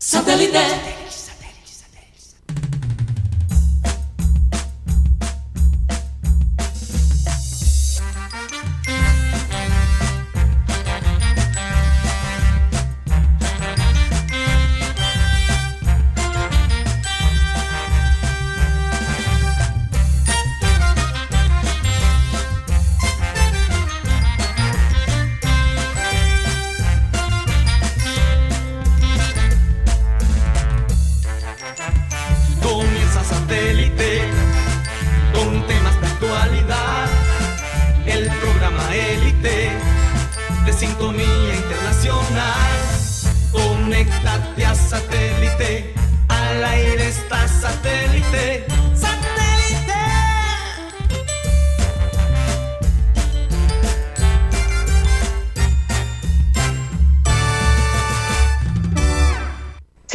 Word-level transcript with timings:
Satellite. 0.00 0.99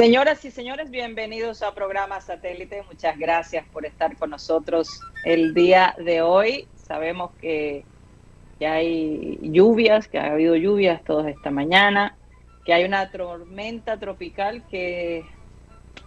Señoras 0.06 0.46
y 0.46 0.52
señores, 0.52 0.92
bienvenidos 0.92 1.64
a 1.64 1.74
programa 1.74 2.22
Satélite. 2.22 2.84
Muchas 2.84 3.18
gracias 3.18 3.66
por 3.74 3.88
estar 3.88 4.16
con 4.18 4.30
nosotros 4.30 5.02
el 5.24 5.56
día 5.56 5.96
de 5.98 6.22
hoy. 6.22 6.68
Sabemos 6.76 7.32
que, 7.42 7.84
hay 8.60 9.40
lluvias, 9.42 10.08
que 10.08 10.20
ha 10.20 10.34
habido 10.34 10.56
lluvias 10.58 11.04
toda 11.04 11.32
esta 11.32 11.50
mañana, 11.50 12.16
que 12.66 12.74
hay 12.76 12.84
una 12.84 13.10
tormenta 13.10 13.98
tropical 13.98 14.62
que 14.70 15.26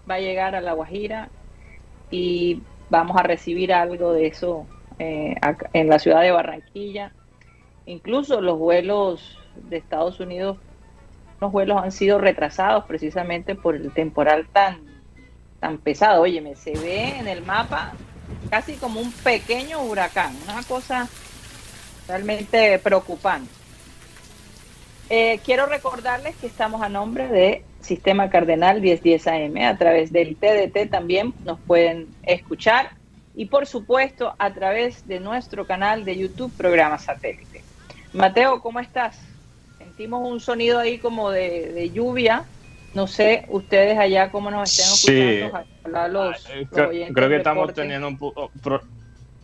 va 0.08 0.14
a 0.14 0.20
llegar 0.20 0.54
a 0.54 0.60
La 0.60 0.74
Guajira 0.74 1.28
y 2.08 2.62
vamos 2.90 3.16
a 3.16 3.24
recibir 3.24 3.72
algo 3.72 4.12
de 4.12 4.28
eso 4.28 4.64
eh, 5.00 5.34
en 5.72 5.88
la 5.88 5.98
ciudad 5.98 6.22
de 6.22 6.30
Barranquilla. 6.30 7.10
Incluso 7.84 8.40
los 8.40 8.60
vuelos 8.60 9.40
de 9.56 9.76
Estados 9.76 10.20
Unidos 10.20 10.58
vuelos 11.40 11.82
han 11.82 11.92
sido 11.92 12.18
retrasados 12.18 12.84
precisamente 12.84 13.54
por 13.54 13.76
el 13.76 13.92
temporal 13.92 14.48
tan, 14.52 14.80
tan 15.60 15.78
pesado. 15.78 16.22
Óyeme, 16.22 16.56
se 16.56 16.72
ve 16.72 17.16
en 17.18 17.28
el 17.28 17.42
mapa 17.42 17.92
casi 18.50 18.74
como 18.74 19.00
un 19.00 19.12
pequeño 19.12 19.82
huracán, 19.82 20.34
una 20.44 20.62
cosa 20.64 21.08
realmente 22.06 22.78
preocupante. 22.78 23.50
Eh, 25.10 25.40
quiero 25.44 25.66
recordarles 25.66 26.36
que 26.36 26.46
estamos 26.46 26.82
a 26.82 26.88
nombre 26.88 27.28
de 27.28 27.64
Sistema 27.80 28.28
Cardenal 28.28 28.80
1010 28.82 29.26
AM, 29.26 29.56
a 29.64 29.78
través 29.78 30.12
del 30.12 30.36
TDT 30.36 30.90
también 30.90 31.32
nos 31.44 31.58
pueden 31.60 32.08
escuchar 32.24 32.90
y 33.34 33.46
por 33.46 33.66
supuesto 33.66 34.34
a 34.38 34.52
través 34.52 35.06
de 35.06 35.20
nuestro 35.20 35.66
canal 35.66 36.04
de 36.04 36.18
YouTube 36.18 36.52
Programa 36.56 36.98
Satélite. 36.98 37.62
Mateo, 38.12 38.60
¿cómo 38.60 38.80
estás? 38.80 39.18
Sentimos 39.98 40.30
un 40.30 40.38
sonido 40.38 40.78
ahí 40.78 41.00
como 41.00 41.28
de, 41.32 41.72
de 41.72 41.90
lluvia. 41.90 42.44
No 42.94 43.08
sé, 43.08 43.44
ustedes 43.48 43.98
allá 43.98 44.30
cómo 44.30 44.48
nos 44.48 44.70
estén 44.70 44.86
Sí. 44.94 45.20
escuchando. 45.20 45.66
Ojalá 45.82 46.06
los, 46.06 46.36
Eh, 46.50 46.58
los 46.60 46.68
creo, 46.70 46.88
oyentes 46.90 47.14
creo 47.16 47.28
que 47.28 47.36
estamos 47.38 47.62
reporten. 47.66 47.84
teniendo 47.88 48.06
un 48.06 48.16
oh, 48.20 48.52
pro- 48.62 48.84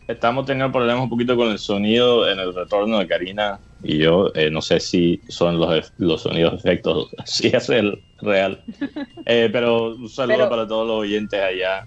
estamos 0.07 0.45
teniendo 0.45 0.71
problemas 0.71 1.03
un 1.03 1.09
poquito 1.09 1.35
con 1.35 1.49
el 1.51 1.59
sonido 1.59 2.29
en 2.31 2.39
el 2.39 2.55
retorno 2.55 2.99
de 2.99 3.05
Karina 3.09 3.59
y 3.83 3.97
yo 3.97 4.31
eh, 4.33 4.49
no 4.49 4.61
sé 4.61 4.79
si 4.79 5.21
son 5.27 5.59
los, 5.59 5.91
los 5.97 6.21
sonidos 6.21 6.53
efectos 6.53 7.09
si 7.25 7.47
es 7.49 7.67
el 7.69 8.01
real 8.19 8.63
Eh, 9.25 9.49
pero 9.51 9.87
un 9.95 10.07
saludo 10.07 10.37
Pero- 10.37 10.49
para 10.49 10.67
todos 10.69 10.87
los 10.87 10.99
oyentes 10.99 11.37
allá 11.37 11.85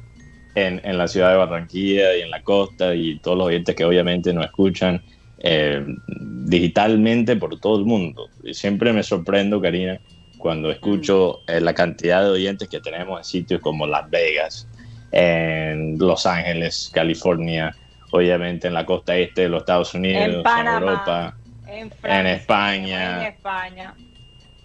en, 0.54 0.78
en 0.84 0.98
la 0.98 1.08
ciudad 1.08 1.30
de 1.30 1.38
Barranquilla 1.38 2.14
y 2.18 2.20
en 2.20 2.30
la 2.30 2.42
costa 2.42 2.94
y 2.94 3.18
todos 3.20 3.38
los 3.38 3.46
oyentes 3.46 3.74
que 3.74 3.86
obviamente 3.86 4.30
nos 4.34 4.44
escuchan 4.44 5.02
eh, 5.40 5.84
digitalmente 6.08 7.36
por 7.36 7.58
todo 7.60 7.78
el 7.78 7.84
mundo 7.84 8.28
y 8.42 8.54
siempre 8.54 8.92
me 8.92 9.02
sorprendo 9.02 9.60
Karina 9.60 10.00
cuando 10.38 10.70
escucho 10.70 11.40
eh, 11.46 11.60
la 11.60 11.74
cantidad 11.74 12.22
de 12.22 12.30
oyentes 12.30 12.68
que 12.68 12.80
tenemos 12.80 13.18
en 13.18 13.24
sitios 13.24 13.60
como 13.60 13.86
Las 13.86 14.08
Vegas, 14.08 14.68
en 15.10 15.98
Los 15.98 16.26
Ángeles, 16.26 16.90
California, 16.94 17.74
obviamente 18.12 18.68
en 18.68 18.74
la 18.74 18.86
costa 18.86 19.16
este 19.16 19.42
de 19.42 19.48
los 19.48 19.62
Estados 19.62 19.94
Unidos, 19.94 20.36
En 20.36 20.42
Panamá, 20.42 20.78
Europa, 20.78 21.36
en, 21.66 21.90
Francia, 21.90 22.32
España. 22.34 23.20
En 23.20 23.32
España. 23.34 23.94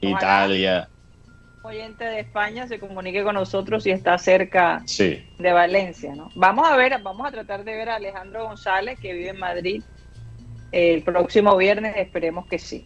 Italia, 0.02 0.90
Un 1.64 1.72
oyente 1.72 2.04
de 2.04 2.20
España 2.20 2.68
se 2.68 2.80
comunique 2.80 3.24
con 3.24 3.36
nosotros 3.36 3.86
y 3.88 3.92
está 3.92 4.18
cerca 4.18 4.82
sí. 4.86 5.26
de 5.40 5.52
Valencia, 5.54 6.14
¿no? 6.14 6.30
Vamos 6.36 6.68
a 6.68 6.76
ver, 6.76 7.02
vamos 7.02 7.26
a 7.26 7.32
tratar 7.32 7.64
de 7.64 7.74
ver 7.74 7.90
a 7.90 7.96
Alejandro 7.96 8.44
González, 8.44 9.00
que 9.00 9.14
vive 9.14 9.30
en 9.30 9.40
Madrid, 9.40 9.84
el 10.74 11.04
próximo 11.04 11.56
viernes, 11.56 11.96
esperemos 11.98 12.48
que 12.48 12.58
sí. 12.60 12.84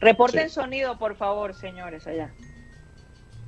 Reporten 0.00 0.48
Sí. 0.48 0.54
sonido, 0.54 0.96
por 0.98 1.16
favor, 1.16 1.54
señores, 1.54 2.06
allá. 2.06 2.30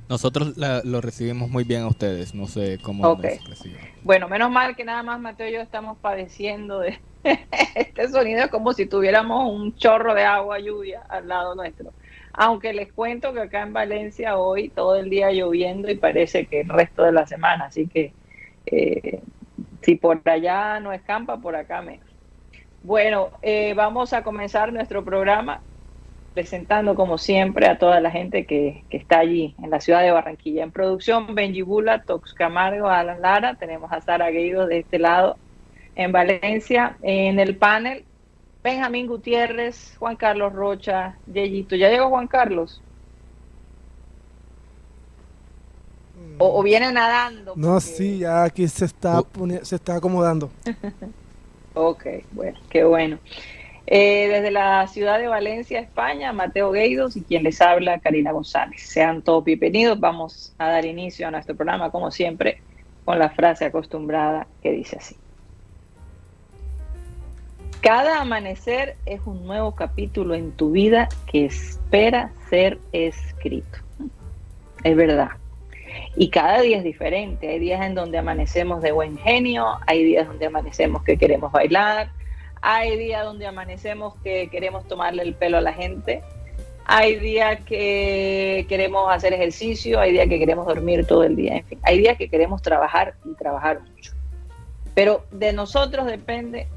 Nosotros 0.09 0.57
la- 0.57 0.81
lo 0.83 1.01
recibimos 1.01 1.49
muy 1.49 1.63
bien 1.63 1.81
a 1.81 1.87
ustedes, 1.87 2.35
no 2.35 2.45
sé 2.45 2.77
cómo 2.83 3.07
Ok. 3.07 3.23
nos 3.23 3.49
reciben. 3.49 3.79
Bueno, 4.03 4.27
menos 4.27 4.51
mal 4.51 4.75
que 4.75 4.83
nada 4.83 5.01
más 5.01 5.19
Mateo 5.19 5.47
y 5.47 5.53
yo 5.53 5.61
estamos 5.61 5.97
padeciendo 5.99 6.79
de 6.79 6.99
este 7.75 8.09
sonido, 8.09 8.43
es 8.43 8.51
como 8.51 8.73
si 8.73 8.85
tuviéramos 8.85 9.49
un 9.49 9.75
chorro 9.75 10.13
de 10.13 10.23
agua, 10.25 10.59
lluvia 10.59 11.01
al 11.09 11.27
lado 11.29 11.55
nuestro. 11.55 11.93
Aunque 12.33 12.73
les 12.73 12.91
cuento 12.91 13.33
que 13.33 13.39
acá 13.41 13.61
en 13.61 13.73
Valencia 13.73 14.37
hoy 14.37 14.69
todo 14.69 14.95
el 14.97 15.09
día 15.09 15.31
lloviendo 15.31 15.89
y 15.89 15.95
parece 15.95 16.47
que 16.47 16.61
el 16.61 16.69
resto 16.69 17.03
de 17.03 17.13
la 17.13 17.25
semana, 17.25 17.65
así 17.65 17.87
que 17.87 18.11
eh, 18.65 19.21
si 19.81 19.95
por 19.95 20.21
allá 20.25 20.79
no 20.81 20.91
escampa, 20.91 21.37
por 21.37 21.55
acá 21.55 21.81
menos. 21.81 22.12
Bueno, 22.83 23.29
eh, 23.41 23.73
vamos 23.75 24.11
a 24.13 24.23
comenzar 24.23 24.73
nuestro 24.73 25.03
programa 25.05 25.61
presentando 26.33 26.95
como 26.95 27.17
siempre 27.17 27.67
a 27.67 27.77
toda 27.77 27.99
la 28.01 28.09
gente 28.11 28.45
que, 28.45 28.83
que 28.89 28.97
está 28.97 29.19
allí 29.19 29.55
en 29.63 29.69
la 29.69 29.79
ciudad 29.79 30.01
de 30.01 30.11
Barranquilla. 30.11 30.63
En 30.63 30.71
producción, 30.71 31.33
Benji 31.35 31.61
Bula, 31.61 32.01
Tox 32.03 32.33
Camargo, 32.33 32.87
Alan 32.89 33.21
Lara, 33.21 33.55
tenemos 33.55 33.91
a 33.93 34.01
Sara 34.01 34.29
Gueido 34.31 34.65
de 34.67 34.79
este 34.79 34.99
lado 34.99 35.37
en 35.95 36.11
Valencia. 36.11 36.97
En 37.03 37.39
el 37.39 37.55
panel, 37.55 38.03
Benjamín 38.63 39.07
Gutiérrez, 39.07 39.95
Juan 39.99 40.15
Carlos 40.15 40.51
Rocha, 40.53 41.15
Yeyito. 41.31 41.75
¿Ya 41.75 41.89
llegó 41.89 42.09
Juan 42.09 42.27
Carlos? 42.27 42.81
O, 46.39 46.59
o 46.59 46.63
viene 46.63 46.91
nadando. 46.91 47.53
No, 47.55 47.79
sí, 47.79 48.19
ya 48.19 48.43
aquí 48.43 48.67
se 48.67 48.85
está, 48.85 49.19
poni- 49.21 49.63
se 49.63 49.75
está 49.75 49.95
acomodando. 49.95 50.49
Ok, 51.75 52.05
bueno, 52.31 52.59
qué 52.69 52.83
bueno. 52.83 53.19
Eh, 53.85 54.27
desde 54.29 54.51
la 54.51 54.87
ciudad 54.87 55.19
de 55.19 55.27
Valencia, 55.27 55.79
España, 55.79 56.31
Mateo 56.31 56.71
Gueidos 56.71 57.17
y 57.17 57.21
quien 57.21 57.43
les 57.43 57.61
habla, 57.61 57.99
Karina 57.99 58.31
González. 58.31 58.81
Sean 58.81 59.21
todos 59.21 59.43
bienvenidos. 59.43 59.99
Vamos 59.99 60.53
a 60.57 60.69
dar 60.69 60.85
inicio 60.85 61.27
a 61.27 61.31
nuestro 61.31 61.55
programa, 61.55 61.91
como 61.91 62.11
siempre, 62.11 62.61
con 63.03 63.19
la 63.19 63.29
frase 63.29 63.65
acostumbrada 63.65 64.47
que 64.61 64.71
dice 64.71 64.97
así. 64.97 65.15
Cada 67.81 68.21
amanecer 68.21 68.95
es 69.05 69.19
un 69.25 69.45
nuevo 69.45 69.75
capítulo 69.75 70.35
en 70.35 70.53
tu 70.53 70.71
vida 70.71 71.09
que 71.29 71.45
espera 71.45 72.31
ser 72.49 72.79
escrito. 72.93 73.79
Es 74.85 74.95
verdad. 74.95 75.31
Y 76.15 76.29
cada 76.29 76.61
día 76.61 76.77
es 76.77 76.83
diferente. 76.83 77.49
Hay 77.49 77.59
días 77.59 77.85
en 77.85 77.95
donde 77.95 78.17
amanecemos 78.17 78.81
de 78.81 78.91
buen 78.91 79.17
genio, 79.17 79.79
hay 79.87 80.03
días 80.03 80.27
donde 80.27 80.45
amanecemos 80.45 81.03
que 81.03 81.17
queremos 81.17 81.51
bailar, 81.51 82.09
hay 82.61 82.97
días 82.97 83.25
donde 83.25 83.45
amanecemos 83.45 84.15
que 84.23 84.47
queremos 84.49 84.87
tomarle 84.87 85.23
el 85.23 85.33
pelo 85.33 85.57
a 85.57 85.61
la 85.61 85.73
gente, 85.73 86.21
hay 86.85 87.17
días 87.17 87.59
que 87.65 88.65
queremos 88.69 89.11
hacer 89.11 89.33
ejercicio, 89.33 89.99
hay 89.99 90.11
días 90.11 90.27
que 90.27 90.39
queremos 90.39 90.65
dormir 90.65 91.05
todo 91.05 91.23
el 91.23 91.35
día, 91.35 91.57
en 91.57 91.65
fin, 91.65 91.79
hay 91.83 91.97
días 91.97 92.17
que 92.17 92.29
queremos 92.29 92.61
trabajar 92.61 93.15
y 93.25 93.33
trabajar 93.35 93.81
mucho. 93.81 94.13
Pero 94.93 95.25
de 95.31 95.53
nosotros 95.53 96.05
depende 96.05 96.67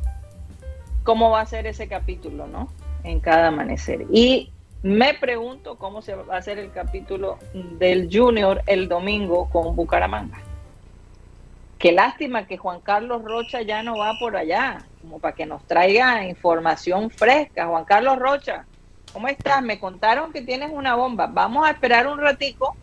cómo 1.02 1.30
va 1.30 1.40
a 1.40 1.46
ser 1.46 1.66
ese 1.66 1.86
capítulo, 1.86 2.46
¿no? 2.46 2.68
En 3.04 3.20
cada 3.20 3.48
amanecer. 3.48 4.06
Y 4.10 4.50
me 4.86 5.14
pregunto 5.14 5.76
cómo 5.76 6.00
se 6.00 6.14
va 6.14 6.36
a 6.36 6.38
hacer 6.38 6.58
el 6.60 6.70
capítulo 6.70 7.38
del 7.52 8.08
Junior 8.12 8.62
el 8.66 8.88
domingo 8.88 9.50
con 9.50 9.74
Bucaramanga. 9.74 10.38
Qué 11.78 11.90
lástima 11.90 12.46
que 12.46 12.56
Juan 12.56 12.80
Carlos 12.80 13.22
Rocha 13.24 13.62
ya 13.62 13.82
no 13.82 13.98
va 13.98 14.14
por 14.20 14.36
allá, 14.36 14.84
como 15.02 15.18
para 15.18 15.34
que 15.34 15.44
nos 15.44 15.62
traiga 15.64 16.24
información 16.26 17.10
fresca. 17.10 17.66
Juan 17.66 17.84
Carlos 17.84 18.16
Rocha, 18.18 18.64
¿cómo 19.12 19.26
estás? 19.26 19.60
Me 19.60 19.78
contaron 19.80 20.32
que 20.32 20.40
tienes 20.42 20.70
una 20.72 20.94
bomba. 20.94 21.26
Vamos 21.26 21.66
a 21.66 21.70
esperar 21.72 22.06
un 22.06 22.18
ratico 22.20 22.76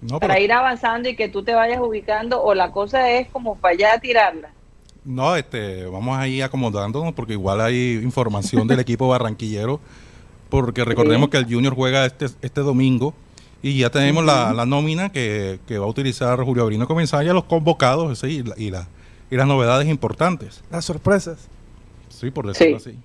No, 0.00 0.18
pero- 0.18 0.28
para 0.30 0.40
ir 0.40 0.50
avanzando 0.52 1.10
y 1.10 1.14
que 1.14 1.28
tú 1.28 1.42
te 1.44 1.54
vayas 1.54 1.78
ubicando 1.80 2.42
o 2.42 2.54
la 2.54 2.72
cosa 2.72 3.10
es 3.10 3.28
como 3.28 3.56
para 3.56 3.74
allá 3.74 3.98
tirarla. 4.00 4.48
No, 5.04 5.36
este, 5.36 5.84
vamos 5.86 6.16
a 6.18 6.26
ir 6.26 6.42
acomodándonos 6.42 7.12
porque 7.12 7.34
igual 7.34 7.60
hay 7.60 8.00
información 8.02 8.66
del 8.66 8.80
equipo 8.80 9.08
barranquillero, 9.08 9.78
porque 10.50 10.84
recordemos 10.84 11.26
Sí. 11.26 11.30
que 11.30 11.36
el 11.38 11.44
Junior 11.46 11.74
juega 11.74 12.04
este, 12.04 12.26
este 12.42 12.60
domingo 12.60 13.14
y 13.62 13.78
ya 13.78 13.90
tenemos 13.90 14.24
la, 14.24 14.52
la 14.52 14.66
nómina 14.66 15.10
que, 15.10 15.58
que 15.66 15.78
va 15.78 15.86
a 15.86 15.88
utilizar 15.88 16.40
Julio 16.42 16.62
Abrino 16.64 16.86
Comensaya, 16.86 17.32
los 17.32 17.44
convocados 17.44 18.18
sí, 18.18 18.38
y, 18.38 18.42
la- 18.42 18.54
y, 18.58 18.70
la- 18.70 18.88
y 19.30 19.36
las 19.36 19.46
novedades 19.46 19.88
importantes. 19.88 20.62
Las 20.70 20.84
sorpresas. 20.84 21.48
Sí, 22.08 22.30
por 22.30 22.46
decirlo 22.46 22.78
Sí. 22.80 22.90
así. 22.90 22.98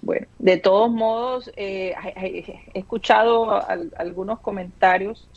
Bueno, 0.00 0.26
de 0.40 0.56
todos 0.56 0.90
modos, 0.90 1.50
eh, 1.56 1.94
he 2.16 2.78
escuchado 2.78 3.64
al- 3.64 3.92
algunos 3.96 4.40
comentarios. 4.40 5.28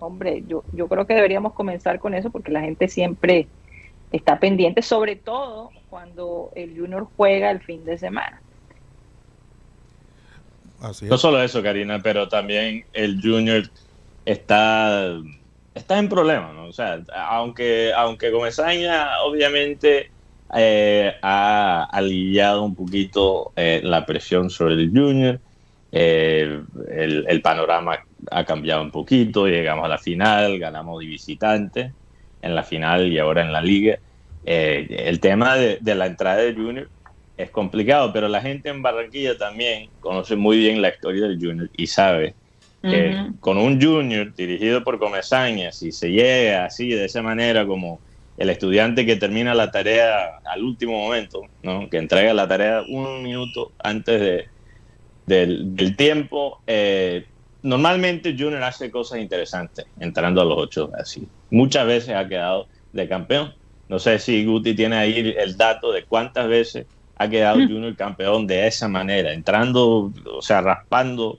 Hombre, 0.00 0.42
yo, 0.48 0.64
yo 0.72 0.88
creo 0.88 1.06
que 1.06 1.14
deberíamos 1.14 1.52
comenzar 1.52 2.00
con 2.00 2.12
eso 2.14 2.30
porque 2.30 2.50
la 2.50 2.62
gente 2.62 2.88
siempre 2.88 3.46
está 4.10 4.40
pendiente, 4.40 4.82
sobre 4.82 5.14
todo 5.14 5.70
cuando 5.88 6.50
el 6.56 6.76
Junior 6.76 7.06
juega 7.16 7.52
el 7.52 7.60
fin 7.60 7.84
de 7.84 7.96
semana. 7.96 8.41
Así 10.82 11.06
No 11.06 11.16
solo 11.16 11.42
eso, 11.42 11.62
Karina, 11.62 12.00
pero 12.00 12.28
también 12.28 12.84
el 12.92 13.20
Junior 13.22 13.62
está, 14.24 15.16
está 15.74 15.98
en 15.98 16.08
problemas, 16.08 16.54
¿no? 16.54 16.64
O 16.66 16.72
sea, 16.72 17.00
aunque, 17.14 17.92
aunque 17.94 18.32
Comesaña 18.32 19.20
obviamente 19.24 20.10
eh, 20.54 21.14
ha 21.22 21.84
aliviado 21.84 22.64
un 22.64 22.74
poquito 22.74 23.52
eh, 23.54 23.80
la 23.84 24.04
presión 24.04 24.50
sobre 24.50 24.74
el 24.74 24.90
Junior, 24.90 25.38
eh, 25.92 26.60
el, 26.90 27.26
el 27.28 27.42
panorama 27.42 28.00
ha 28.30 28.44
cambiado 28.44 28.82
un 28.82 28.90
poquito, 28.90 29.46
llegamos 29.46 29.84
a 29.84 29.88
la 29.88 29.98
final, 29.98 30.58
ganamos 30.58 30.98
de 31.00 31.06
visitante 31.06 31.92
en 32.40 32.54
la 32.56 32.64
final 32.64 33.12
y 33.12 33.18
ahora 33.18 33.42
en 33.42 33.52
la 33.52 33.62
liga. 33.62 33.98
El 34.44 35.20
tema 35.20 35.54
de, 35.54 35.78
de 35.80 35.94
la 35.94 36.06
entrada 36.06 36.38
de 36.38 36.52
Junior 36.52 36.88
es 37.36 37.50
complicado, 37.50 38.12
pero 38.12 38.28
la 38.28 38.40
gente 38.40 38.68
en 38.68 38.82
Barranquilla 38.82 39.36
también 39.36 39.90
conoce 40.00 40.36
muy 40.36 40.58
bien 40.58 40.82
la 40.82 40.90
historia 40.90 41.26
del 41.26 41.38
Junior 41.40 41.70
y 41.72 41.86
sabe 41.86 42.36
que 42.82 43.10
Ujú. 43.10 43.40
con 43.40 43.58
un 43.58 43.80
Junior 43.80 44.34
dirigido 44.34 44.82
por 44.84 44.98
Comesaña, 44.98 45.72
si 45.72 45.92
se 45.92 46.10
llega 46.10 46.64
así, 46.64 46.88
de 46.88 47.04
esa 47.04 47.22
manera, 47.22 47.66
como 47.66 48.02
el 48.36 48.50
estudiante 48.50 49.06
que 49.06 49.16
termina 49.16 49.54
la 49.54 49.70
tarea 49.70 50.30
al 50.44 50.62
último 50.64 50.98
momento, 50.98 51.42
¿no? 51.62 51.88
que 51.88 51.98
entrega 51.98 52.34
la 52.34 52.48
tarea 52.48 52.82
un 52.88 53.22
minuto 53.22 53.74
antes 53.78 54.20
de, 54.20 54.46
del, 55.26 55.74
del 55.76 55.96
tiempo, 55.96 56.62
eh, 56.66 57.26
normalmente 57.62 58.34
Junior 58.38 58.62
hace 58.62 58.90
cosas 58.90 59.20
interesantes 59.20 59.86
entrando 59.96 60.40
a 60.40 60.44
los 60.44 60.58
ocho 60.58 60.90
así. 60.98 61.30
Muchas 61.50 61.86
veces 61.86 62.14
ha 62.14 62.28
quedado 62.28 62.68
de 62.92 63.08
campeón. 63.08 63.54
No 63.88 63.98
sé 63.98 64.18
si 64.18 64.44
Guti 64.44 64.74
tiene 64.74 64.96
ahí 64.96 65.34
el 65.36 65.56
dato 65.56 65.92
de 65.92 66.04
cuántas 66.06 66.48
veces 66.48 66.86
ha 67.22 67.28
quedado 67.28 67.56
Junior 67.56 67.94
campeón 67.96 68.46
de 68.46 68.66
esa 68.66 68.88
manera, 68.88 69.32
entrando, 69.32 70.12
o 70.32 70.42
sea, 70.42 70.60
raspando, 70.60 71.38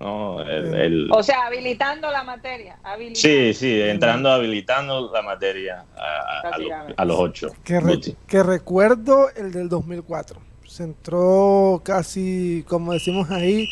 ¿no? 0.00 0.40
El- 0.42 0.74
el- 0.74 1.08
O 1.12 1.22
sea, 1.22 1.46
habilitando 1.46 2.10
la 2.10 2.22
materia. 2.24 2.78
habilitando. 2.82 3.20
sí, 3.20 3.54
sí, 3.54 3.80
entrando, 3.82 4.30
habilitando 4.30 5.10
la 5.12 5.22
materia 5.22 5.84
a, 5.96 6.58
los, 6.58 6.70
a 6.96 7.04
los 7.04 7.16
ocho. 7.18 7.48
Que, 7.64 7.78
re- 7.80 7.94
Guti. 7.94 8.16
que 8.26 8.42
recuerdo 8.42 9.28
el 9.36 9.52
del 9.52 9.68
2004. 9.68 10.40
Se 10.66 10.84
entró 10.84 11.80
casi, 11.84 12.64
como 12.68 12.92
decimos 12.92 13.30
ahí, 13.30 13.68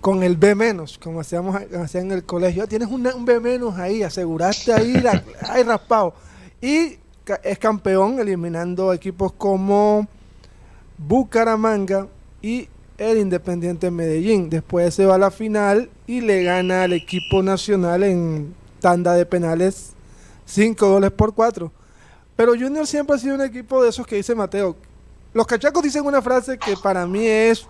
con 0.00 0.22
el 0.22 0.36
B 0.36 0.54
menos, 0.54 0.96
como 0.98 1.20
hacíamos 1.20 1.54
hacían 1.80 2.06
en 2.06 2.12
el 2.12 2.24
colegio. 2.24 2.66
Tienes 2.66 2.88
una- 2.88 3.14
un 3.14 3.24
B 3.24 3.38
menos 3.40 3.78
ahí, 3.78 4.02
aseguraste 4.02 4.72
ahí, 4.72 4.94
la, 5.00 5.22
ahí 5.48 5.62
raspado. 5.62 6.14
Y 6.60 6.96
es 7.44 7.58
campeón 7.60 8.18
eliminando 8.18 8.92
equipos 8.92 9.32
como 9.32 10.08
Bucaramanga 11.06 12.08
y 12.42 12.68
el 12.98 13.18
Independiente 13.18 13.90
Medellín. 13.90 14.50
Después 14.50 14.94
se 14.94 15.06
va 15.06 15.14
a 15.14 15.18
la 15.18 15.30
final 15.30 15.88
y 16.06 16.20
le 16.20 16.42
gana 16.44 16.82
al 16.82 16.92
equipo 16.92 17.42
nacional 17.42 18.02
en 18.02 18.54
tanda 18.80 19.14
de 19.14 19.24
penales 19.24 19.92
5 20.44 20.88
goles 20.88 21.10
por 21.10 21.34
4. 21.34 21.72
Pero 22.36 22.52
Junior 22.52 22.86
siempre 22.86 23.16
ha 23.16 23.18
sido 23.18 23.34
un 23.34 23.42
equipo 23.42 23.82
de 23.82 23.88
esos 23.88 24.06
que 24.06 24.16
dice 24.16 24.34
Mateo. 24.34 24.76
Los 25.32 25.46
cachacos 25.46 25.82
dicen 25.82 26.04
una 26.04 26.20
frase 26.20 26.58
que 26.58 26.76
para 26.76 27.06
mí 27.06 27.26
es 27.26 27.66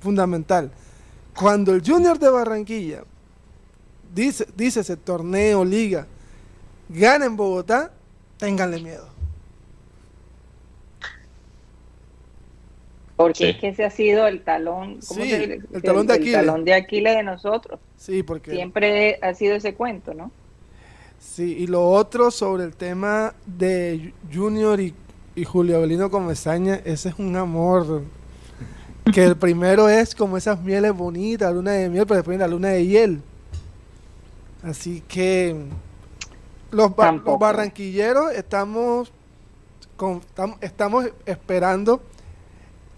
fundamental. 0.00 0.70
Cuando 1.34 1.72
el 1.72 1.82
Junior 1.86 2.18
de 2.18 2.28
Barranquilla 2.28 3.04
dice, 4.14 4.46
dice 4.56 4.80
ese 4.80 4.96
torneo, 4.96 5.64
liga, 5.64 6.06
gana 6.88 7.24
en 7.24 7.36
Bogotá, 7.36 7.92
ténganle 8.38 8.80
miedo. 8.80 9.15
Porque 13.16 13.34
Sí. 13.38 13.44
es 13.44 13.56
que 13.56 13.68
ese 13.68 13.84
ha 13.84 13.90
sido 13.90 14.26
el 14.26 14.42
talón, 14.42 14.98
¿cómo 15.08 15.22
Sí, 15.24 15.30
se 15.30 15.38
dice? 15.38 15.60
el 15.72 15.82
talón 15.82 16.06
de 16.06 16.12
Aquiles. 16.14 16.34
talón 16.34 16.64
de 16.64 16.74
Aquiles 16.74 17.16
de 17.16 17.22
nosotros. 17.22 17.80
Sí, 17.96 18.22
porque 18.22 18.50
Siempre 18.50 19.18
ha 19.22 19.32
sido 19.34 19.56
ese 19.56 19.74
cuento, 19.74 20.12
¿no? 20.12 20.30
Sí, 21.18 21.56
y 21.60 21.66
lo 21.66 21.88
otro 21.88 22.30
sobre 22.30 22.64
el 22.64 22.76
tema 22.76 23.32
de 23.46 24.12
Junior 24.32 24.78
y, 24.80 24.94
y 25.34 25.44
Julio 25.44 25.78
Avelino 25.78 26.10
Comesaña, 26.10 26.76
ese 26.84 27.08
es 27.08 27.18
un 27.18 27.34
amor. 27.36 28.02
Que 29.14 29.24
el 29.24 29.36
primero 29.36 29.88
es 29.88 30.14
como 30.14 30.36
esas 30.36 30.60
mieles 30.60 30.92
bonitas, 30.92 31.54
luna 31.54 31.70
de 31.72 31.88
miel, 31.88 32.04
pero 32.06 32.16
después 32.16 32.38
la 32.38 32.48
luna 32.48 32.68
de 32.68 32.84
hiel. 32.86 33.22
Así 34.62 35.02
que 35.06 35.56
los, 36.70 36.94
ba- 36.94 37.12
los 37.12 37.38
barranquilleros 37.38 38.32
estamos, 38.32 39.12
con- 39.96 40.20
tam- 40.36 40.56
estamos 40.60 41.06
esperando 41.24 42.02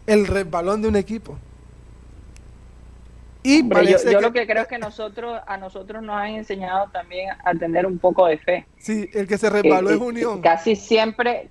el 0.08 0.26
resbalón 0.26 0.82
de 0.82 0.88
un 0.88 0.96
equipo. 0.96 1.36
Y 3.42 3.60
Hombre, 3.62 3.80
yo, 3.80 3.84
parece 3.84 4.04
yo 4.10 4.18
que- 4.18 4.26
lo 4.26 4.32
que 4.32 4.46
creo 4.46 4.62
es 4.62 4.68
que 4.68 4.78
nosotros, 4.78 5.40
a 5.46 5.56
nosotros 5.56 6.02
nos 6.02 6.16
han 6.16 6.30
enseñado 6.34 6.90
también 6.92 7.30
a 7.44 7.54
tener 7.54 7.86
un 7.86 7.98
poco 7.98 8.26
de 8.26 8.38
fe. 8.38 8.66
sí, 8.78 9.08
el 9.14 9.26
que 9.26 9.38
se 9.38 9.48
resbaló 9.50 9.90
Eh, 9.90 9.94
es 9.94 10.00
eh, 10.00 10.04
Unión. 10.04 10.40
Casi 10.42 10.76
siempre, 10.76 11.50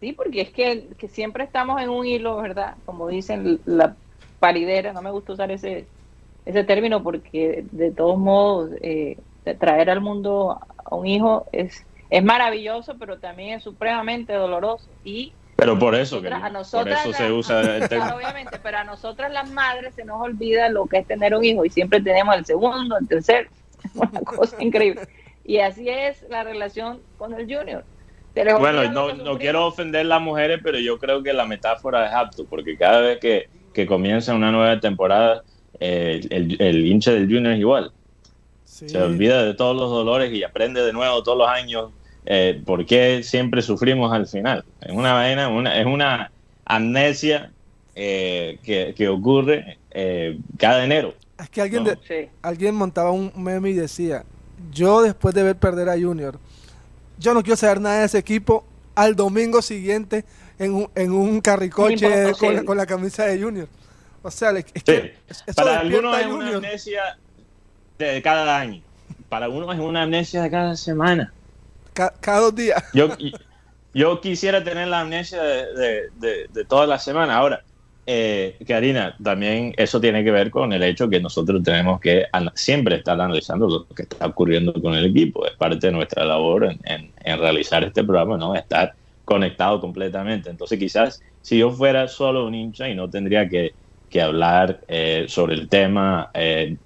sí, 0.00 0.12
porque 0.12 0.42
es 0.42 0.50
que, 0.52 0.90
que 0.98 1.08
siempre 1.08 1.44
estamos 1.44 1.80
en 1.80 1.88
un 1.90 2.06
hilo, 2.06 2.36
¿verdad? 2.36 2.76
Como 2.84 3.08
dicen 3.08 3.60
la 3.64 3.96
paridera, 4.38 4.92
no 4.92 5.02
me 5.02 5.10
gusta 5.10 5.32
usar 5.32 5.50
ese, 5.50 5.90
ese 6.44 6.64
término 6.64 7.02
porque 7.02 7.66
de 7.72 7.92
todos 7.92 8.18
modos 8.18 8.70
eh, 8.82 9.16
traer 9.58 9.90
al 9.90 10.00
mundo 10.00 10.58
a 10.76 10.94
un 10.96 11.06
hijo 11.06 11.46
es, 11.52 11.86
es 12.10 12.24
maravilloso, 12.24 12.98
pero 12.98 13.18
también 13.20 13.54
es 13.58 13.62
supremamente 13.64 14.32
doloroso. 14.34 14.92
Y 15.02 15.38
Pero 15.56 15.78
por 15.78 15.94
eso, 15.94 16.20
a 16.30 16.50
nosotras 16.50 17.00
por 17.02 17.10
eso 17.10 17.10
la- 17.10 17.16
se 17.28 17.32
usa 17.32 17.60
el 17.60 17.66
Claro, 17.66 17.88
término. 17.88 18.16
obviamente, 18.16 18.58
pero 18.62 18.78
a 18.78 18.84
nosotras 18.84 19.32
las 19.32 19.50
madres 19.50 19.94
se 19.94 20.04
nos 20.04 20.20
olvida 20.20 20.68
lo 20.68 20.86
que 20.86 20.98
es 20.98 21.06
tener 21.06 21.34
un 21.34 21.44
hijo 21.44 21.64
y 21.64 21.70
siempre 21.70 22.00
tenemos 22.00 22.36
el 22.36 22.44
segundo, 22.44 22.96
el 22.98 23.08
tercero, 23.08 23.48
una 23.94 24.20
cosa 24.20 24.62
increíble. 24.62 25.02
Y 25.44 25.58
así 25.58 25.88
es 25.88 26.24
la 26.28 26.42
relación 26.44 27.00
con 27.18 27.32
el 27.34 27.44
junior. 27.44 27.84
Bueno, 28.58 28.84
no, 28.92 29.06
que 29.08 29.14
no 29.22 29.38
quiero 29.38 29.64
ofender 29.66 30.02
a 30.02 30.04
las 30.04 30.20
mujeres, 30.20 30.60
pero 30.62 30.78
yo 30.78 30.98
creo 30.98 31.22
que 31.22 31.32
la 31.32 31.46
metáfora 31.46 32.06
es 32.06 32.12
apto, 32.12 32.44
porque 32.44 32.76
cada 32.76 33.00
vez 33.00 33.18
que, 33.18 33.48
que 33.72 33.86
comienza 33.86 34.34
una 34.34 34.50
nueva 34.52 34.78
temporada, 34.78 35.42
eh, 35.80 36.20
el, 36.28 36.60
el 36.60 36.86
hincha 36.86 37.12
del 37.12 37.24
Junior 37.32 37.54
es 37.54 37.60
igual. 37.60 37.92
Sí. 38.64 38.90
Se 38.90 39.00
olvida 39.00 39.42
de 39.42 39.54
todos 39.54 39.74
los 39.74 39.88
dolores 39.88 40.30
y 40.34 40.42
aprende 40.42 40.82
de 40.82 40.92
nuevo 40.92 41.22
todos 41.22 41.38
los 41.38 41.48
años 41.48 41.92
eh, 42.26 42.60
por 42.66 42.84
qué 42.84 43.22
siempre 43.22 43.62
sufrimos 43.62 44.12
al 44.12 44.26
final. 44.26 44.64
Es 44.86 44.92
una 44.92 45.12
vaina, 45.14 45.48
una, 45.48 45.78
es 45.78 45.86
una 45.86 46.30
amnesia 46.64 47.50
eh, 47.94 48.58
que, 48.62 48.94
que 48.96 49.08
ocurre 49.08 49.78
eh, 49.90 50.38
cada 50.58 50.84
enero. 50.84 51.14
Es 51.40 51.50
que 51.50 51.60
alguien, 51.62 51.84
No. 51.84 51.90
de- 51.90 51.98
Sí. 52.06 52.30
alguien 52.42 52.74
montaba 52.74 53.10
un 53.10 53.32
meme 53.36 53.70
y 53.70 53.74
decía, 53.74 54.24
yo 54.72 55.02
después 55.02 55.34
de 55.34 55.42
ver 55.42 55.56
perder 55.56 55.88
a 55.88 55.94
Junior, 55.98 56.38
yo 57.18 57.34
no 57.34 57.42
quiero 57.42 57.56
saber 57.56 57.80
nada 57.80 58.00
de 58.00 58.06
ese 58.06 58.18
equipo 58.18 58.64
al 58.94 59.16
domingo 59.16 59.60
siguiente 59.60 60.24
en 60.58 60.74
un, 60.74 60.90
en 60.94 61.12
un 61.12 61.40
carricoche 61.40 62.32
con 62.38 62.54
la, 62.54 62.62
con 62.64 62.76
la 62.76 62.86
camisa 62.86 63.24
de 63.26 63.42
Junior. 63.42 63.68
O 64.22 64.30
sea, 64.30 64.50
es 64.52 64.64
Sí. 64.74 64.80
que 64.84 65.14
eso 65.28 65.44
Para 65.54 65.80
algunos 65.80 66.14
a 66.14 66.20
es 66.20 66.26
una 66.26 66.56
amnesia 66.56 67.18
de 67.98 68.22
cada 68.22 68.58
año. 68.58 68.82
Para 69.28 69.46
algunos 69.46 69.74
es 69.74 69.80
una 69.80 70.02
amnesia 70.02 70.42
de 70.42 70.50
cada 70.50 70.76
semana. 70.76 71.32
Ca- 71.92 72.14
cada 72.20 72.40
dos 72.40 72.54
días. 72.54 72.82
Yo, 72.92 73.08
yo 73.96 74.20
quisiera 74.20 74.62
tener 74.64 74.88
la 74.88 75.00
amnesia 75.00 75.42
de, 75.42 76.10
de, 76.14 76.46
de, 76.50 76.64
toda 76.66 76.86
la 76.86 76.98
semana. 76.98 77.36
Ahora, 77.36 77.64
eh, 78.04 78.58
Karina, 78.66 79.16
también 79.22 79.72
eso 79.76 80.00
tiene 80.00 80.22
que 80.24 80.30
ver 80.30 80.50
con 80.50 80.72
el 80.72 80.82
hecho 80.82 81.08
que 81.08 81.20
nosotros 81.20 81.62
tenemos 81.62 82.00
que 82.00 82.24
siempre 82.54 82.96
estar 82.96 83.20
analizando 83.20 83.68
lo 83.68 83.86
que 83.88 84.02
está 84.02 84.26
ocurriendo 84.26 84.72
con 84.74 84.94
el 84.94 85.06
equipo. 85.06 85.46
Es 85.46 85.54
parte 85.56 85.86
de 85.88 85.92
nuestra 85.92 86.24
labor 86.24 86.64
en, 86.66 86.80
en- 86.84 87.12
en 87.18 87.38
realizar 87.40 87.82
este 87.84 88.04
programa, 88.04 88.36
¿no? 88.38 88.54
Estar 88.54 88.94
conectado 89.24 89.80
completamente. 89.80 90.50
Entonces, 90.50 90.78
quizás 90.78 91.20
si 91.40 91.58
yo 91.58 91.70
fuera 91.70 92.06
solo 92.08 92.46
un 92.46 92.54
hincha 92.54 92.88
y 92.88 92.94
no 92.94 93.10
tendría 93.10 93.48
que, 93.48 93.74
que 94.08 94.22
hablar 94.22 94.80
eh, 94.88 95.26
sobre 95.28 95.54
el 95.54 95.68
tema, 95.68 96.30
eh, 96.34 96.78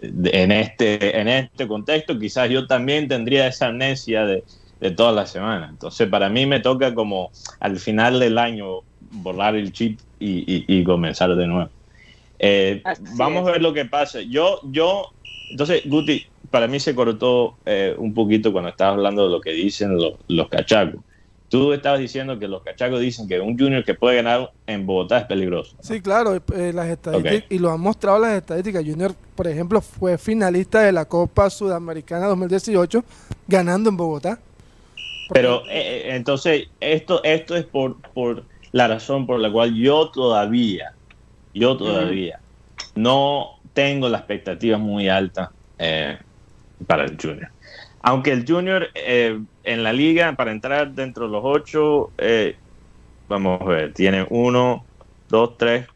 de- 0.00 0.30
en, 0.42 0.52
este, 0.52 1.18
en 1.20 1.28
este 1.28 1.66
contexto, 1.68 2.18
quizás 2.18 2.50
yo 2.50 2.66
también 2.66 3.08
tendría 3.08 3.46
esa 3.46 3.66
amnesia 3.68 4.24
de, 4.26 4.44
de 4.84 4.90
toda 4.90 5.12
la 5.12 5.26
semana. 5.26 5.68
Entonces, 5.70 6.06
para 6.10 6.28
mí 6.28 6.44
me 6.44 6.60
toca 6.60 6.94
como 6.94 7.30
al 7.58 7.78
final 7.78 8.20
del 8.20 8.36
año 8.36 8.80
borrar 9.12 9.56
el 9.56 9.72
chip 9.72 9.98
y, 10.20 10.40
y- 10.40 10.64
y 10.68 10.84
comenzar 10.84 11.34
de 11.34 11.46
nuevo. 11.46 11.70
Eh, 12.38 12.82
vamos 13.16 13.44
es. 13.44 13.48
a 13.48 13.52
ver 13.52 13.62
lo 13.62 13.72
que 13.72 13.86
pasa. 13.86 14.20
Yo, 14.20 14.60
yo, 14.64 15.06
entonces, 15.50 15.80
Guti, 15.86 16.26
para 16.50 16.66
mí 16.68 16.78
se 16.80 16.94
cortó 16.94 17.56
eh, 17.64 17.94
un 17.96 18.12
poquito 18.12 18.52
cuando 18.52 18.68
estabas 18.68 18.96
hablando 18.96 19.24
de 19.24 19.30
lo 19.30 19.40
que 19.40 19.52
dicen 19.52 19.96
los, 19.96 20.16
los 20.28 20.50
cachacos. 20.50 21.00
Tú 21.48 21.72
estabas 21.72 22.00
diciendo 22.00 22.38
que 22.38 22.46
los 22.46 22.62
cachacos 22.62 23.00
dicen 23.00 23.26
que 23.26 23.40
un 23.40 23.58
junior 23.58 23.84
que 23.84 23.94
puede 23.94 24.16
ganar 24.16 24.50
en 24.66 24.84
Bogotá 24.84 25.18
es 25.20 25.24
peligroso. 25.24 25.76
Sí, 25.80 26.02
claro, 26.02 26.34
eh, 26.34 26.72
las 26.74 26.88
estadísticas, 26.88 27.44
y 27.48 27.58
lo 27.58 27.70
han 27.70 27.80
mostrado 27.80 28.18
las 28.18 28.32
estadísticas. 28.32 28.84
Junior, 28.84 29.14
por 29.34 29.46
ejemplo, 29.48 29.80
fue 29.80 30.18
finalista 30.18 30.80
de 30.82 30.92
la 30.92 31.06
Copa 31.06 31.48
Sudamericana 31.48 32.26
2018, 32.26 33.02
ganando 33.48 33.88
en 33.88 33.96
Bogotá. 33.96 34.38
Pero 35.32 35.62
eh, 35.68 35.70
eh, 35.70 36.16
entonces, 36.16 36.68
esto, 36.80 37.22
esto 37.24 37.56
es 37.56 37.64
por, 37.64 38.00
por 38.12 38.44
la 38.72 38.88
razón 38.88 39.26
por 39.26 39.40
la 39.40 39.50
cual 39.50 39.74
yo 39.74 40.10
todavía, 40.10 40.92
yo 41.52 41.76
todavía 41.76 42.40
no 42.94 43.60
tengo 43.72 44.08
las 44.08 44.20
expectativas 44.22 44.80
muy 44.80 45.08
altas 45.08 45.50
eh, 45.78 46.18
para 46.86 47.04
el 47.04 47.16
Junior. 47.20 47.48
Aunque 48.02 48.32
el 48.32 48.44
Junior 48.46 48.88
eh, 48.94 49.40
en 49.62 49.82
la 49.82 49.92
liga, 49.92 50.34
para 50.36 50.52
entrar 50.52 50.92
dentro 50.92 51.26
de 51.26 51.32
los 51.32 51.42
ocho, 51.44 52.10
eh, 52.18 52.56
vamos 53.28 53.60
a 53.62 53.64
ver, 53.64 53.94
tiene 53.94 54.26
uno, 54.28 54.84
dos, 55.28 55.56
tres, 55.56 55.86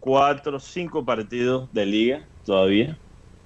cuatro, 0.00 0.58
cinco 0.58 1.04
partidos 1.04 1.72
de 1.72 1.86
liga 1.86 2.28
todavía. 2.44 2.96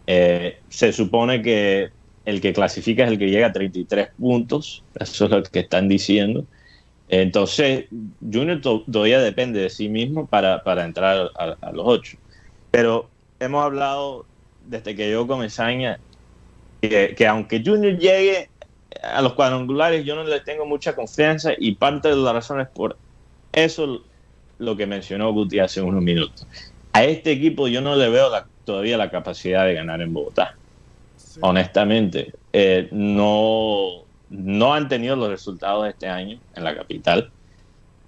Eh, 0.06 0.60
se 0.68 0.92
supone 0.92 1.42
que 1.42 1.95
el 2.26 2.40
que 2.40 2.52
clasifica 2.52 3.04
es 3.04 3.10
el 3.12 3.18
que 3.18 3.30
llega 3.30 3.46
a 3.46 3.52
33 3.52 4.08
puntos, 4.18 4.84
eso 5.00 5.24
es 5.24 5.30
lo 5.30 5.42
que 5.44 5.60
están 5.60 5.88
diciendo. 5.88 6.44
Entonces, 7.08 7.86
Junior 8.20 8.60
to- 8.60 8.84
todavía 8.90 9.20
depende 9.20 9.60
de 9.60 9.70
sí 9.70 9.88
mismo 9.88 10.26
para, 10.26 10.62
para 10.64 10.84
entrar 10.84 11.30
a, 11.38 11.56
a 11.60 11.72
los 11.72 11.84
ocho. 11.86 12.18
Pero 12.72 13.08
hemos 13.38 13.64
hablado 13.64 14.26
desde 14.68 14.96
que 14.96 15.10
yo 15.10 15.26
comencé 15.26 15.62
año 15.62 15.96
que, 16.82 17.14
que 17.16 17.26
aunque 17.28 17.62
Junior 17.64 17.96
llegue 17.96 18.50
a 19.02 19.22
los 19.22 19.34
cuadrangulares, 19.34 20.04
yo 20.04 20.16
no 20.16 20.24
le 20.24 20.40
tengo 20.40 20.66
mucha 20.66 20.96
confianza 20.96 21.52
y 21.56 21.76
parte 21.76 22.08
de 22.08 22.16
la 22.16 22.32
razón 22.32 22.60
es 22.60 22.68
por 22.68 22.98
eso 23.52 24.00
lo 24.58 24.76
que 24.76 24.86
mencionó 24.86 25.32
Guti 25.32 25.60
hace 25.60 25.80
unos 25.80 26.02
minutos. 26.02 26.46
A 26.92 27.04
este 27.04 27.30
equipo 27.30 27.68
yo 27.68 27.80
no 27.80 27.94
le 27.94 28.08
veo 28.08 28.30
todavía 28.64 28.96
la 28.96 29.10
capacidad 29.10 29.64
de 29.64 29.74
ganar 29.74 30.00
en 30.02 30.12
Bogotá 30.12 30.56
Honestamente, 31.40 32.32
eh, 32.52 32.88
no, 32.92 34.04
no 34.28 34.74
han 34.74 34.88
tenido 34.88 35.16
los 35.16 35.28
resultados 35.30 35.84
de 35.84 35.90
este 35.90 36.08
año 36.08 36.40
en 36.52 36.64
la 36.64 36.74
capital. 36.74 37.32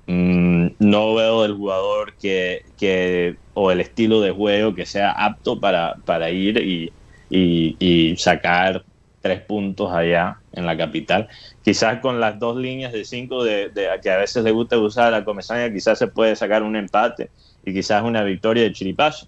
Mm, 0.06 0.68
no 0.80 1.14
veo 1.14 1.44
el 1.44 1.54
jugador 1.54 2.16
que, 2.18 2.62
que 2.78 3.36
o 3.54 3.70
el 3.72 3.80
estilo 3.80 4.20
de 4.20 4.32
juego 4.32 4.74
que 4.74 4.86
sea 4.86 5.12
apto 5.12 5.60
para, 5.60 5.94
para 6.06 6.30
ir 6.30 6.58
y, 6.58 6.94
y- 7.30 8.16
sacar 8.16 8.84
tres 9.20 9.42
puntos 9.44 9.92
allá 9.92 10.36
en 10.52 10.66
la 10.66 10.76
capital. 10.76 11.28
Quizás 11.62 12.00
con 12.00 12.20
las 12.20 12.38
dos 12.38 12.56
líneas 12.56 12.92
de 12.92 13.04
cinco 13.04 13.44
de, 13.44 13.70
que 14.02 14.10
a 14.10 14.18
veces 14.18 14.44
le 14.44 14.52
gusta 14.52 14.78
usar 14.78 15.14
a 15.14 15.24
Comesaña, 15.24 15.72
quizás 15.72 15.98
se 15.98 16.08
puede 16.08 16.36
sacar 16.36 16.62
un 16.62 16.76
empate 16.76 17.32
y 17.62 17.74
quizás 17.74 18.02
una 18.04 18.22
victoria 18.24 18.62
de 18.64 18.72
chiripazo 18.72 19.26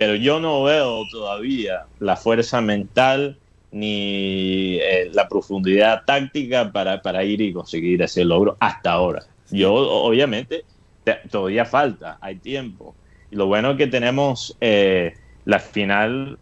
pero 0.00 0.14
yo 0.14 0.40
no 0.40 0.62
veo 0.62 1.04
todavía 1.12 1.82
la 1.98 2.16
fuerza 2.16 2.62
mental 2.62 3.38
ni 3.70 4.78
eh, 4.80 5.10
la 5.12 5.28
profundidad 5.28 6.04
táctica 6.06 6.72
para, 6.72 7.02
para 7.02 7.22
ir 7.22 7.42
y 7.42 7.52
conseguir 7.52 8.00
ese 8.00 8.24
logro 8.24 8.56
hasta 8.60 8.92
ahora. 8.92 9.22
Yo, 9.50 9.74
obviamente, 9.74 10.64
te- 11.04 11.20
todavía 11.30 11.66
falta, 11.66 12.16
hay 12.22 12.38
tiempo. 12.40 12.96
Y 13.30 13.36
lo 13.36 13.44
bueno 13.44 13.72
es 13.72 13.76
que 13.76 13.88
tenemos 13.88 14.56
eh, 14.62 15.12
la 15.44 15.58
final 15.58 16.38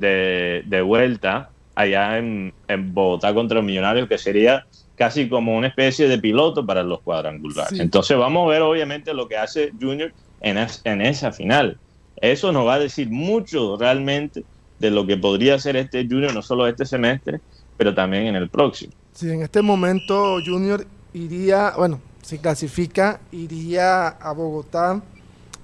de, 0.00 0.64
de 0.66 0.82
vuelta 0.82 1.52
allá 1.76 2.18
en, 2.18 2.52
en 2.66 2.92
Bogotá 2.92 3.32
contra 3.32 3.62
Millonarios, 3.62 4.08
que 4.08 4.18
sería 4.18 4.66
casi 4.96 5.28
como 5.28 5.56
una 5.56 5.68
especie 5.68 6.08
de 6.08 6.18
piloto 6.18 6.66
para 6.66 6.82
los 6.82 7.00
cuadrangulares. 7.02 7.76
Sí. 7.76 7.80
Entonces 7.80 8.16
vamos 8.18 8.44
a 8.48 8.50
ver 8.50 8.62
obviamente 8.62 9.14
lo 9.14 9.28
que 9.28 9.36
hace 9.36 9.70
Junior 9.80 10.12
en, 10.40 10.58
es- 10.58 10.80
en 10.82 11.00
esa 11.00 11.30
final. 11.30 11.78
Eso 12.20 12.52
nos 12.52 12.66
va 12.66 12.74
a 12.74 12.78
decir 12.78 13.10
mucho 13.10 13.76
realmente 13.76 14.44
de 14.78 14.90
lo 14.90 15.06
que 15.06 15.16
podría 15.16 15.58
ser 15.58 15.76
este 15.76 16.06
Junior, 16.06 16.32
no 16.34 16.42
solo 16.42 16.66
este 16.66 16.84
semestre, 16.86 17.40
pero 17.76 17.94
también 17.94 18.26
en 18.26 18.36
el 18.36 18.48
próximo. 18.48 18.92
Si 19.12 19.28
en 19.30 19.42
este 19.42 19.62
momento 19.62 20.38
Junior 20.44 20.84
iría, 21.12 21.72
bueno, 21.76 22.00
si 22.22 22.38
clasifica, 22.38 23.20
iría 23.32 24.08
a 24.08 24.32
Bogotá 24.32 25.00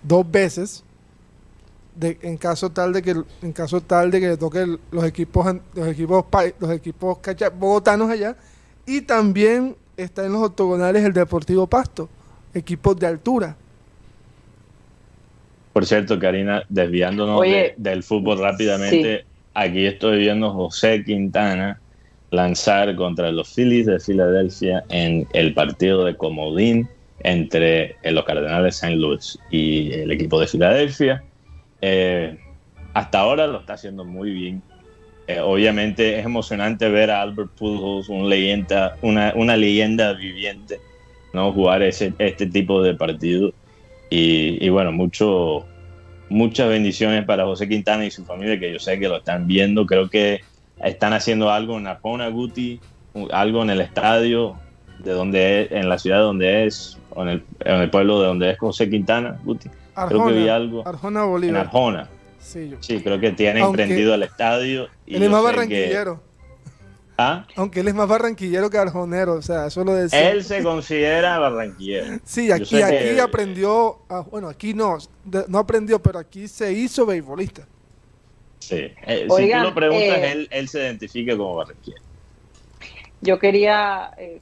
dos 0.02 0.28
veces. 0.30 0.82
En 2.00 2.36
caso 2.38 2.70
tal 2.70 2.92
de 2.92 3.02
que 3.02 3.14
en 3.42 3.52
caso 3.52 3.80
tal 3.80 4.10
de 4.10 4.20
que 4.20 4.26
le 4.30 4.36
toque 4.36 4.62
el- 4.62 4.80
los 4.90 5.04
equipos 5.04 5.46
los 5.74 5.86
equipos 5.86 6.24
los 6.58 6.70
equipos 6.72 7.18
bogotanos 7.56 8.10
allá 8.10 8.36
y 8.84 9.02
también 9.02 9.76
está 9.96 10.26
en 10.26 10.32
los 10.32 10.42
octogonales 10.42 11.04
el 11.04 11.12
Deportivo 11.12 11.68
Pasto 11.68 12.08
equipos 12.52 12.96
de 12.98 13.06
altura 13.06 13.56
Por 15.74 15.86
cierto, 15.86 16.20
Karina, 16.20 16.62
desviándonos 16.68 17.40
Oye, 17.40 17.74
de- 17.76 17.90
del 17.90 18.04
fútbol 18.04 18.38
rápidamente, 18.38 19.24
aquí 19.54 19.84
estoy 19.86 20.20
viendo 20.20 20.50
José 20.52 21.02
Quintana 21.04 21.80
lanzar 22.30 22.94
contra 22.94 23.32
los 23.32 23.52
Phillies 23.52 23.86
de 23.86 23.98
Filadelfia 23.98 24.84
en 24.88 25.26
el 25.32 25.52
partido 25.52 26.04
de 26.04 26.16
comodín 26.16 26.88
entre 27.18 27.96
eh, 28.02 28.12
los 28.12 28.24
Cardenales 28.24 28.80
de 28.80 28.86
St. 28.86 28.96
Louis 28.96 29.36
y 29.50 29.92
el 29.92 30.12
equipo 30.12 30.38
de 30.40 30.46
Filadelfia. 30.46 31.24
Eh, 31.80 32.38
hasta 32.92 33.18
ahora 33.18 33.48
lo 33.48 33.58
está 33.58 33.72
haciendo 33.74 34.04
muy 34.04 34.30
bien. 34.30 34.62
Eh, 35.26 35.40
obviamente 35.40 36.20
es 36.20 36.24
emocionante 36.24 36.88
ver 36.88 37.10
a 37.10 37.20
Albert 37.20 37.50
Pujols, 37.58 38.08
un 38.08 38.28
leyenda, 38.28 38.96
una, 39.02 39.32
una 39.34 39.56
leyenda 39.56 40.12
viviente, 40.12 40.78
no 41.32 41.52
jugar 41.52 41.82
ese, 41.82 42.12
este 42.18 42.46
tipo 42.46 42.80
de 42.80 42.94
partido. 42.94 43.52
Y, 44.10 44.64
y 44.64 44.68
bueno, 44.68 44.92
mucho, 44.92 45.64
muchas 46.28 46.68
bendiciones 46.68 47.24
para 47.24 47.44
José 47.44 47.68
Quintana 47.68 48.04
y 48.04 48.10
su 48.10 48.24
familia, 48.24 48.58
que 48.58 48.72
yo 48.72 48.78
sé 48.78 48.98
que 48.98 49.08
lo 49.08 49.16
están 49.16 49.46
viendo. 49.46 49.86
Creo 49.86 50.08
que 50.08 50.40
están 50.82 51.12
haciendo 51.12 51.50
algo 51.50 51.78
en 51.78 51.86
Arjona, 51.86 52.28
Guti, 52.28 52.80
algo 53.32 53.62
en 53.62 53.70
el 53.70 53.80
estadio 53.80 54.56
de 54.98 55.12
donde 55.12 55.62
es, 55.62 55.72
en 55.72 55.88
la 55.88 55.98
ciudad 55.98 56.20
donde 56.20 56.66
es, 56.66 56.98
o 57.10 57.22
en 57.22 57.28
el, 57.28 57.44
en 57.64 57.80
el 57.80 57.90
pueblo 57.90 58.20
de 58.20 58.26
donde 58.28 58.50
es 58.50 58.58
José 58.58 58.88
Quintana, 58.88 59.38
Guti. 59.44 59.68
Creo 60.08 60.26
que 60.26 60.32
vi 60.32 60.48
Arjona, 60.48 60.54
algo 60.56 60.88
Arjona 60.88 61.20
en 61.24 61.30
Bolívar 61.30 61.60
Arjona. 61.62 62.08
sí, 62.40 62.68
yo- 62.70 62.76
Sí, 62.80 63.00
creo 63.00 63.20
que 63.20 63.30
tiene 63.32 63.60
emprendido 63.60 64.14
el 64.14 64.22
estadio. 64.24 64.88
y 65.06 65.14
es 65.16 65.20
yo 65.20 65.30
más 65.30 65.40
sé 65.40 65.46
que- 65.46 65.52
barranquillero 65.56 66.20
¿Ah? 67.16 67.46
aunque 67.56 67.80
él 67.80 67.88
es 67.88 67.94
más 67.94 68.08
barranquillero 68.08 68.68
que 68.70 68.76
arjonero 68.78 69.34
o 69.34 69.42
sea 69.42 69.66
eso 69.66 69.84
lo 69.84 69.94
decía 69.94 70.30
Él 70.30 70.42
se 70.42 70.62
considera 70.64 71.38
barranquillero. 71.38 72.18
Sí, 72.24 72.50
aquí, 72.50 72.82
aquí 72.82 72.98
que- 73.14 73.20
aprendió, 73.20 73.98
a- 74.08 74.20
bueno, 74.22 74.48
aquí 74.48 74.74
no, 74.74 74.98
de- 75.24 75.44
no 75.48 75.58
aprendió, 75.58 76.00
pero 76.02 76.18
aquí 76.18 76.48
se 76.48 76.72
hizo 76.72 77.06
beisbolista. 77.06 77.66
Sí. 78.58 78.92
Eh, 79.06 79.26
Oigan, 79.28 79.60
si 79.60 79.64
tú 79.64 79.68
lo 79.70 79.74
preguntas, 79.74 80.18
eh, 80.18 80.32
él, 80.32 80.48
él 80.50 80.68
se 80.68 80.80
identifica 80.80 81.36
como 81.36 81.54
barranquillero. 81.56 82.02
Yo 83.20 83.38
quería 83.38 84.10
eh, 84.18 84.40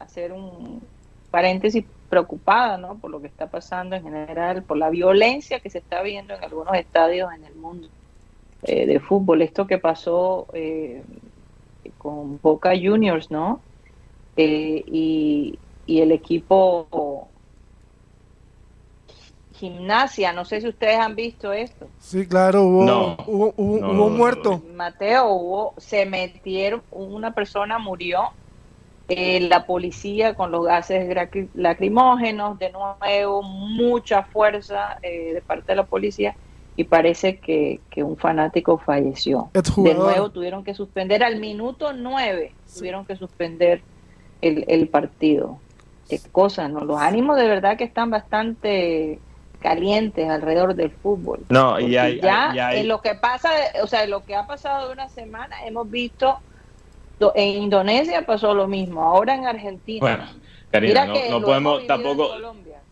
hacer 0.00 0.32
un 0.32 0.82
paréntesis 1.30 1.84
preocupada 2.08 2.78
¿no? 2.78 2.96
por 2.96 3.10
lo 3.10 3.20
que 3.20 3.26
está 3.26 3.46
pasando 3.48 3.94
en 3.94 4.02
general, 4.02 4.62
por 4.62 4.76
la 4.78 4.90
violencia 4.90 5.60
que 5.60 5.70
se 5.70 5.78
está 5.78 6.02
viendo 6.02 6.34
en 6.34 6.42
algunos 6.42 6.74
estadios 6.74 7.30
en 7.34 7.44
el 7.44 7.54
mundo 7.54 7.88
eh, 8.62 8.86
de 8.86 8.98
fútbol. 9.00 9.42
Esto 9.42 9.66
que 9.66 9.78
pasó 9.78 10.46
eh, 10.54 11.02
con 11.96 12.38
Boca 12.40 12.72
Juniors, 12.80 13.30
¿no? 13.30 13.62
Eh, 14.36 14.84
y, 14.86 15.58
y 15.86 16.00
el 16.00 16.12
equipo 16.12 17.28
Gimnasia, 19.58 20.32
no 20.32 20.44
sé 20.44 20.60
si 20.60 20.68
ustedes 20.68 20.98
han 20.98 21.16
visto 21.16 21.52
esto. 21.52 21.88
Sí, 21.98 22.26
claro, 22.26 22.62
hubo, 22.62 22.84
No. 22.84 23.16
hubo, 23.26 23.54
hubo, 23.56 23.78
No, 23.80 23.92
hubo 23.92 24.06
un 24.06 24.16
muerto. 24.16 24.62
Mateo, 24.74 25.30
hubo, 25.30 25.74
se 25.78 26.06
metieron, 26.06 26.82
una 26.90 27.32
persona 27.32 27.78
murió, 27.78 28.20
eh, 29.08 29.40
la 29.40 29.66
policía 29.66 30.34
con 30.34 30.52
los 30.52 30.64
gases 30.64 31.08
lacrimógenos, 31.54 32.58
de 32.58 32.70
nuevo, 32.70 33.42
mucha 33.42 34.22
fuerza 34.22 34.98
eh, 35.02 35.34
de 35.34 35.40
parte 35.40 35.72
de 35.72 35.76
la 35.76 35.86
policía 35.86 36.36
y 36.78 36.84
parece 36.84 37.38
que, 37.40 37.80
que 37.90 38.04
un 38.04 38.16
fanático 38.16 38.78
falleció. 38.78 39.50
De 39.52 39.94
nuevo 39.94 40.30
tuvieron 40.30 40.62
que 40.62 40.74
suspender 40.74 41.24
al 41.24 41.40
minuto 41.40 41.92
nueve, 41.92 42.52
tuvieron 42.78 43.04
que 43.04 43.16
suspender 43.16 43.82
el, 44.40 44.64
el 44.68 44.86
partido. 44.88 45.58
Qué 46.08 46.20
cosa, 46.30 46.68
¿no? 46.68 46.84
Los 46.84 47.00
ánimos 47.00 47.36
de 47.36 47.48
verdad 47.48 47.76
que 47.76 47.82
están 47.82 48.10
bastante 48.10 49.18
calientes 49.58 50.30
alrededor 50.30 50.76
del 50.76 50.92
fútbol. 50.92 51.40
No, 51.48 51.80
y 51.80 51.96
hay, 51.96 52.20
ya 52.20 52.52
y 52.54 52.58
hay- 52.60 52.80
en 52.82 52.86
lo 52.88 53.00
que 53.02 53.16
pasa, 53.16 53.50
o 53.82 53.88
sea, 53.88 54.04
en 54.04 54.10
lo 54.10 54.24
que 54.24 54.36
ha 54.36 54.46
pasado 54.46 54.86
de 54.86 54.92
una 54.92 55.08
semana, 55.08 55.56
hemos 55.66 55.90
visto 55.90 56.38
en 57.34 57.62
Indonesia 57.64 58.24
pasó 58.24 58.54
lo 58.54 58.68
mismo, 58.68 59.02
ahora 59.02 59.34
en 59.34 59.46
Argentina. 59.46 59.98
bueno, 60.00 60.24
Karina, 60.70 61.06
no, 61.28 61.40
podemos 61.42 61.84
tampoco. 61.88 62.28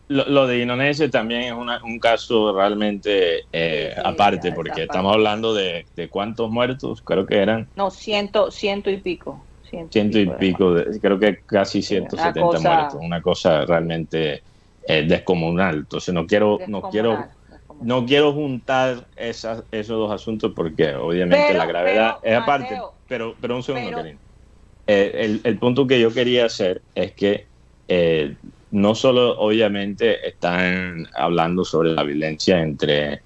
Lo, 0.09 0.25
lo 0.25 0.47
de 0.47 0.61
Indonesia 0.61 1.09
también 1.09 1.41
es 1.41 1.51
una- 1.53 1.83
un 1.83 1.99
caso 1.99 2.55
realmente 2.55 3.43
eh, 3.51 3.91
Sí, 3.93 4.01
aparte, 4.03 4.49
ya, 4.49 4.55
porque 4.55 4.83
estamos 4.83 5.13
hablando 5.13 5.53
de, 5.53 5.85
de 5.95 6.09
cuántos 6.09 6.49
muertos, 6.49 7.01
creo 7.01 7.25
que 7.25 7.37
eran 7.37 7.69
No, 7.75 7.89
ciento, 7.91 8.49
ciento 8.51 8.89
y 8.89 8.97
pico. 8.97 9.45
Ciento, 9.61 9.91
ciento 9.91 10.17
y 10.19 10.29
pico, 10.29 10.73
de- 10.73 10.97
creo 11.01 11.19
que 11.19 11.39
casi 11.45 11.81
170 11.81 12.39
una 12.41 12.51
cosa- 12.57 12.69
muertos, 12.73 12.99
una 13.01 13.21
cosa 13.21 13.65
realmente 13.65 14.43
eh, 14.89 15.03
descomunal. 15.05 15.79
Entonces 15.79 16.13
no 16.13 16.25
quiero, 16.25 16.57
no 16.67 16.83
quiero, 16.83 17.27
descomunal. 17.49 17.87
no 17.87 18.05
quiero 18.05 18.31
juntar 18.31 19.09
esas, 19.17 19.65
esos 19.71 19.97
dos 19.97 20.11
asuntos 20.13 20.53
porque 20.55 20.95
obviamente 20.95 21.47
Pero- 21.49 21.57
la 21.57 21.65
gravedad 21.65 22.15
pero, 22.21 22.33
es 22.37 22.41
aparte. 22.41 22.63
Mateo, 22.75 22.93
pero, 23.09 23.35
pero 23.41 23.55
un 23.57 23.63
segundo, 23.63 23.97
pero-. 24.01 24.19
Eh, 24.89 25.11
el, 25.25 25.41
el 25.43 25.59
punto 25.59 25.85
que 25.85 25.99
yo 25.99 26.13
quería 26.13 26.45
hacer 26.45 26.83
es 26.95 27.13
que 27.13 27.49
eh, 27.89 28.37
no 28.71 28.95
solo 28.95 29.37
obviamente 29.39 30.27
están 30.27 31.05
hablando 31.15 31.63
sobre 31.65 31.91
la 31.93 32.03
violencia 32.03 32.61
entre, 32.61 33.21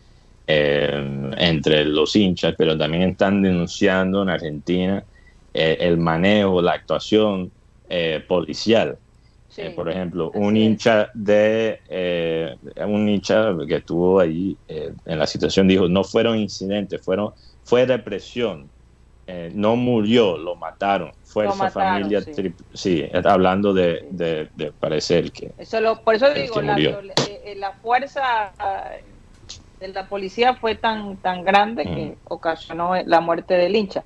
eh, 0.47 1.31
entre 1.37 1.85
los 1.85 2.15
hinchas, 2.15 2.55
pero 2.57 2.77
también 2.77 3.03
están 3.03 3.41
denunciando 3.41 4.21
en 4.23 4.29
Argentina 4.29 5.05
eh, 5.53 5.77
el 5.81 5.97
manejo, 5.97 6.61
la 6.61 6.73
actuación 6.73 7.53
eh, 7.89 8.23
policial. 8.27 8.99
Sí, 9.47 9.61
Eh, 9.63 9.71
por 9.75 9.89
ejemplo, 9.89 10.31
un 10.31 10.55
hincha 10.57 11.09
de 11.13 11.79
eh, 11.89 12.55
un 12.87 13.07
hincha 13.09 13.53
que 13.67 13.75
estuvo 13.77 14.19
allí 14.19 14.57
eh, 14.67 14.93
en 15.05 15.19
la 15.19 15.27
situación 15.27 15.67
dijo 15.67 15.87
no 15.89 16.03
fueron 16.03 16.37
incidentes, 16.39 17.03
fueron 17.03 17.33
fue 17.63 17.85
represión, 17.85 18.71
Eh, 19.33 19.49
no 19.53 19.77
murió, 19.77 20.37
lo 20.37 20.55
mataron, 20.55 21.11
fuerza 21.23 21.65
mataron, 21.65 22.01
familia, 22.01 22.19
sí. 22.19 22.31
tri- 22.31 22.55
sí, 22.73 23.09
hablando 23.23 23.73
de, 23.73 24.07
de, 24.11 24.49
de 24.53 24.73
parecer 24.73 25.31
que 25.31 25.53
Eso 25.57 25.79
lo, 25.79 26.03
por 26.03 26.15
eso 26.15 26.33
digo, 26.33 26.61
la, 26.61 26.77
eh, 26.77 27.41
eh, 27.45 27.55
la 27.55 27.71
fuerza 27.73 28.51
de 29.79 29.87
la 29.87 30.07
policía 30.07 30.55
fue 30.55 30.75
tan 30.75 31.17
tan 31.21 31.43
grande 31.45 31.83
que 31.83 31.91
Mm. 31.91 32.13
ocasionó 32.25 32.95
la 33.05 33.21
muerte 33.21 33.53
del 33.55 33.75
hincha. 33.75 34.03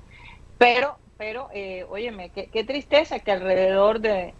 Pero, 0.58 0.96
pero, 1.16 1.48
eh, 1.52 1.84
óyeme, 1.88 2.30
qué, 2.30 2.48
qué 2.50 2.64
tristeza 2.64 3.18
que 3.18 3.32
alrededor 3.32 4.00
de, 4.00 4.36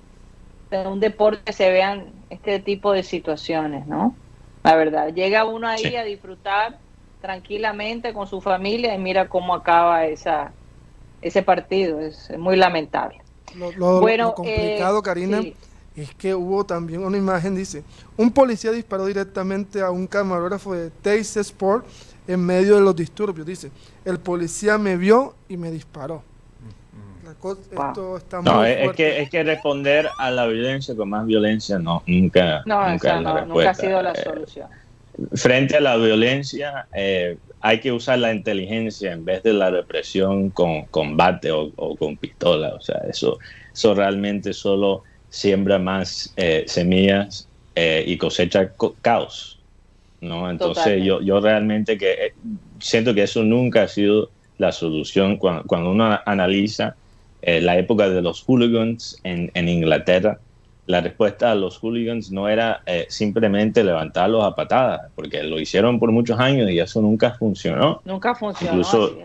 de 0.71 0.87
un 0.87 1.00
deporte 1.00 1.52
se 1.52 1.71
vean 1.71 2.26
este 2.31 2.61
tipo 2.61 2.93
de 2.93 3.02
situaciones, 3.02 3.87
¿no? 3.87 4.19
La 4.62 4.76
verdad, 4.76 5.12
llega 5.14 5.45
uno 5.45 5.69
ahí 5.69 5.83
Sí. 5.83 5.97
a 5.97 6.05
disfrutar 6.05 6.81
tranquilamente 7.21 8.12
con 8.12 8.26
su 8.26 8.40
familia 8.40 8.95
y 8.95 8.99
mira 8.99 9.28
cómo 9.28 9.55
acaba 9.55 10.07
esa 10.07 10.55
ese 11.28 11.42
partido, 11.42 12.00
es 12.00 12.30
muy 12.38 12.56
lamentable. 12.56 13.21
Lo, 13.56 13.73
lo- 13.73 14.00
bueno, 14.00 14.25
lo 14.28 14.35
complicado, 14.35 14.99
eh, 14.99 15.02
Karina, 15.02 15.42
sí. 15.42 15.54
es 15.97 16.14
que 16.14 16.35
hubo 16.35 16.64
también 16.64 17.04
una 17.04 17.16
imagen, 17.16 17.54
dice, 17.54 17.85
un 18.16 18.30
policía 18.30 18.71
disparó 18.73 19.06
directamente 19.06 19.80
a 19.80 19.90
un 19.90 20.06
camarógrafo 20.06 20.75
de 20.75 20.90
Teis 20.90 21.37
Sport 21.37 21.87
en 22.28 22.45
medio 22.45 22.75
de 22.76 22.80
los 22.83 22.95
disturbios. 22.97 23.47
Dice, 23.47 23.71
el 24.04 24.18
policía 24.18 24.78
me 24.78 24.97
vio 24.97 25.35
y 25.49 25.56
me 25.56 25.71
disparó. 25.71 26.23
La 27.25 27.35
co- 27.35 27.56
Wow. 27.75 27.87
Esto 27.88 28.16
está 28.18 28.40
no 28.42 28.59
muy 28.59 28.68
es, 28.71 28.92
que 28.92 29.21
es 29.23 29.30
que 29.30 29.42
responder 29.42 30.09
a 30.18 30.30
la 30.30 30.47
violencia 30.47 30.95
con 30.95 31.09
más 31.11 31.26
violencia 31.26 31.76
no 31.78 32.02
nunca 32.06 32.62
No, 32.66 32.88
nunca 32.88 33.16
es 33.16 33.23
la 33.23 33.40
no, 33.40 33.47
nunca 33.47 33.71
ha 33.71 33.75
sido 33.75 34.00
la 34.00 34.12
Eh, 34.12 34.23
solución. 34.23 34.68
Frente 35.35 35.77
a 35.77 35.81
la 35.81 35.97
violencia 35.97 36.89
eh, 36.95 37.39
hay 37.61 37.81
que 37.81 37.93
usar 37.93 38.19
la 38.19 38.33
inteligencia 38.35 39.13
en 39.13 39.25
vez 39.25 39.43
de 39.43 39.53
la 39.55 39.71
represión 39.71 40.51
con 40.51 40.87
combate 40.89 41.51
o, 41.51 41.73
o 41.77 41.97
con 41.97 42.19
pistola. 42.19 42.75
O 42.75 42.81
sea, 42.81 43.01
eso, 43.09 43.39
eso 43.75 43.95
realmente 43.95 44.52
solo 44.52 45.05
siembra 45.29 45.79
más 45.79 46.33
eh, 46.37 46.65
semillas 46.67 47.50
eh, 47.75 48.05
y 48.07 48.17
cosecha 48.19 48.75
co- 48.76 48.99
caos. 49.00 49.65
¿no? 50.21 50.50
Entonces 50.50 50.85
Totalmente. 50.85 51.07
yo, 51.07 51.21
yo 51.23 51.41
realmente 51.41 51.99
que 51.99 52.33
siento 52.81 53.15
que 53.15 53.23
eso 53.25 53.43
nunca 53.45 53.83
ha 53.85 53.89
sido 53.89 54.33
la 54.59 54.73
solución 54.73 55.37
cuando, 55.39 55.65
cuando 55.65 55.91
uno 55.91 56.19
analiza 56.26 56.99
la 57.43 57.79
época 57.79 58.09
de 58.09 58.23
los 58.23 58.43
hooligans 58.43 59.17
en, 59.23 59.50
en 59.55 59.69
Inglaterra 59.69 60.41
la 60.87 61.01
respuesta 61.01 61.51
a 61.51 61.55
los 61.55 61.79
hooligans 61.79 62.31
no 62.31 62.49
era 62.49 62.83
eh, 62.87 63.07
simplemente 63.09 63.83
levantarlos 63.85 64.45
a 64.45 64.55
patadas, 64.55 65.01
porque 65.15 65.43
lo 65.43 65.61
hicieron 65.61 65.99
por 65.99 66.13
muchos 66.13 66.39
años 66.39 66.71
y 66.71 66.79
eso 66.79 67.01
nunca 67.03 67.35
funcionó. 67.35 68.01
Nunca 68.05 68.35
funcionó. 68.35 68.75
incluso-. 68.75 69.19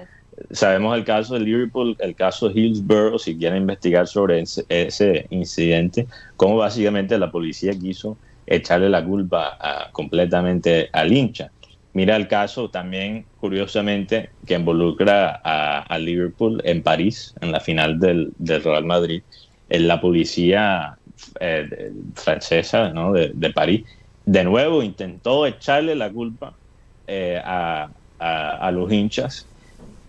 Sabemos 0.51 0.97
el 0.97 1.03
caso 1.03 1.33
de 1.35 1.41
Liverpool, 1.41 1.95
el 1.99 2.15
caso 2.15 2.49
de 2.49 2.59
Hillsborough, 2.59 3.19
si 3.19 3.37
quieren 3.37 3.59
investigar 3.63 4.07
sobre 4.07 4.39
ese, 4.41 4.65
ese 4.69 5.27
incidente, 5.29 6.07
cómo 6.35 6.57
básicamente 6.57 7.17
la 7.17 7.29
policía 7.31 7.73
quiso 7.77 8.17
echarle 8.45 8.89
la 8.89 9.05
culpa 9.05 9.57
a- 9.59 9.91
completamente 9.91 10.89
al 10.93 11.11
hincha. 11.11 11.51
Mira 11.93 12.15
el 12.15 12.27
caso 12.27 12.69
también, 12.69 13.27
curiosamente, 13.35 14.31
que 14.45 14.55
involucra 14.55 15.41
a, 15.43 15.81
a 15.81 15.99
Liverpool 15.99 16.61
en 16.63 16.81
París, 16.81 17.33
en 17.41 17.51
la 17.51 17.59
final 17.59 17.99
del, 17.99 18.31
del 18.37 18.63
Real 18.63 18.85
Madrid. 18.85 19.23
En 19.67 19.87
la 19.87 19.99
policía 20.01 20.97
eh, 21.39 21.91
francesa 22.15 22.89
¿no? 22.93 23.13
de, 23.13 23.31
de 23.33 23.51
París, 23.51 23.87
de 24.25 24.43
nuevo 24.43 24.83
intentó 24.83 25.45
echarle 25.45 25.95
la 25.95 26.11
culpa 26.11 26.59
eh, 27.07 27.41
a, 27.43 27.91
a- 28.19 28.67
a 28.67 28.71
los 28.71 28.91
hinchas 28.91 29.47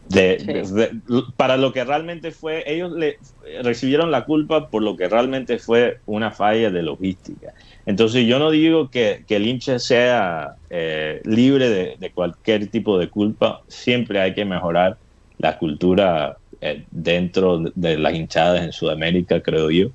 de, 0.04 0.38
Sí. 0.38 0.46
de- 0.46 0.62
de- 0.62 1.22
para 1.36 1.56
lo 1.56 1.72
que 1.72 1.84
realmente 1.84 2.32
fue, 2.32 2.64
ellos 2.66 2.92
le 2.92 3.16
recibieron 3.62 4.10
la 4.10 4.24
culpa 4.24 4.68
por 4.70 4.82
lo 4.82 4.96
que 4.96 5.08
realmente 5.08 5.58
fue 5.58 5.98
una 6.06 6.30
falla 6.32 6.70
de 6.70 6.82
logística. 6.82 7.54
Entonces 7.86 8.26
yo 8.26 8.38
no 8.38 8.50
digo 8.50 8.90
que, 8.90 9.24
que 9.26 9.36
el 9.36 9.46
hincha 9.46 9.78
sea 9.78 10.56
eh, 10.70 11.20
libre 11.24 11.68
de, 11.70 11.96
de 11.98 12.12
cualquier 12.12 12.70
tipo 12.70 12.98
de 12.98 13.10
culpa, 13.10 13.62
siempre 13.68 14.20
hay 14.20 14.34
que 14.34 14.44
mejorar 14.44 14.98
la 15.38 15.58
cultura 15.58 16.38
eh, 16.60 16.86
dentro 16.90 17.60
de 17.74 17.98
las 17.98 18.14
hinchadas 18.14 18.62
en 18.62 18.72
Sudamérica, 18.72 19.40
creo 19.42 19.70
yo, 19.70 19.88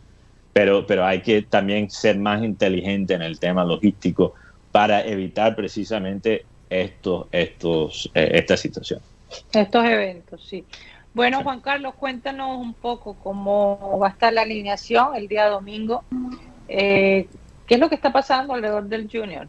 pero, 0.58 0.88
pero 0.88 1.06
hay 1.06 1.22
que 1.22 1.43
también 1.43 1.88
ser 1.91 2.17
más 2.17 2.43
inteligente 2.43 3.13
en 3.13 3.22
el 3.22 3.38
tema 3.38 3.63
logístico 3.63 4.34
para 4.72 5.06
evitar 5.06 5.56
precisamente 5.56 6.48
estos, 6.67 7.28
estos, 7.32 8.10
eh, 8.15 8.32
esta 8.34 8.58
situación. 8.58 9.00
Estos 9.54 9.86
eventos, 9.86 10.43
sí. 10.43 10.65
Bueno, 11.13 11.43
Juan 11.43 11.62
Carlos, 11.62 11.93
cuéntanos 11.93 12.58
un 12.58 12.74
poco 12.74 13.15
cómo 13.22 14.00
va 14.02 14.08
a 14.08 14.10
estar 14.10 14.34
la 14.34 14.41
alineación 14.41 15.13
el 15.13 15.28
día 15.28 15.46
domingo. 15.46 16.04
Eh, 16.67 17.28
¿Qué 17.67 17.76
es 17.76 17.80
lo 17.80 17.88
que 17.88 17.93
está 17.93 18.12
pasando 18.12 18.56
alrededor 18.56 18.86
del 18.86 19.08
Junior? 19.12 19.48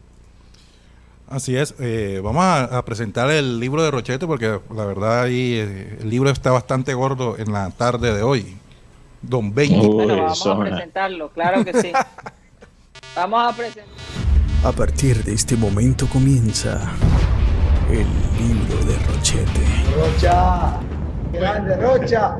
Así 1.27 1.57
es, 1.57 1.73
eh, 1.79 2.21
vamos 2.23 2.43
a, 2.43 2.65
a 2.65 2.85
presentar 2.85 3.31
el 3.31 3.59
libro 3.59 3.81
de 3.81 3.89
Rochete 3.89 4.27
porque 4.27 4.59
la 4.75 4.85
verdad 4.85 5.23
ahí 5.23 5.55
eh, 5.55 5.97
el 6.01 6.09
libro 6.11 6.29
está 6.29 6.51
bastante 6.51 6.93
gordo 6.93 7.35
en 7.39 7.51
la 7.51 7.71
tarde 7.71 8.13
de 8.13 8.21
hoy. 8.21 8.58
Don 9.21 9.53
Benji. 9.53 9.75
Uy, 9.85 9.87
bueno, 10.05 10.23
vamos 10.23 10.47
a 10.47 10.59
presentarlo, 10.59 11.29
claro 11.29 11.65
que 11.65 11.73
sí. 11.81 11.91
Vamos 13.15 13.53
a 13.53 13.55
presentar. 13.57 13.85
A 14.63 14.71
partir 14.71 15.23
de 15.23 15.33
este 15.33 15.55
momento 15.55 16.07
comienza 16.07 16.91
el 17.89 18.05
libro 18.37 18.85
de 18.85 18.97
Rochete. 19.07 19.65
Rocha, 19.95 20.79
grande 21.33 21.75
Rocha. 21.77 22.37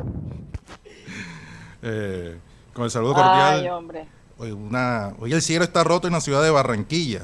Eh, 1.81 2.37
con 2.73 2.85
el 2.85 2.91
saludo 2.91 3.15
Ay, 3.17 3.23
cordial. 3.57 3.67
hombre, 3.73 4.05
Hoy, 4.37 4.51
una, 4.51 5.13
hoy 5.19 5.33
el 5.33 5.41
cielo 5.41 5.63
está 5.65 5.83
roto 5.83 6.07
en 6.07 6.13
la 6.13 6.21
ciudad 6.21 6.43
de 6.43 6.49
Barranquilla. 6.49 7.23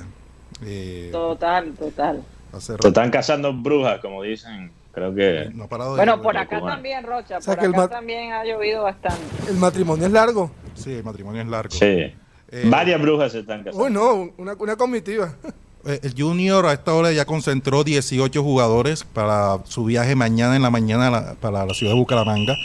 Eh, 0.65 1.09
total, 1.11 1.73
total. 1.73 2.23
Se 2.59 2.73
están 2.75 3.11
cazando 3.11 3.53
brujas, 3.53 3.99
como 3.99 4.21
dicen. 4.23 4.71
Creo 4.95 5.13
que 5.13 5.49
no 5.53 5.65
ha 5.65 5.67
parado 5.67 5.91
de 5.91 5.97
Bueno, 5.97 6.13
llover. 6.13 6.23
por 6.23 6.37
acá 6.37 6.61
también, 6.61 7.03
Rocha, 7.03 7.37
O 7.37 7.41
sea 7.41 7.55
por 7.55 7.65
acá 7.65 7.87
también 7.89 8.31
ha 8.33 8.43
llovido 8.45 8.83
bastante. 8.83 9.21
El 9.49 9.57
matrimonio 9.57 10.05
es 10.07 10.11
largo. 10.11 10.49
Sí, 10.73 10.93
el 10.93 11.03
matrimonio 11.03 11.41
es 11.41 11.47
largo. 11.47 11.71
sí. 11.71 12.13
Eh, 12.51 12.67
Varias 12.69 13.01
brujas 13.01 13.31
se 13.31 13.39
están 13.39 13.63
casando. 13.63 13.83
Uy, 13.85 13.91
no, 13.91 14.31
una, 14.37 14.53
una 14.57 14.75
comitiva. 14.75 15.33
Eh, 15.87 15.99
El 16.01 16.15
Junior 16.17 16.65
a 16.65 16.73
esta 16.73 16.95
hora 16.95 17.11
ya 17.11 17.25
concentró 17.25 17.83
18 17.83 18.41
jugadores 18.41 19.03
para 19.03 19.59
su 19.65 19.85
viaje 19.85 20.15
mañana 20.15 20.55
en 20.55 20.63
la 20.63 20.71
mañana 20.71 21.11
la- 21.11 21.33
para 21.35 21.63
la 21.63 21.75
ciudad 21.75 21.93
de 21.93 21.99
Bucaramanga, 21.99 22.55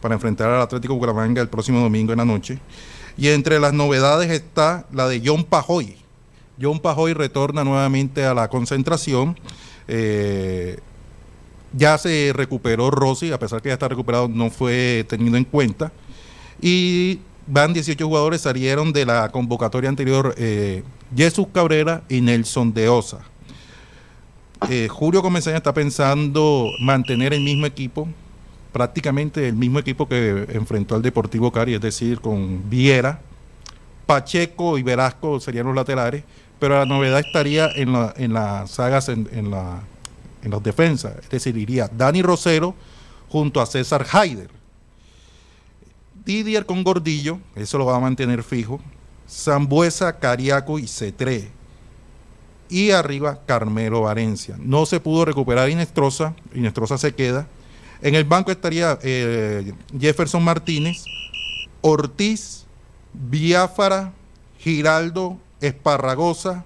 para 0.00 0.14
enfrentar 0.14 0.48
al 0.50 0.60
Atlético 0.62 0.94
Bucaramanga 0.94 1.42
el 1.42 1.48
próximo 1.48 1.80
domingo 1.80 2.12
en 2.12 2.18
la 2.18 2.24
noche. 2.24 2.60
Y 3.16 3.26
entre 3.30 3.58
las 3.58 3.72
novedades 3.72 4.30
está 4.30 4.86
la 4.92 5.08
de 5.08 5.20
John 5.24 5.42
Pajoy. 5.42 5.96
John 6.62 6.78
Pajoy 6.78 7.12
retorna 7.12 7.64
nuevamente 7.64 8.24
a 8.24 8.34
la 8.34 8.46
concentración. 8.46 9.36
Eh, 9.88 10.78
ya 11.72 11.96
se 11.98 12.32
recuperó 12.34 12.90
Rossi, 12.90 13.32
a 13.32 13.38
pesar 13.38 13.62
que 13.62 13.68
ya 13.68 13.74
está 13.74 13.88
recuperado, 13.88 14.28
no 14.28 14.50
fue 14.50 15.04
tenido 15.08 15.36
en 15.36 15.44
cuenta. 15.44 15.92
Y 16.60 17.20
van 17.46 17.72
18 17.72 18.06
jugadores, 18.06 18.42
salieron 18.42 18.92
de 18.92 19.06
la 19.06 19.28
convocatoria 19.30 19.88
anterior 19.88 20.34
eh, 20.36 20.82
Jesús 21.16 21.46
Cabrera 21.52 22.02
y 22.08 22.20
Nelson 22.20 22.72
de 22.74 22.88
Osa. 22.88 23.18
Eh, 24.68 24.88
Julio 24.90 25.22
Comesaña 25.22 25.56
está 25.56 25.72
pensando 25.72 26.70
mantener 26.80 27.32
el 27.32 27.40
mismo 27.40 27.64
equipo, 27.66 28.06
prácticamente 28.72 29.48
el 29.48 29.54
mismo 29.56 29.78
equipo 29.78 30.06
que 30.06 30.46
enfrentó 30.52 30.94
al 30.96 31.02
Deportivo 31.02 31.50
Cari, 31.50 31.74
es 31.74 31.80
decir, 31.80 32.20
con 32.20 32.68
Viera, 32.68 33.20
Pacheco 34.06 34.76
y 34.76 34.82
Velasco 34.82 35.40
serían 35.40 35.66
los 35.66 35.74
laterales, 35.74 36.24
pero 36.58 36.78
la 36.78 36.84
novedad 36.84 37.20
estaría 37.20 37.68
en, 37.74 37.92
la- 37.92 38.12
en 38.16 38.34
las 38.34 38.70
sagas, 38.72 39.08
en, 39.08 39.28
en 39.32 39.50
la, 39.50 39.80
en 40.42 40.50
las 40.50 40.62
defensas, 40.62 41.14
es 41.22 41.28
decir, 41.28 41.56
iría 41.56 41.88
Dani 41.88 42.22
Rosero 42.22 42.74
junto 43.28 43.60
a 43.60 43.66
César 43.66 44.06
Haider. 44.10 44.50
Didier 46.24 46.66
con 46.66 46.84
Gordillo, 46.84 47.38
eso 47.54 47.78
lo 47.78 47.86
va 47.86 47.96
a 47.96 48.00
mantener 48.00 48.42
fijo. 48.42 48.80
Zambuesa, 49.28 50.18
Cariaco 50.18 50.78
y 50.78 50.86
Cetré. 50.86 51.50
Y 52.68 52.90
arriba 52.90 53.40
Carmelo 53.46 54.02
Valencia. 54.02 54.56
No 54.58 54.86
se 54.86 55.00
pudo 55.00 55.24
recuperar 55.24 55.70
Inestrosa, 55.70 56.34
Inestrosa 56.54 56.98
se 56.98 57.14
queda. 57.14 57.46
En 58.02 58.14
el 58.14 58.24
banco 58.24 58.50
estaría 58.50 58.98
eh, 59.02 59.72
Jefferson 59.98 60.42
Martínez, 60.42 61.04
Ortiz, 61.80 62.64
Biafara, 63.12 64.12
Giraldo, 64.58 65.38
Esparragosa, 65.60 66.64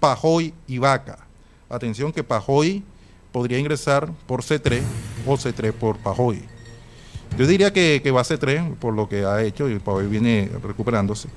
Pajoy 0.00 0.54
y 0.66 0.78
Vaca. 0.78 1.26
Atención 1.68 2.12
que 2.12 2.24
Pajoy 2.24 2.84
podría 3.32 3.58
ingresar 3.58 4.12
por 4.26 4.42
C3 4.42 4.82
o 5.26 5.36
C3 5.36 5.72
por 5.72 5.96
Pajoy. 5.98 6.42
Yo 7.38 7.46
diría 7.46 7.72
que, 7.72 8.10
va 8.10 8.20
a 8.20 8.24
C3 8.24 8.76
por 8.76 8.94
lo 8.94 9.08
que 9.08 9.24
ha 9.24 9.42
hecho 9.42 9.68
y 9.68 9.78
Pajoy 9.78 10.06
viene 10.06 10.50
recuperándose. 10.62 11.28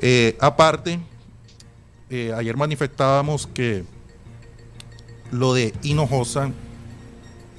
Eh, 0.00 0.36
aparte, 0.40 0.98
eh, 2.10 2.32
ayer 2.36 2.56
manifestábamos 2.56 3.46
que 3.46 3.84
lo 5.30 5.54
de 5.54 5.72
Hinojosa 5.82 6.50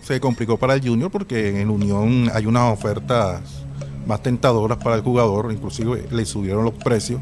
se 0.02 0.20
complicó 0.20 0.58
para 0.58 0.74
el 0.74 0.82
Junior 0.82 1.10
porque 1.10 1.62
en 1.62 1.70
Unión 1.70 2.30
hay 2.34 2.46
unas 2.46 2.74
ofertas 2.74 3.42
más 4.06 4.22
tentadoras 4.22 4.78
para 4.78 4.96
el 4.96 5.02
jugador, 5.02 5.52
inclusive 5.52 6.06
le 6.12 6.26
subieron 6.26 6.66
los 6.66 6.74
precios. 6.74 7.22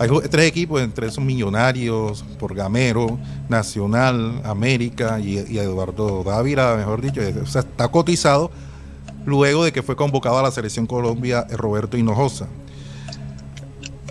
Hay 0.00 0.08
tres 0.30 0.46
equipos, 0.46 0.80
entre 0.80 1.08
esos 1.08 1.24
Millonarios, 1.24 2.24
por 2.38 2.54
Gamero, 2.54 3.18
Nacional, 3.48 4.40
América 4.44 5.18
y, 5.18 5.38
Eduardo 5.58 6.22
Dávila, 6.22 6.76
mejor 6.76 7.00
dicho, 7.00 7.20
o 7.42 7.46
sea, 7.46 7.62
está 7.62 7.88
cotizado 7.88 8.52
luego 9.26 9.64
de 9.64 9.72
que 9.72 9.82
fue 9.82 9.96
convocado 9.96 10.38
a 10.38 10.42
la 10.42 10.52
selección 10.52 10.86
Colombia 10.86 11.46
eh, 11.50 11.56
Roberto 11.56 11.96
Hinojosa. 11.96 12.46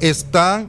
Está 0.02 0.68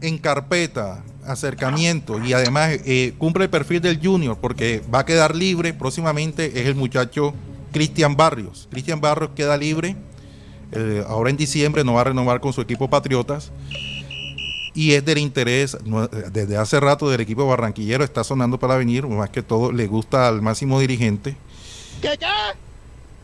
en 0.00 0.16
carpeta, 0.16 1.04
acercamiento 1.26 2.18
y 2.24 2.32
además 2.32 2.70
eh, 2.86 3.12
cumple 3.18 3.44
el 3.44 3.50
perfil 3.50 3.82
del 3.82 4.00
junior 4.02 4.38
porque 4.40 4.82
va 4.92 5.00
a 5.00 5.04
quedar 5.04 5.36
libre 5.36 5.74
próximamente 5.74 6.58
es 6.58 6.66
el 6.66 6.74
muchacho 6.74 7.34
Cristian 7.70 8.16
Barrios. 8.16 8.66
Cristian 8.70 9.00
Barrios 9.00 9.32
queda 9.36 9.58
libre, 9.58 9.94
eh, 10.72 11.04
ahora 11.06 11.28
en 11.28 11.36
diciembre 11.36 11.84
no 11.84 11.94
va 11.94 12.00
a 12.00 12.04
renovar 12.04 12.40
con 12.40 12.54
su 12.54 12.62
equipo 12.62 12.88
Patriotas 12.88 13.52
y 14.78 14.92
es 14.92 15.04
del 15.04 15.18
interés, 15.18 15.76
desde 16.30 16.56
hace 16.56 16.78
rato 16.78 17.10
del 17.10 17.20
equipo 17.20 17.44
barranquillero 17.48 18.04
está 18.04 18.22
sonando 18.22 18.60
para 18.60 18.76
venir, 18.76 19.04
más 19.08 19.28
que 19.28 19.42
todo 19.42 19.72
le 19.72 19.88
gusta 19.88 20.28
al 20.28 20.40
máximo 20.40 20.78
dirigente. 20.78 21.36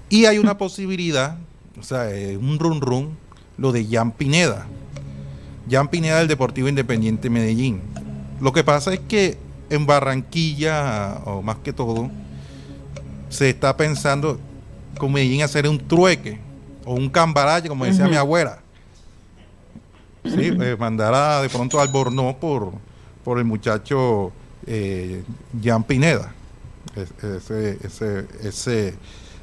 Y 0.08 0.24
hay 0.24 0.38
una 0.38 0.58
posibilidad, 0.58 1.38
o 1.78 1.84
sea, 1.84 2.08
un 2.40 2.58
run 2.58 2.80
run, 2.80 3.16
lo 3.56 3.70
de 3.70 3.86
Jan 3.86 4.10
Pineda. 4.10 4.66
Jan 5.70 5.86
Pineda 5.86 6.18
del 6.18 6.26
Deportivo 6.26 6.68
Independiente 6.68 7.30
Medellín. 7.30 7.82
Lo 8.40 8.52
que 8.52 8.64
pasa 8.64 8.92
es 8.92 8.98
que 8.98 9.38
en 9.70 9.86
Barranquilla, 9.86 11.20
o 11.24 11.40
más 11.40 11.58
que 11.58 11.72
todo, 11.72 12.10
se 13.28 13.50
está 13.50 13.76
pensando 13.76 14.40
con 14.98 15.12
Medellín 15.12 15.42
hacer 15.42 15.68
un 15.68 15.78
trueque 15.78 16.40
o 16.84 16.94
un 16.94 17.08
cambarache, 17.08 17.68
como 17.68 17.84
decía 17.84 18.08
mi 18.08 18.16
abuela. 18.16 18.63
Sí, 20.24 20.50
eh, 20.60 20.76
mandar 20.78 21.14
a, 21.14 21.42
de 21.42 21.48
pronto 21.50 21.80
al 21.80 21.88
Bornó 21.88 22.36
por, 22.38 22.72
por 23.24 23.38
el 23.38 23.44
muchacho 23.44 24.32
eh, 24.66 25.22
Pineda. 25.86 26.32
Es- 26.96 27.12
Ese, 27.24 27.78
ese, 27.84 28.26
ese, 28.42 28.98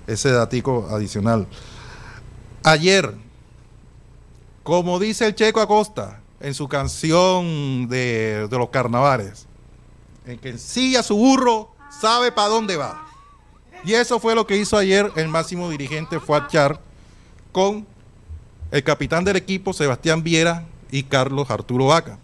ese 0.07 0.31
datico 0.31 0.87
adicional. 0.89 1.47
Ayer, 2.63 3.13
como 4.63 4.99
dice 4.99 5.27
el 5.27 5.35
Checo 5.35 5.61
Acosta 5.61 6.19
en 6.39 6.53
su 6.53 6.67
canción 6.67 7.87
de, 7.87 8.47
de 8.49 8.57
los 8.57 8.69
carnavales, 8.69 9.47
en 10.25 10.37
que 10.39 10.49
ensilla 10.49 11.03
su 11.03 11.15
burro, 11.15 11.71
sabe 11.99 12.31
para 12.31 12.47
dónde 12.49 12.77
va. 12.77 13.05
Y 13.83 13.93
eso 13.93 14.19
fue 14.19 14.35
lo 14.35 14.45
que 14.45 14.57
hizo 14.57 14.77
ayer 14.77 15.11
el 15.15 15.27
máximo 15.27 15.69
dirigente 15.69 16.19
Fuad 16.19 16.47
Char 16.47 16.79
con 17.51 17.85
el 18.71 18.83
capitán 18.83 19.23
del 19.23 19.35
equipo, 19.35 19.73
Sebastián 19.73 20.23
Viera, 20.23 20.65
y 20.91 21.03
Carlos 21.03 21.49
Arturo 21.49 21.87
Vaca. 21.87 22.17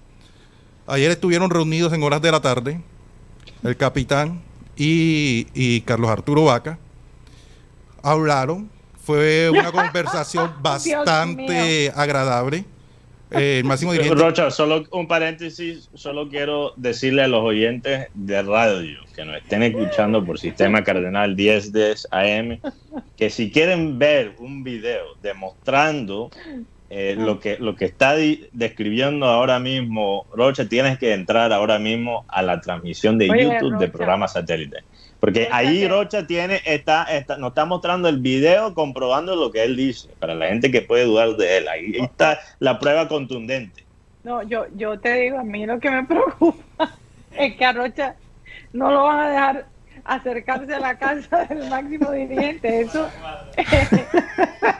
Ayer 0.85 1.11
estuvieron 1.11 1.49
reunidos 1.49 1.93
en 1.93 2.03
horas 2.03 2.21
de 2.21 2.31
la 2.31 2.41
tarde, 2.41 2.81
el 3.63 3.75
capitán 3.77 4.41
y, 4.75 5.47
y 5.53 5.81
Carlos 5.81 6.09
Arturo 6.09 6.45
Vaca. 6.45 6.77
Hablaron, 8.03 8.69
fue 9.03 9.49
una 9.49 9.71
conversación 9.73 10.53
bastante 10.61 11.91
agradable. 11.95 12.65
Eh, 13.31 13.59
el 13.59 13.65
máximo 13.65 13.91
dirigente. 13.91 14.15
Rocha, 14.23 14.51
solo 14.51 14.85
un 14.91 15.07
paréntesis, 15.07 15.89
solo 15.93 16.29
quiero 16.29 16.73
decirle 16.77 17.23
a 17.23 17.27
los 17.27 17.43
oyentes 17.43 18.07
de 18.13 18.41
radio 18.41 18.99
que 19.15 19.25
nos 19.25 19.37
estén 19.37 19.63
escuchando 19.63 20.23
por 20.23 20.39
Sistema 20.39 20.83
Cardenal 20.83 21.35
1010 21.35 22.07
AM 22.11 22.59
que 23.17 23.29
si 23.29 23.51
quieren 23.51 23.97
ver 23.97 24.35
un 24.39 24.63
video 24.63 25.15
demostrando 25.21 26.29
eh, 26.89 27.15
lo, 27.17 27.39
que, 27.39 27.57
lo 27.57 27.75
que 27.75 27.85
está 27.85 28.15
describiendo 28.53 29.25
ahora 29.25 29.59
mismo 29.59 30.25
Rocha, 30.33 30.69
tienes 30.69 30.97
que 30.97 31.13
entrar 31.13 31.51
ahora 31.51 31.79
mismo 31.79 32.25
a 32.29 32.41
la 32.41 32.61
transmisión 32.61 33.17
de 33.17 33.29
Oye, 33.29 33.43
YouTube 33.43 33.77
de 33.77 33.87
Rocha. 33.87 33.91
programa 33.91 34.27
satélite. 34.27 34.83
Porque 35.19 35.49
ahí 35.51 35.87
Rocha 35.87 36.27
tiene, 36.27 36.61
está, 36.65 37.03
está, 37.05 37.37
nos 37.37 37.49
está 37.49 37.65
mostrando 37.65 38.07
el 38.07 38.19
video 38.19 38.73
comprobando 38.75 39.35
lo 39.35 39.51
que 39.51 39.63
él 39.63 39.75
dice, 39.75 40.09
para 40.19 40.35
la 40.35 40.47
gente 40.47 40.69
que 40.69 40.81
puede 40.81 41.05
dudar 41.05 41.35
de 41.37 41.57
él. 41.57 41.67
Ahí 41.67 41.95
está 41.99 42.39
la 42.59 42.79
prueba 42.79 43.07
contundente. 43.07 43.83
No, 44.23 44.43
yo, 44.43 44.65
yo 44.75 44.99
te 44.99 45.13
digo, 45.13 45.39
a 45.39 45.43
mí 45.43 45.65
lo 45.65 45.79
que 45.79 45.89
me 45.89 46.03
preocupa 46.03 46.91
es 47.37 47.55
que 47.55 47.65
a 47.65 47.73
Rocha 47.73 48.15
no 48.73 48.91
lo 48.91 49.05
van 49.05 49.19
a 49.19 49.29
dejar 49.29 49.65
acercarse 50.03 50.73
a 50.73 50.79
la 50.79 50.97
casa 50.97 51.45
del 51.49 51.69
máximo 51.69 52.11
dirigente. 52.11 52.81
Eso. 52.81 53.09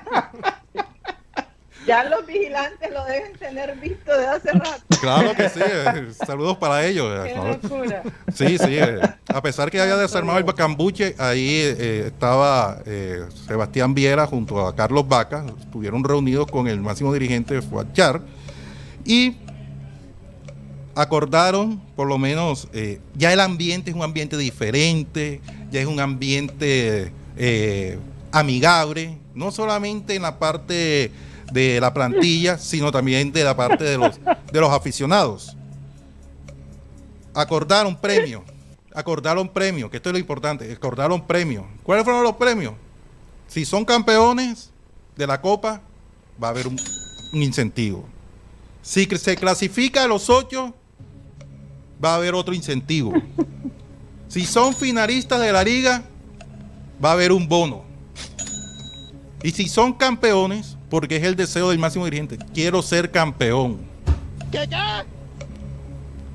ya 1.88 2.04
los 2.04 2.26
vigilantes 2.26 2.92
lo 2.92 3.06
deben 3.06 3.34
tener 3.38 3.76
visto 3.78 4.12
de 4.16 4.28
hace 4.28 4.52
rato. 4.52 4.84
Claro 5.00 5.34
que 5.36 5.50
sí, 5.50 5.60
eh, 5.64 6.08
saludos 6.26 6.58
para 6.58 6.86
ellos. 6.86 7.08
eh, 7.26 7.34
Qué 7.34 7.68
locura. 7.70 8.04
Sí, 8.34 8.58
sí. 8.58 8.68
eh, 8.78 9.00
A 9.30 9.42
pesar 9.42 9.72
que 9.72 9.80
haya 9.80 9.96
desarmado 9.96 10.38
el 10.38 10.44
Bacambuche, 10.44 11.16
ahí 11.18 11.50
eh, 11.50 12.04
estaba 12.08 12.80
Sebastián 13.48 13.94
Viera 13.94 14.28
junto 14.28 14.68
a 14.68 14.76
Carlos 14.76 15.08
Vaca. 15.08 15.46
Estuvieron 15.60 16.04
reunidos 16.04 16.48
con 16.52 16.68
el 16.68 16.80
máximo 16.82 17.14
dirigente 17.14 17.54
de 17.56 17.62
Fuachar 17.62 18.22
y 19.06 19.38
acordaron, 20.96 21.80
por 21.96 22.08
lo 22.08 22.18
menos, 22.18 22.68
ya 23.16 23.32
el 23.32 23.40
ambiente 23.40 23.92
es 23.92 23.96
un 23.96 24.04
ambiente 24.04 24.36
diferente, 24.38 25.42
ya 25.72 25.80
es 25.80 25.86
un 25.86 26.00
ambiente 26.00 27.12
eh, 27.38 28.00
amigable, 28.32 29.18
no 29.36 29.52
solamente 29.52 30.16
en 30.16 30.24
la 30.24 30.40
parte 30.40 31.12
de 31.52 31.80
la 31.80 31.94
plantilla, 31.94 32.58
sino 32.58 32.92
también 32.92 33.32
de 33.32 33.44
la 33.44 33.56
parte 33.56 33.84
de 33.84 33.98
los, 33.98 34.20
de 34.52 34.60
los 34.60 34.72
aficionados 34.72 35.58
acordaron 37.38 37.96
premio. 37.96 38.44
Acordaron 38.94 39.48
premio, 39.48 39.92
que 39.92 39.98
esto 39.98 40.10
es 40.10 40.14
lo 40.14 40.20
importante. 40.20 40.72
Acordaron 40.72 41.26
premio. 41.26 41.68
¿Cuáles 41.84 42.04
fueron 42.04 42.24
los 42.24 42.36
premios? 42.36 42.74
Si 43.48 43.64
son 43.64 43.86
campeones 43.86 44.72
de 45.16 45.28
la 45.28 45.40
Copa, 45.40 45.82
va 46.42 46.48
a 46.48 46.52
haber 46.52 46.68
un, 46.68 46.80
un 47.34 47.44
incentivo. 47.44 48.06
Si 48.82 49.06
se 49.06 49.36
clasifica 49.36 50.04
a 50.04 50.08
los 50.08 50.30
ocho, 50.30 50.74
va 52.04 52.14
a 52.14 52.16
haber 52.16 52.34
otro 52.34 52.54
incentivo. 52.54 53.14
Si 54.28 54.46
son 54.46 54.74
finalistas 54.74 55.40
de 55.40 55.52
la 55.52 55.64
liga, 55.64 56.04
va 57.04 57.10
a 57.10 57.14
haber 57.14 57.32
un 57.32 57.48
bono. 57.48 57.84
Y 59.44 59.52
si 59.52 59.70
son 59.70 59.94
campeones, 59.94 60.77
porque 60.90 61.18
es 61.18 61.24
el 61.24 61.36
deseo 61.36 61.70
del 61.70 61.80
máximo 61.80 62.06
dirigente, 62.06 62.38
quiero 62.54 62.82
ser 62.82 63.12
campeón. 63.12 63.80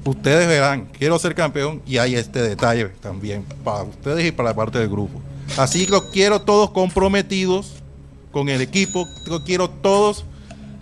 Ustedes 0.05 0.49
verán, 0.49 0.87
quiero 0.99 1.19
ser 1.19 1.35
campeón 1.35 1.81
y 1.87 1.99
hay 1.99 2.17
este 2.17 2.43
detalle 2.43 2.87
también 3.01 3.45
para 3.63 3.85
ustedes 3.85 4.27
y 4.27 4.33
para 4.33 4.51
la 4.51 4.57
parte 4.57 4.79
del 4.79 4.89
grupo. 4.89 5.21
Así 5.57 5.85
que 5.85 5.93
los 5.93 6.05
quiero 6.11 6.41
todos 6.41 6.71
comprometidos 6.71 7.83
con 8.33 8.49
el 8.49 8.61
equipo, 8.61 9.07
los 9.29 9.43
quiero 9.43 9.71
todos 9.71 10.25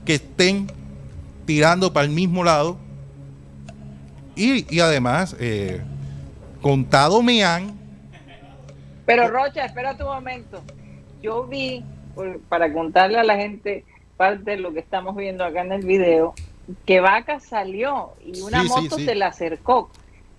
que 0.05 0.15
estén 0.15 0.71
tirando 1.45 1.93
para 1.93 2.07
el 2.07 2.13
mismo 2.13 2.45
lado. 2.45 2.79
Y, 4.37 4.75
y 4.75 4.81
además, 4.81 5.37
eh, 5.39 5.83
contado 6.63 7.23
me 7.23 7.45
han. 7.45 7.79
Pero 9.05 9.29
Rocha, 9.29 9.65
espérate 9.65 10.03
un 10.03 10.11
momento. 10.11 10.63
Yo 11.23 11.47
vi, 11.47 11.85
por- 12.21 12.41
para 12.43 12.73
contarle 12.73 13.19
a 13.19 13.25
la 13.25 13.37
gente 13.37 13.85
parte 14.17 14.53
de 14.53 14.57
lo 14.59 14.73
que 14.73 14.81
estamos 14.81 15.17
viendo 15.17 15.45
acá 15.45 15.63
en 15.63 15.73
el 15.73 15.85
video, 15.87 16.35
que 16.85 17.01
Vaca 17.01 17.41
salió 17.41 18.11
y 18.25 18.41
una 18.43 18.63
Sí, 18.63 18.69
moto 18.69 18.97
sí. 18.97 19.05
se 19.07 19.15
le 19.15 19.25
acercó. 19.25 19.91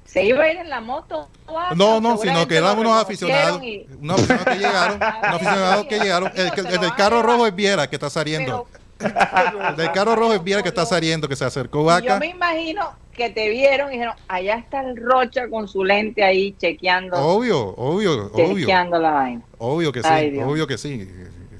Se 0.05 0.23
iba 0.25 0.43
a 0.43 0.51
ir 0.51 0.57
en 0.57 0.69
la 0.69 0.81
moto. 0.81 1.29
Vaca, 1.47 1.73
No, 1.75 1.99
no, 2.01 2.17
sino 2.17 2.47
que 2.47 2.57
eran 2.57 2.77
unos 2.77 3.01
aficionados, 3.01 3.63
y- 3.63 3.87
unos 4.01 4.19
aficionados 4.29 4.45
que 4.45 4.55
llegaron, 4.59 4.95
unos 5.23 5.35
aficionados 5.35 5.85
que 5.87 5.99
llegaron. 5.99 6.31
El, 6.35 6.51
el 6.75 6.79
del 6.81 6.95
carro 6.95 7.21
rojo 7.21 7.47
es 7.47 7.55
Viera 7.55 7.89
que 7.89 7.95
está 7.95 8.09
saliendo. 8.09 8.67
El 8.99 9.75
del 9.77 9.91
carro 9.93 10.15
rojo 10.15 10.33
es 10.33 10.43
Viera 10.43 10.61
que 10.61 10.69
está 10.69 10.85
saliendo, 10.85 11.27
que 11.27 11.35
se 11.35 11.45
acercó 11.45 11.79
Y 11.79 11.81
yo 11.81 11.85
Vaca. 11.87 12.19
me 12.19 12.27
imagino 12.27 12.89
que 13.13 13.29
te 13.29 13.49
vieron 13.49 13.89
y 13.89 13.93
dijeron, 13.93 14.15
allá 14.27 14.55
está 14.55 14.81
el 14.81 14.95
Rocha 14.95 15.49
con 15.49 15.67
su 15.67 15.83
lente 15.83 16.23
ahí 16.23 16.53
chequeando, 16.57 17.17
Obvio, 17.17 17.59
obvio, 17.75 18.27
obvio. 18.33 18.55
chequeando 18.59 18.99
la 18.99 19.11
vaina. 19.11 19.41
Obvio 19.57 19.91
que 19.91 20.01
sí, 20.01 20.07
Ay, 20.09 20.37
obvio 20.39 20.65
que 20.67 20.77
sí. 20.77 21.09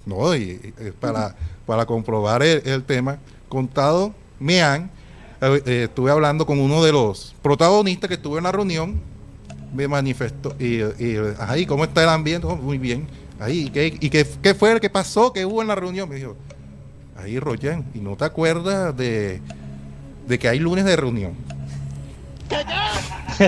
No, 0.05 0.35
y, 0.35 0.73
y 0.79 0.91
para, 0.99 1.35
para 1.65 1.85
comprobar 1.85 2.41
el, 2.43 2.61
el 2.67 2.83
tema, 2.83 3.19
contado 3.49 4.13
me 4.39 4.61
han, 4.63 4.89
eh, 5.41 5.61
eh, 5.65 5.83
estuve 5.89 6.11
hablando 6.11 6.45
con 6.45 6.59
uno 6.59 6.83
de 6.83 6.91
los 6.91 7.35
protagonistas 7.41 8.07
que 8.07 8.15
estuvo 8.15 8.37
en 8.37 8.43
la 8.45 8.51
reunión, 8.51 8.99
me 9.73 9.87
manifestó, 9.87 10.55
y, 10.59 10.77
y 10.81 11.17
ahí, 11.39 11.65
¿cómo 11.65 11.83
está 11.83 12.03
el 12.03 12.09
ambiente? 12.09 12.47
Oh, 12.47 12.55
muy 12.55 12.77
bien. 12.77 13.07
Ahí, 13.39 13.65
¿y 13.67 13.69
qué, 13.69 13.87
y 13.99 14.09
qué, 14.09 14.27
qué 14.41 14.53
fue? 14.53 14.79
¿Qué 14.79 14.89
pasó? 14.89 15.31
¿Qué 15.33 15.45
hubo 15.45 15.61
en 15.61 15.67
la 15.67 15.75
reunión? 15.75 16.09
Me 16.09 16.15
dijo, 16.15 16.35
ahí, 17.15 17.39
Royan, 17.39 17.85
¿y 17.93 17.99
no 17.99 18.15
te 18.15 18.25
acuerdas 18.25 18.95
de, 18.97 19.41
de 20.27 20.39
que 20.39 20.47
hay 20.49 20.59
lunes 20.59 20.85
de 20.85 20.95
reunión? 20.95 21.33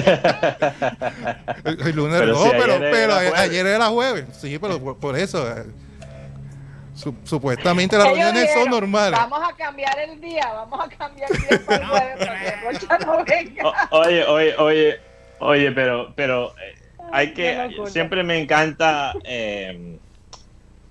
El, 1.63 1.81
el 1.87 1.95
lunes, 1.95 2.19
Pero 2.19 2.33
no, 2.33 2.43
si 2.43 2.49
pero, 2.51 2.73
ayer 2.73 2.89
pero 2.91 3.19
era 3.19 3.39
ayer, 3.41 3.61
jueves. 3.63 3.75
era 3.75 3.89
jueves. 3.89 4.25
Sí, 4.41 4.57
pero 4.59 4.79
por, 4.79 4.97
por 4.97 5.17
eso. 5.17 5.45
Su- 6.93 7.15
supuestamente 7.23 7.97
las 7.97 8.07
Ellos 8.07 8.17
reuniones 8.19 8.53
son 8.53 8.69
normales. 8.69 9.19
Vamos 9.19 9.39
a 9.49 9.55
cambiar 9.55 9.97
el 9.99 10.19
día, 10.21 10.51
vamos 10.53 10.79
a 10.85 10.89
cambiar 10.89 11.29
el 11.31 11.37
día 11.41 11.61
para 11.65 11.77
el 11.83 11.87
jueves 11.87 12.17
para 12.19 12.39
que 12.39 12.55
Rocha 12.61 12.97
no 13.05 13.23
venga. 13.25 13.67
O- 13.91 13.97
oye, 13.99 14.25
oye, 14.25 14.55
oye, 14.57 14.99
oye, 15.39 15.71
pero, 15.71 16.13
pero 16.15 16.49
eh, 16.49 16.73
hay 17.11 17.33
que, 17.33 17.69
siempre 17.87 18.23
me 18.23 18.39
encanta 18.39 19.13
eh, 19.23 19.97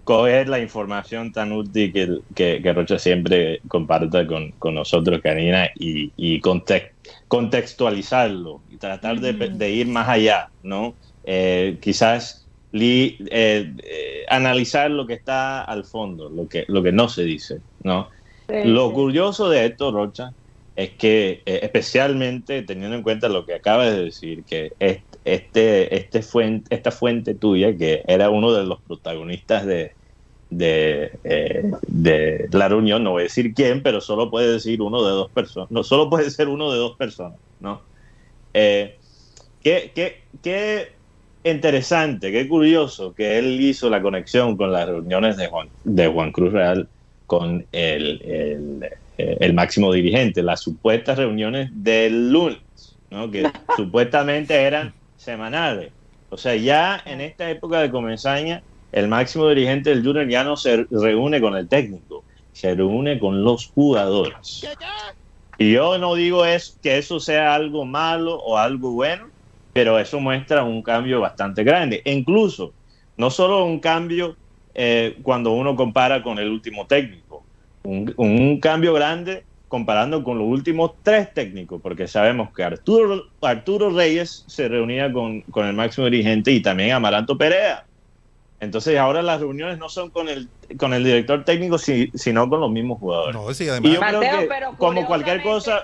coger 0.04 0.48
la 0.48 0.58
información 0.58 1.32
tan 1.32 1.52
útil 1.52 1.92
que, 1.92 2.08
que, 2.34 2.60
que 2.62 2.72
Rocha 2.72 2.98
siempre 2.98 3.60
comparta 3.68 4.26
con, 4.26 4.50
con 4.52 4.74
nosotros, 4.74 5.20
Karina, 5.22 5.68
y, 5.76 6.12
y 6.16 6.40
context- 6.40 6.90
contextualizarlo 7.28 8.62
y 8.68 8.76
tratar 8.78 9.20
de, 9.20 9.32
de 9.32 9.70
ir 9.70 9.86
más 9.86 10.08
allá, 10.08 10.50
¿no? 10.62 10.94
Eh, 11.24 11.78
quizás 11.80 12.41
li- 12.72 13.18
eh, 13.30 13.74
eh, 13.85 14.24
analizar 14.28 14.90
lo 14.90 15.06
que 15.06 15.14
está 15.14 15.62
al 15.62 15.85
fondo, 15.85 16.28
lo 16.30 16.48
que, 16.48 16.64
lo 16.68 16.82
que 16.82 16.92
no 16.92 17.08
se 17.08 17.24
dice, 17.24 17.62
¿no? 17.80 18.11
Sí, 18.48 18.54
Lo 18.62 18.87
sí. 18.87 18.94
curioso 18.94 19.48
de 19.50 19.66
esto, 19.66 19.90
Rocha, 19.92 20.30
es 20.74 20.96
que 20.96 21.42
eh, 21.46 21.61
especialmente 21.62 22.62
teniendo 22.62 22.96
en 22.96 23.02
cuenta 23.02 23.28
lo 23.28 23.44
que 23.46 23.54
acabas 23.54 23.92
de 23.92 24.04
decir, 24.04 24.44
que 24.44 24.72
est- 24.78 25.16
este, 25.24 25.94
este 25.96 26.22
fuente, 26.22 26.74
esta 26.74 26.90
fuente 26.90 27.35
tuya, 27.35 27.76
que 27.76 28.02
era 28.06 28.30
uno 28.30 28.52
de 28.52 28.64
los 28.64 28.80
protagonistas 28.82 29.66
de, 29.66 29.92
de, 30.50 31.20
eh, 31.24 31.62
de 31.88 32.48
la 32.52 32.68
reunión, 32.68 33.04
no 33.04 33.12
voy 33.12 33.22
a 33.22 33.24
decir 33.24 33.54
quién, 33.54 33.82
pero 33.82 34.00
solo 34.00 34.30
puede 34.30 34.52
decir 34.54 34.82
uno 34.82 35.04
de 35.04 35.12
dos 35.12 35.30
personas, 35.32 35.70
no 35.70 35.82
solo 35.85 36.11
puede 36.11 36.30
ser 36.30 36.48
uno 36.48 36.70
de 36.72 36.78
dos 36.78 36.96
personas, 36.98 37.40
¿no? 37.58 37.87
Eh, 38.54 38.98
qué, 39.61 39.92
qué- 39.94 40.28
qué 40.42 41.01
interesante, 41.44 42.31
qué 42.31 42.48
curioso 42.48 43.14
que 43.14 43.38
él 43.38 43.61
hizo 43.61 43.90
la 43.90 44.00
conexión 44.00 44.57
con 44.57 44.72
las 44.72 44.87
reuniones 44.87 45.37
de 45.37 45.48
Juan, 45.48 45.68
de 45.85 46.07
Juan 46.07 46.33
Cruz 46.33 46.52
Real 46.52 46.88
con 47.26 47.66
el, 47.72 48.22
el, 48.22 48.90
eh, 49.18 49.37
el 49.40 49.55
máximo 49.55 49.92
dirigente, 49.92 50.42
las 50.42 50.61
supuestas 50.61 51.18
reuniones 51.18 51.70
del 51.72 52.31
lunes, 52.31 52.61
¿no? 53.11 53.31
que 53.31 53.50
supuestamente 53.76 54.55
eran 54.55 54.94
semanales. 55.16 55.92
O 56.28 56.37
sea, 56.37 56.57
ya 56.57 57.02
en 57.05 57.20
esta 57.20 57.50
época 57.50 57.81
de 57.81 57.90
Comesaña, 57.90 58.62
el 58.92 59.09
máximo 59.09 59.48
dirigente 59.48 59.90
del 59.90 60.05
Junior 60.05 60.28
ya 60.28 60.44
no 60.44 60.57
se 60.57 60.87
reúne 60.90 61.40
con 61.40 61.57
el 61.57 61.68
técnico, 61.68 62.24
se 62.52 62.74
reúne 62.74 63.18
con 63.18 63.42
los 63.42 63.66
jugadores. 63.68 64.62
Y 65.59 65.72
yo 65.72 65.98
no 65.98 66.14
digo 66.14 66.44
es, 66.44 66.78
que 66.83 66.98
eso 66.98 67.20
sea 67.20 67.55
algo 67.55 67.85
malo 67.85 68.37
o 68.37 68.57
algo 68.59 68.92
bueno, 68.92 69.32
pero 69.72 69.98
eso 69.98 70.20
muestra 70.20 70.62
un 70.64 70.82
cambio 70.82 71.20
bastante 71.20 71.64
grande. 71.64 72.02
E 72.04 72.12
incluso, 72.12 72.74
no 73.16 73.30
solo 73.30 73.64
un 73.64 73.80
cambio 73.80 74.37
eh, 74.74 75.16
cuando 75.22 75.52
uno 75.52 75.74
compara 75.76 76.22
con 76.22 76.38
el 76.38 76.48
último 76.50 76.87
técnico, 76.87 77.46
un, 77.85 78.12
un 78.16 78.61
cambio 78.61 78.92
grande 78.94 79.46
comparando 79.68 80.22
con 80.22 80.37
los 80.38 80.46
últimos 80.46 80.92
tres 81.02 81.32
técnicos, 81.32 81.80
porque 81.82 82.06
sabemos 82.06 82.50
que 82.54 82.62
Arturo, 82.62 83.22
Arturo 83.40 83.88
Reyes 83.90 84.44
se 84.46 84.68
reunía 84.68 85.11
con, 85.11 85.40
con 85.42 85.66
el 85.66 85.72
máximo 85.74 86.06
dirigente 86.11 86.52
y 86.52 86.61
también 86.61 86.92
Amaranto 86.92 87.38
Perea. 87.38 87.87
Entonces 88.61 88.96
ahora 88.98 89.22
las 89.22 89.40
reuniones 89.40 89.78
no 89.78 89.88
son 89.88 90.11
con 90.11 90.28
el, 90.28 90.50
con 90.78 90.92
el 90.92 91.02
director 91.02 91.44
técnico, 91.44 91.78
si- 91.78 92.11
sino 92.14 92.48
con 92.48 92.61
los 92.61 92.70
mismos 92.70 92.98
jugadores. 92.98 93.35
No, 93.35 93.52
sí, 93.54 93.64
Y 93.64 93.68
además. 93.68 93.92
yo 93.94 94.00
creo 94.00 94.20
Mateo, 94.20 94.40
que 94.40 94.46
pero 94.46 94.76
como 94.76 95.06
cualquier 95.06 95.42
cosa, 95.42 95.82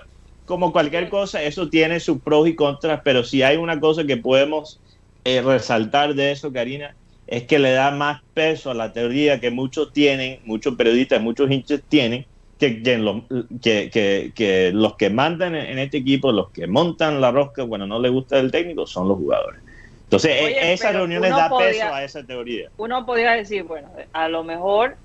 como 0.49 0.73
cualquier 0.73 1.09
cosa, 1.11 1.43
eso 1.43 1.69
tiene 1.69 2.01
sus 2.01 2.21
pros 2.23 2.49
y 2.49 2.57
contras, 2.57 3.03
pero 3.05 3.23
si 3.23 3.43
hay 3.43 3.57
una 3.59 3.79
cosa 3.79 4.05
que 4.05 4.17
podemos 4.17 4.81
eh, 5.25 5.43
resaltar 5.43 6.15
de 6.15 6.33
eso, 6.33 6.53
Karina, 6.53 6.97
es 7.27 7.45
que 7.45 7.59
le 7.59 7.73
da 7.73 7.91
más 7.91 8.23
peso 8.33 8.71
a 8.71 8.75
la 8.75 8.93
teoría 8.93 9.39
que 9.39 9.51
muchos 9.51 9.93
tienen, 9.93 10.41
muchos 10.45 10.75
periodistas, 10.77 11.21
muchos 11.21 11.51
hinchas 11.51 11.83
tienen, 11.89 12.27
que, 12.59 12.83
que 12.83 12.99
los, 12.99 13.23
que, 13.63 13.91
que- 13.93 14.33
que 14.35 14.73
los 14.73 14.97
que 14.97 15.11
mandan 15.11 15.55
en, 15.55 15.79
este 15.79 15.99
equipo, 15.99 16.33
los 16.33 16.51
que 16.51 16.67
montan 16.67 17.21
la 17.21 17.31
rosca, 17.31 17.63
bueno, 17.65 17.87
no 17.87 18.01
les 18.01 18.11
gusta 18.11 18.39
el 18.41 18.51
técnico, 18.51 18.87
son 18.87 19.07
los 19.07 19.19
jugadores. 19.19 19.61
Entonces, 20.05 20.31
e- 20.41 20.45
Oye, 20.47 20.73
esas 20.73 20.95
reuniones 20.95 21.31
da 21.31 21.49
podía- 21.51 21.69
peso 21.69 21.95
a 21.95 22.03
esa 22.03 22.25
teoría. 22.25 22.71
Uno 22.79 23.05
podría 23.05 23.33
decir, 23.33 23.63
bueno, 23.65 23.93
a 24.13 24.29
lo 24.29 24.43
mejor 24.43 24.97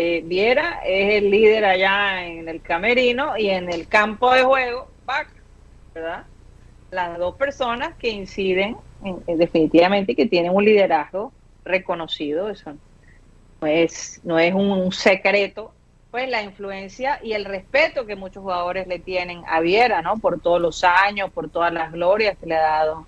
eh, 0.00 0.22
Viera 0.24 0.80
es 0.84 1.14
el 1.16 1.30
líder 1.30 1.64
allá 1.64 2.24
en 2.26 2.48
el 2.48 2.62
camerino 2.62 3.36
y 3.36 3.50
en 3.50 3.72
el 3.72 3.88
campo 3.88 4.32
de 4.32 4.42
juego, 4.44 4.88
¿verdad? 5.94 6.26
Las 6.90 7.18
dos 7.18 7.34
personas 7.34 7.96
que 7.98 8.08
inciden 8.10 8.76
en- 9.02 9.22
en 9.26 9.38
definitivamente 9.38 10.14
que 10.14 10.26
tienen 10.26 10.54
un 10.54 10.64
liderazgo 10.64 11.32
reconocido, 11.64 12.48
eso 12.48 12.74
no 13.60 13.66
es, 13.68 14.20
no 14.22 14.38
es 14.38 14.54
un 14.54 14.92
secreto, 14.92 15.74
pues 16.10 16.28
la 16.30 16.42
influencia 16.42 17.18
y 17.22 17.32
el 17.32 17.44
respeto 17.44 18.06
que 18.06 18.16
muchos 18.16 18.42
jugadores 18.42 18.86
le 18.86 19.00
tienen 19.00 19.42
a 19.48 19.60
Viera, 19.60 20.00
¿no? 20.00 20.16
Por 20.18 20.40
todos 20.40 20.60
los 20.60 20.84
años, 20.84 21.30
por 21.32 21.50
todas 21.50 21.72
las 21.72 21.92
glorias 21.92 22.38
que 22.38 22.46
le 22.46 22.54
ha 22.54 22.60
dado 22.62 23.06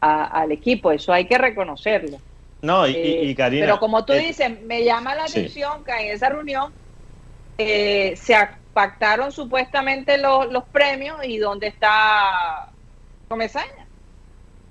a- 0.00 0.24
al 0.42 0.52
equipo, 0.52 0.92
eso 0.92 1.12
hay 1.12 1.26
que 1.26 1.36
reconocerlo. 1.36 2.18
No, 2.62 2.86
y, 2.86 2.92
y- 2.92 2.96
Eh, 2.98 3.30
y 3.30 3.34
Karina. 3.34 3.66
pero 3.66 3.78
como 3.78 4.04
tú 4.04 4.12
eh, 4.14 4.20
dices, 4.28 4.60
me 4.62 4.84
llama 4.84 5.14
la 5.14 5.24
sí. 5.26 5.40
atención 5.40 5.84
que 5.84 5.92
en 5.92 6.14
esa 6.14 6.28
reunión 6.28 6.74
eh, 7.58 8.16
se 8.16 8.34
ac- 8.36 8.60
pactaron 8.72 9.32
supuestamente 9.32 10.18
los, 10.18 10.52
los 10.52 10.64
premios 10.72 11.18
y 11.24 11.38
dónde 11.38 11.68
está 11.68 12.72
Comesaña. 13.28 13.90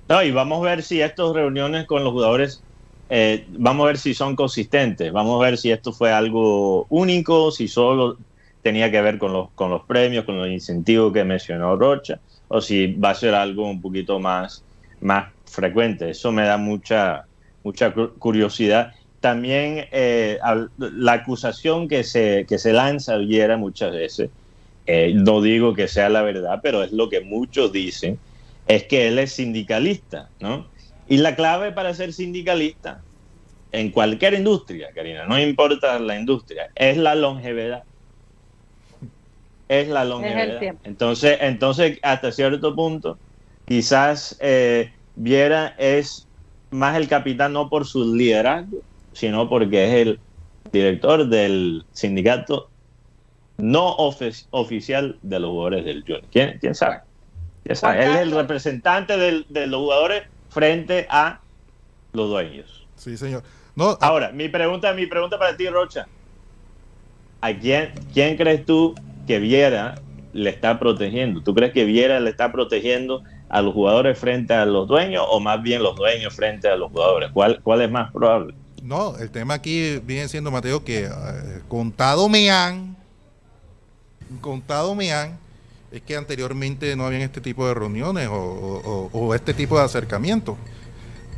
No, 0.07 0.23
y 0.23 0.31
vamos 0.31 0.59
a 0.65 0.69
ver 0.71 0.83
si 0.83 1.01
estas 1.01 1.33
reuniones 1.33 1.85
con 1.85 2.03
los 2.03 2.11
jugadores, 2.13 2.65
eh, 3.09 3.45
vamos 3.49 3.83
a 3.83 3.87
ver 3.87 3.97
si 3.99 4.13
son 4.15 4.35
consistentes, 4.35 5.11
vamos 5.11 5.39
a 5.41 5.45
ver 5.45 5.57
si 5.57 5.69
esto 5.71 5.93
fue 5.93 6.11
algo 6.11 6.87
único, 6.89 7.51
si 7.51 7.67
solo 7.67 8.17
tenía 8.61 8.89
que 8.91 9.01
ver 9.01 9.19
con 9.19 9.33
los, 9.33 9.53
con 9.53 9.69
los 9.69 9.83
premios, 9.87 10.25
con 10.25 10.37
los 10.37 10.47
incentivos 10.49 11.13
que 11.13 11.23
mencionó 11.23 11.75
Rocha, 11.77 12.21
o 12.47 12.59
si 12.59 12.93
va 12.97 13.11
a 13.11 13.15
ser 13.15 13.35
algo 13.35 13.69
un 13.69 13.79
poquito 13.81 14.19
más, 14.19 14.65
más 15.01 15.31
frecuente. 15.45 16.09
Eso 16.09 16.31
me 16.31 16.43
da 16.43 16.57
mucha, 16.57 17.28
mucha 17.69 17.93
cu- 17.93 18.17
curiosidad. 18.17 18.93
También 19.19 19.85
eh, 19.91 20.39
la 20.77 21.13
acusación 21.13 21.87
que 21.87 22.03
se, 22.03 22.45
que 22.47 22.57
se 22.57 22.73
lanza 22.73 23.17
Viera 23.17 23.57
muchas 23.57 23.91
veces, 23.91 24.31
eh, 24.85 25.11
no 25.13 25.41
digo 25.41 25.73
que 25.75 25.87
sea 25.87 26.09
la 26.09 26.23
verdad, 26.23 26.59
pero 26.63 26.83
es 26.83 26.91
lo 26.91 27.09
que 27.09 27.21
muchos 27.21 27.71
dicen, 27.71 28.19
es 28.67 28.85
que 28.85 29.07
él 29.07 29.19
es 29.19 29.33
sindicalista, 29.33 30.29
¿no? 30.39 30.69
Y 31.07 31.17
la 31.17 31.35
clave 31.35 31.71
para 31.71 31.93
ser 31.93 32.13
sindicalista 32.13 33.03
en 33.71 33.91
cualquier 33.91 34.33
industria, 34.33 34.87
Karina, 34.95 35.25
no 35.25 35.39
importa 35.39 35.99
la 35.99 36.15
industria, 36.17 36.69
es 36.75 36.97
la 36.97 37.13
longevidad. 37.15 37.83
Es 39.67 39.87
la 39.87 40.03
longevidad. 40.05 40.75
Entonces, 40.83 41.37
entonces, 41.41 41.99
hasta 42.01 42.31
cierto 42.31 42.75
punto, 42.75 43.19
quizás 43.67 44.35
eh, 44.39 44.91
Viera 45.15 45.75
es 45.77 46.28
más 46.71 46.95
el 46.97 47.07
capitán 47.07 47.53
no 47.53 47.69
por 47.69 47.85
su 47.85 48.15
liderazgo, 48.15 48.77
sino 49.13 49.49
porque 49.49 49.85
es 49.85 50.07
el 50.07 50.19
director 50.71 51.27
del 51.27 51.83
sindicato 51.91 52.71
no 53.57 53.97
ofi- 53.97 54.47
oficial 54.51 55.19
de 55.21 55.39
los 55.39 55.49
jugadores 55.49 55.85
del 55.85 56.01
Junior. 56.03 56.27
¿Quién, 56.31 56.57
quién 56.59 56.75
sabe? 56.75 57.01
¿Quién 57.63 57.75
sabe? 57.75 58.05
Él 58.05 58.15
es 58.15 58.21
el 58.21 58.31
representante 58.31 59.17
del- 59.17 59.45
de 59.49 59.67
los 59.67 59.81
jugadores 59.81 60.23
frente 60.49 61.07
a 61.09 61.41
los 62.13 62.29
dueños. 62.29 62.87
Sí, 62.95 63.17
señor. 63.17 63.43
No, 63.75 63.97
Ahora, 64.01 64.31
mi 64.31 64.49
pregunta, 64.49 64.93
mi 64.93 65.05
pregunta 65.07 65.37
para 65.37 65.55
ti, 65.55 65.67
Rocha. 65.67 66.07
¿A 67.41 67.53
quién, 67.57 67.93
quién 68.13 68.35
crees 68.35 68.65
tú 68.65 68.93
que 69.25 69.39
Viera 69.39 69.95
le 70.33 70.49
está 70.49 70.79
protegiendo? 70.79 71.41
¿Tú 71.41 71.53
crees 71.53 71.71
que 71.73 71.85
Viera 71.85 72.19
le 72.19 72.29
está 72.29 72.51
protegiendo 72.51 73.23
a 73.49 73.61
los 73.61 73.73
jugadores 73.73 74.17
frente 74.17 74.53
a 74.53 74.65
los 74.65 74.87
dueños 74.87 75.23
o 75.27 75.39
más 75.39 75.61
bien 75.61 75.81
los 75.83 75.95
dueños 75.95 76.33
frente 76.35 76.67
a 76.69 76.75
los 76.75 76.91
jugadores? 76.91 77.31
¿Cuál, 77.33 77.59
cuál 77.63 77.81
es 77.81 77.89
más 77.91 78.11
probable? 78.11 78.53
No, 78.83 79.17
el 79.17 79.29
tema 79.31 79.55
aquí 79.55 79.97
viene 80.05 80.27
siendo, 80.29 80.51
Mateo, 80.51 80.83
que 80.83 81.05
eh, 81.05 81.09
contado 81.67 82.29
me 82.29 82.49
han, 82.49 82.95
contado 84.41 84.95
me 84.95 85.11
han, 85.11 85.37
es 85.91 86.01
que 86.01 86.15
anteriormente 86.15 86.95
no 86.95 87.05
habían 87.05 87.23
este 87.23 87.41
tipo 87.41 87.67
de 87.67 87.73
reuniones 87.73 88.27
o, 88.29 88.33
o- 88.35 89.09
o 89.11 89.35
este 89.35 89.53
tipo 89.53 89.77
de 89.77 89.83
acercamientos. 89.85 90.55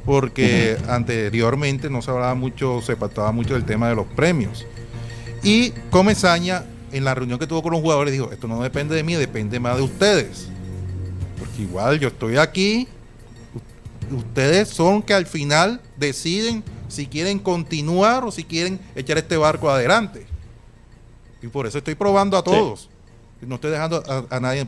Porque 0.05 0.77
anteriormente 0.87 1.89
no 1.89 2.01
se 2.01 2.09
hablaba 2.09 2.33
mucho, 2.33 2.81
se 2.81 2.95
pactaba 2.97 3.31
mucho 3.31 3.53
del 3.53 3.65
tema 3.65 3.87
de 3.87 3.95
los 3.95 4.07
premios. 4.07 4.65
Y 5.43 5.71
Comesaña, 5.91 6.63
en 6.91 7.03
la 7.03 7.13
reunión 7.13 7.37
que 7.37 7.45
tuvo 7.47 7.61
con 7.61 7.71
los 7.71 7.81
jugadores, 7.81 8.11
dijo, 8.11 8.31
esto 8.31 8.47
no 8.47 8.61
depende 8.63 8.95
de 8.95 9.03
mí, 9.03 9.13
depende 9.15 9.59
más 9.59 9.77
de 9.77 9.83
ustedes. 9.83 10.49
Porque 11.41 11.63
igual 11.63 11.99
yo 11.99 12.07
estoy 12.09 12.37
aquí, 12.37 12.87
ustedes 14.15 14.69
son 14.69 15.01
que 15.01 15.13
al 15.13 15.25
final 15.25 15.81
deciden 15.97 16.63
si 16.87 17.07
quieren 17.07 17.39
continuar 17.39 18.23
o 18.25 18.31
si 18.31 18.43
quieren 18.43 18.79
echar 18.95 19.17
este 19.17 19.37
barco 19.37 19.69
adelante. 19.69 20.25
Y 21.41 21.47
por 21.47 21.65
eso 21.65 21.77
estoy 21.79 21.95
probando 21.95 22.37
a 22.37 22.43
todos. 22.43 22.89
No 23.41 23.55
estoy 23.55 23.71
dejando 23.71 24.03
a, 24.07 24.35
a 24.35 24.39
nadie 24.39 24.67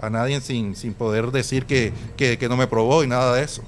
a 0.00 0.10
nadie 0.10 0.40
sin, 0.40 0.74
sin 0.76 0.94
poder 0.94 1.30
decir 1.30 1.66
que, 1.66 1.92
que- 2.16 2.38
que 2.38 2.48
no 2.48 2.56
me 2.56 2.66
probó 2.66 3.02
y 3.04 3.06
nada 3.06 3.34
de 3.34 3.42
eso. 3.42 3.62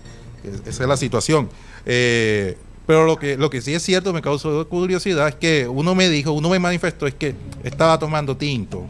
Es- 0.44 0.60
Esa 0.66 0.82
es 0.84 0.88
la 0.88 0.96
situación. 0.96 1.48
Eh, 1.84 2.56
pero 2.86 3.04
lo 3.04 3.18
que, 3.18 3.36
lo 3.36 3.50
que 3.50 3.60
sí 3.60 3.74
es 3.74 3.82
cierto, 3.82 4.14
me 4.14 4.22
causó 4.22 4.66
curiosidad, 4.68 5.28
es 5.28 5.34
que 5.34 5.68
uno 5.68 5.94
me 5.94 6.08
dijo, 6.08 6.32
uno 6.32 6.48
me 6.48 6.58
manifestó, 6.58 7.06
es 7.06 7.14
que 7.14 7.34
estaba 7.64 7.98
tomando 7.98 8.34
tinto. 8.36 8.86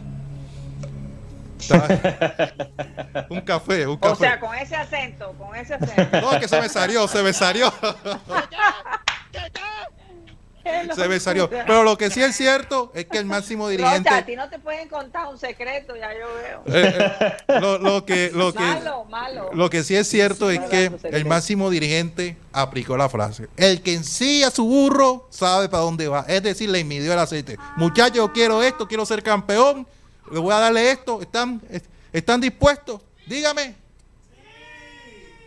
Un 3.29 3.41
café, 3.41 3.87
un 3.87 3.97
café. 3.97 4.13
O 4.13 4.15
sea, 4.15 4.39
con 4.39 4.55
ese 4.55 4.75
acento, 4.75 5.33
con 5.37 5.55
ese 5.55 5.73
acento. 5.75 6.21
No, 6.21 6.39
que 6.39 6.47
se 6.47 6.61
me 6.61 6.69
salió, 6.69 7.07
se 7.07 7.21
me 7.23 7.33
salió. 7.33 7.71
se 10.95 11.07
me 11.07 11.19
salió. 11.19 11.49
Pero 11.49 11.83
lo 11.83 11.97
que 11.97 12.09
sí 12.09 12.21
es 12.21 12.35
cierto 12.35 12.91
es 12.93 13.05
que 13.05 13.17
el 13.17 13.25
máximo 13.25 13.67
dirigente. 13.69 14.09
Rocha, 14.09 14.17
a 14.21 14.25
ti 14.25 14.35
no 14.35 14.49
te 14.49 14.59
pueden 14.59 14.87
contar 14.87 15.27
un 15.27 15.37
secreto, 15.37 15.95
ya 15.95 16.09
yo 16.13 16.27
veo. 16.35 16.63
eh, 16.67 17.37
eh, 17.47 17.59
lo, 17.59 17.77
lo 17.77 18.05
que, 18.05 18.31
lo, 18.33 18.53
que, 18.53 18.59
malo, 18.59 19.05
malo. 19.05 19.49
lo 19.53 19.69
que 19.69 19.83
sí 19.83 19.95
es 19.95 20.07
cierto 20.07 20.49
es 20.51 20.59
que 20.61 20.91
el 21.03 21.25
máximo 21.25 21.69
dirigente 21.69 22.37
aplicó 22.51 22.97
la 22.97 23.09
frase. 23.09 23.47
El 23.57 23.81
que 23.81 23.93
ensilla 23.93 24.51
su 24.51 24.65
burro 24.65 25.27
sabe 25.31 25.69
para 25.69 25.83
dónde 25.83 26.07
va. 26.07 26.25
Es 26.27 26.43
decir, 26.43 26.69
le 26.69 26.83
midió 26.83 27.13
el 27.13 27.19
aceite. 27.19 27.57
Muchachos, 27.77 28.17
yo 28.17 28.31
quiero 28.33 28.61
esto, 28.61 28.87
quiero 28.87 29.05
ser 29.05 29.23
campeón. 29.23 29.87
Le 30.31 30.39
voy 30.39 30.53
a 30.53 30.59
darle 30.59 30.91
esto. 30.91 31.21
¿Están, 31.21 31.61
es- 31.69 31.89
¿están 32.13 32.41
dispuestos? 32.41 33.01
Dígame. 33.25 33.75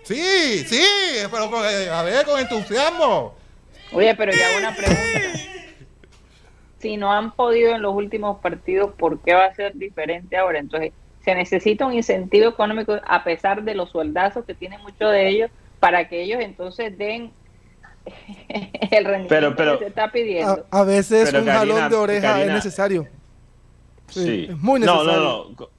Sí, 0.04 0.64
sí, 0.66 0.82
pero 1.30 1.50
con- 1.50 1.64
eh, 1.64 1.88
a 1.88 2.02
ver, 2.02 2.26
con 2.26 2.38
entusiasmo. 2.40 3.34
Oye, 3.92 4.14
pero 4.16 4.32
ya 4.32 4.48
hago 4.48 4.58
una 4.58 4.74
pregunta. 4.74 5.00
Si 6.80 6.96
no 6.96 7.12
han 7.12 7.30
podido 7.32 7.74
en 7.76 7.82
los 7.82 7.94
últimos 7.94 8.40
partidos, 8.40 8.92
¿por 8.98 9.20
qué 9.20 9.34
va 9.34 9.44
a 9.44 9.54
ser 9.54 9.74
diferente 9.74 10.36
ahora? 10.36 10.58
Entonces, 10.58 10.92
se 11.24 11.34
necesita 11.36 11.86
un 11.86 11.92
incentivo 11.94 12.48
económico 12.48 12.96
a 13.06 13.22
pesar 13.22 13.62
de 13.62 13.76
los 13.76 13.90
sueldazos 13.90 14.44
que 14.44 14.54
tienen 14.54 14.80
muchos 14.82 15.12
de 15.12 15.28
ellos 15.28 15.50
para 15.78 16.08
que 16.08 16.22
ellos 16.22 16.40
entonces 16.40 16.98
den 16.98 17.30
el 18.48 19.04
rendimiento 19.04 19.28
Pero- 19.28 19.54
pero- 19.56 19.78
que 19.78 19.84
se 19.84 19.88
está 19.90 20.10
pidiendo. 20.10 20.66
A, 20.72 20.80
a 20.80 20.84
veces 20.84 21.26
Pero, 21.26 21.38
un 21.40 21.44
Karina, 21.46 21.74
jalón 21.76 21.90
de 21.90 21.96
oreja 21.96 22.40
es 22.42 22.48
necesario. 22.50 23.06
Sí, 24.12 24.25
Sí. 24.25 24.46
es 24.51 24.59
muy 24.59 24.81
No, 24.81 25.03
necesario. 25.05 25.20
no, 25.22 25.48
no. 25.51 25.57
Co- 25.57 25.70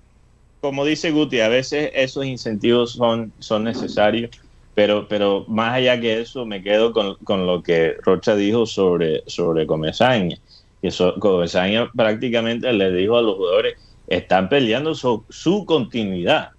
Como 0.62 0.86
dice 0.86 1.12
Guti, 1.12 1.42
a 1.42 1.50
veces 1.50 1.92
esos 1.94 2.26
incentivos 2.26 2.94
son, 2.94 3.34
son 3.40 3.64
necesarios, 3.66 4.32
pero, 4.74 5.08
pero 5.10 5.46
más 5.48 5.74
allá 5.76 6.00
que 6.00 6.22
eso, 6.22 6.46
me 6.46 6.64
quedo 6.64 6.94
con, 6.94 7.16
con 7.26 7.46
lo 7.46 7.62
que 7.62 7.96
Rocha 8.02 8.36
dijo 8.36 8.66
sobre, 8.66 9.24
sobre 9.28 9.68
Comesaña. 9.68 10.38
Que 10.82 10.90
so- 10.92 11.16
Comesaña 11.20 11.90
prácticamente 11.94 12.72
le 12.74 12.92
dijo 12.94 13.18
a 13.18 13.22
los 13.22 13.36
jugadores, 13.36 13.76
están 14.08 14.50
peleando 14.50 14.96
su, 14.96 15.26
su 15.30 15.66
continuidad. 15.66 16.50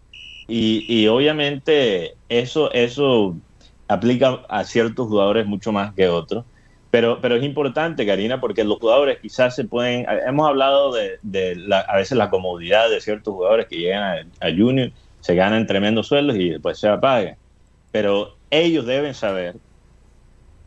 Y, 0.46 0.84
y 0.88 1.08
obviamente 1.08 2.16
eso, 2.28 2.70
eso 2.72 3.38
aplica 3.88 4.44
a 4.48 4.64
ciertos 4.64 5.06
jugadores 5.08 5.46
mucho 5.46 5.72
más 5.72 5.94
que 5.94 6.08
otros. 6.08 6.44
Pero, 6.94 7.20
pero 7.20 7.34
es 7.34 7.42
importante, 7.42 8.06
Karina, 8.06 8.40
porque 8.40 8.62
los 8.62 8.78
jugadores 8.78 9.18
quizás 9.20 9.56
se 9.56 9.64
pueden. 9.64 10.06
Hemos 10.28 10.48
hablado 10.48 10.92
de, 10.92 11.56
la- 11.56 11.80
a 11.80 11.96
veces 11.96 12.16
la 12.16 12.30
comodidad 12.30 12.88
de 12.88 13.00
ciertos 13.00 13.34
jugadores 13.34 13.66
que 13.68 13.78
llegan 13.78 14.32
a, 14.40 14.50
Junior, 14.56 14.92
se 15.18 15.34
ganan 15.34 15.66
tremendos 15.66 16.06
sueldos 16.06 16.36
y 16.36 16.50
después 16.50 16.78
se 16.78 16.86
apagan. 16.88 17.36
Pero 17.90 18.38
ellos 18.48 18.86
deben 18.86 19.14
saber, 19.14 19.56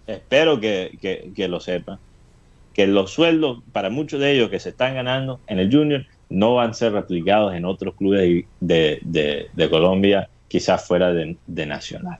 espero 0.05 0.59
que, 0.59 0.97
que- 1.01 1.31
que 1.35 1.47
lo 1.47 1.59
sepan, 1.59 1.99
que 2.73 2.87
los 2.87 3.11
sueldos 3.11 3.63
para 3.73 3.89
muchos 3.89 4.19
de 4.19 4.33
ellos 4.33 4.49
que 4.49 4.59
se 4.59 4.69
están 4.69 4.95
ganando 4.95 5.43
en 5.47 5.59
el 5.59 5.71
Junior 5.73 6.05
no 6.29 6.55
van 6.55 6.71
a 6.71 6.73
ser 6.73 6.93
replicados 6.93 7.53
en 7.55 7.65
otros 7.65 7.95
clubes 7.95 8.45
de, 8.59 8.99
de- 9.03 9.49
de 9.53 9.69
Colombia, 9.69 10.29
quizás 10.47 10.85
fuera 10.87 11.13
de, 11.13 11.39
de 11.45 11.65
Nacional. 11.67 12.19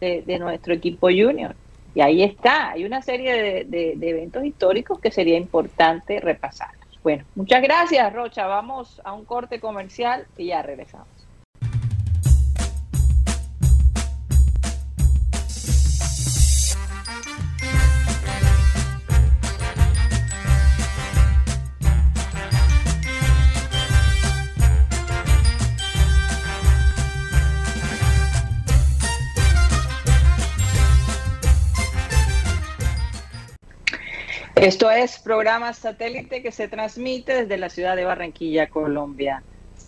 de- 0.00 0.22
de 0.22 0.38
nuestro 0.38 0.74
equipo 0.74 1.08
junior. 1.08 1.56
Y 1.94 2.00
ahí 2.02 2.22
está, 2.22 2.72
hay 2.72 2.84
una 2.84 3.02
serie 3.02 3.32
de, 3.34 3.64
de- 3.66 3.94
de 3.96 4.10
eventos 4.10 4.44
históricos 4.44 5.00
que 5.00 5.10
sería 5.10 5.38
importante 5.38 6.20
repasar. 6.20 6.70
Bueno, 7.02 7.26
muchas 7.34 7.62
gracias, 7.62 8.12
Rocha. 8.12 8.46
Vamos 8.46 9.00
a 9.04 9.12
un 9.12 9.24
corte 9.26 9.60
comercial 9.60 10.28
y 10.36 10.48
ya 10.48 10.62
regresamos. 10.62 11.13
Esto 34.64 34.90
es 34.90 35.18
programa 35.18 35.74
satélite 35.74 36.40
que 36.40 36.50
se 36.50 36.68
transmite 36.68 37.42
desde 37.42 37.58
la 37.58 37.68
ciudad 37.68 37.96
de 37.96 38.06
Barranquilla, 38.06 38.70
Colombia, 38.70 39.42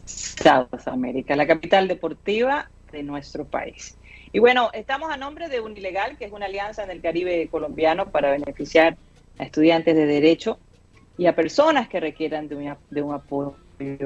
South 0.05 0.87
America, 0.89 1.35
la 1.35 1.47
capital 1.47 1.89
deportiva 1.89 2.69
de 2.93 3.03
nuestro 3.03 3.47
país. 3.47 3.97
Y 4.33 4.39
bueno, 4.39 4.69
estamos 4.75 5.11
a 5.11 5.17
nombre 5.17 5.49
de 5.49 5.61
Unilegal, 5.61 6.19
que 6.19 6.27
es 6.27 6.33
una 6.33 6.45
alianza 6.45 6.85
en 6.85 6.91
el 6.91 7.01
Caribe 7.01 7.49
colombiano 7.49 8.11
para 8.11 8.31
beneficiar 8.33 8.99
a 9.39 9.45
estudiantes 9.45 9.97
de 9.97 10.05
derecho 10.05 10.59
y 11.17 11.25
a 11.25 11.35
personas 11.35 11.89
que 11.89 11.99
requieran 11.99 12.47
de 12.47 12.57
un, 12.57 12.77
de 12.91 13.01
un 13.01 13.15
apoyo 13.15 13.57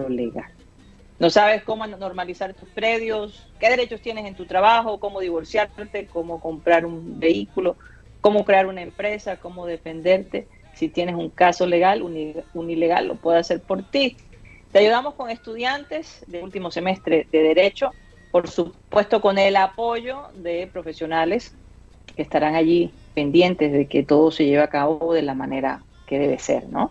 legal. 0.09 0.53
No 1.19 1.31
sabes 1.31 1.65
cómo 1.65 1.85
normalizar 1.89 2.55
tus 2.55 2.69
predios, 2.69 3.53
qué 3.59 3.71
derechos 3.71 4.03
tienes 4.03 4.25
en 4.25 4.37
tu 4.37 4.47
trabajo, 4.47 5.01
cómo 5.01 5.19
divorciarte, 5.19 6.07
cómo 6.07 6.41
comprar 6.41 6.87
un 6.87 7.19
vehículo, 7.19 7.77
cómo 8.21 8.45
crear 8.45 8.67
una 8.67 8.83
empresa, 8.83 9.35
cómo 9.35 9.67
defenderte. 9.67 10.47
Si 10.81 10.89
tienes 10.89 11.15
un 11.15 11.29
caso 11.29 11.67
legal, 11.67 12.01
un, 12.01 12.71
ilegal 12.71 13.07
lo 13.07 13.17
puede 13.17 13.39
hacer 13.39 13.61
por 13.61 13.83
ti. 13.83 14.17
Te 14.73 14.79
ayudamos 14.79 15.13
con 15.13 15.29
estudiantes 15.29 16.25
de 16.27 16.43
último 16.43 16.71
semestre 16.71 17.27
de 17.31 17.43
Derecho, 17.43 17.91
por 18.31 18.49
supuesto 18.49 19.21
con 19.21 19.37
el 19.37 19.57
apoyo 19.57 20.29
de 20.37 20.71
profesionales 20.73 21.55
que 22.17 22.23
estarán 22.23 22.55
allí 22.55 22.95
pendientes 23.13 23.71
de 23.73 23.89
que 23.89 24.03
todo 24.05 24.31
se 24.31 24.47
lleve 24.47 24.63
a 24.63 24.69
cabo 24.69 25.13
de 25.13 25.21
la 25.21 25.35
manera 25.35 25.83
que 26.07 26.19
debe 26.19 26.39
ser, 26.39 26.67
¿no? 26.71 26.91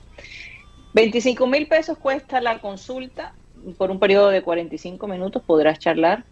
25 0.94 1.48
mil 1.48 1.68
pesos 1.68 1.98
cuesta 1.98 2.42
la 2.42 2.60
consulta, 2.60 3.34
por 3.80 3.90
un 3.90 3.98
periodo 3.98 4.30
de 4.30 4.44
45 4.44 5.08
minutos 5.08 5.42
podrás 5.42 5.80
charlar 5.80 6.26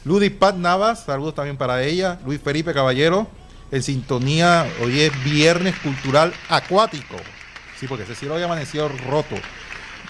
Ludy 0.06 0.30
Pat 0.30 0.56
Navas, 0.56 1.04
saludos 1.04 1.36
también 1.36 1.58
para 1.58 1.84
ella. 1.84 2.20
Luis 2.26 2.40
Felipe 2.42 2.74
Caballero, 2.74 3.28
en 3.70 3.84
sintonía, 3.84 4.66
hoy 4.82 5.02
es 5.02 5.24
Viernes 5.26 5.76
Cultural 5.80 6.34
Acuático. 6.48 7.18
Sí, 7.78 7.86
porque 7.86 8.06
ese 8.06 8.16
cielo 8.16 8.36
había 8.36 8.46
amanecido 8.46 8.88
roto. 9.10 9.36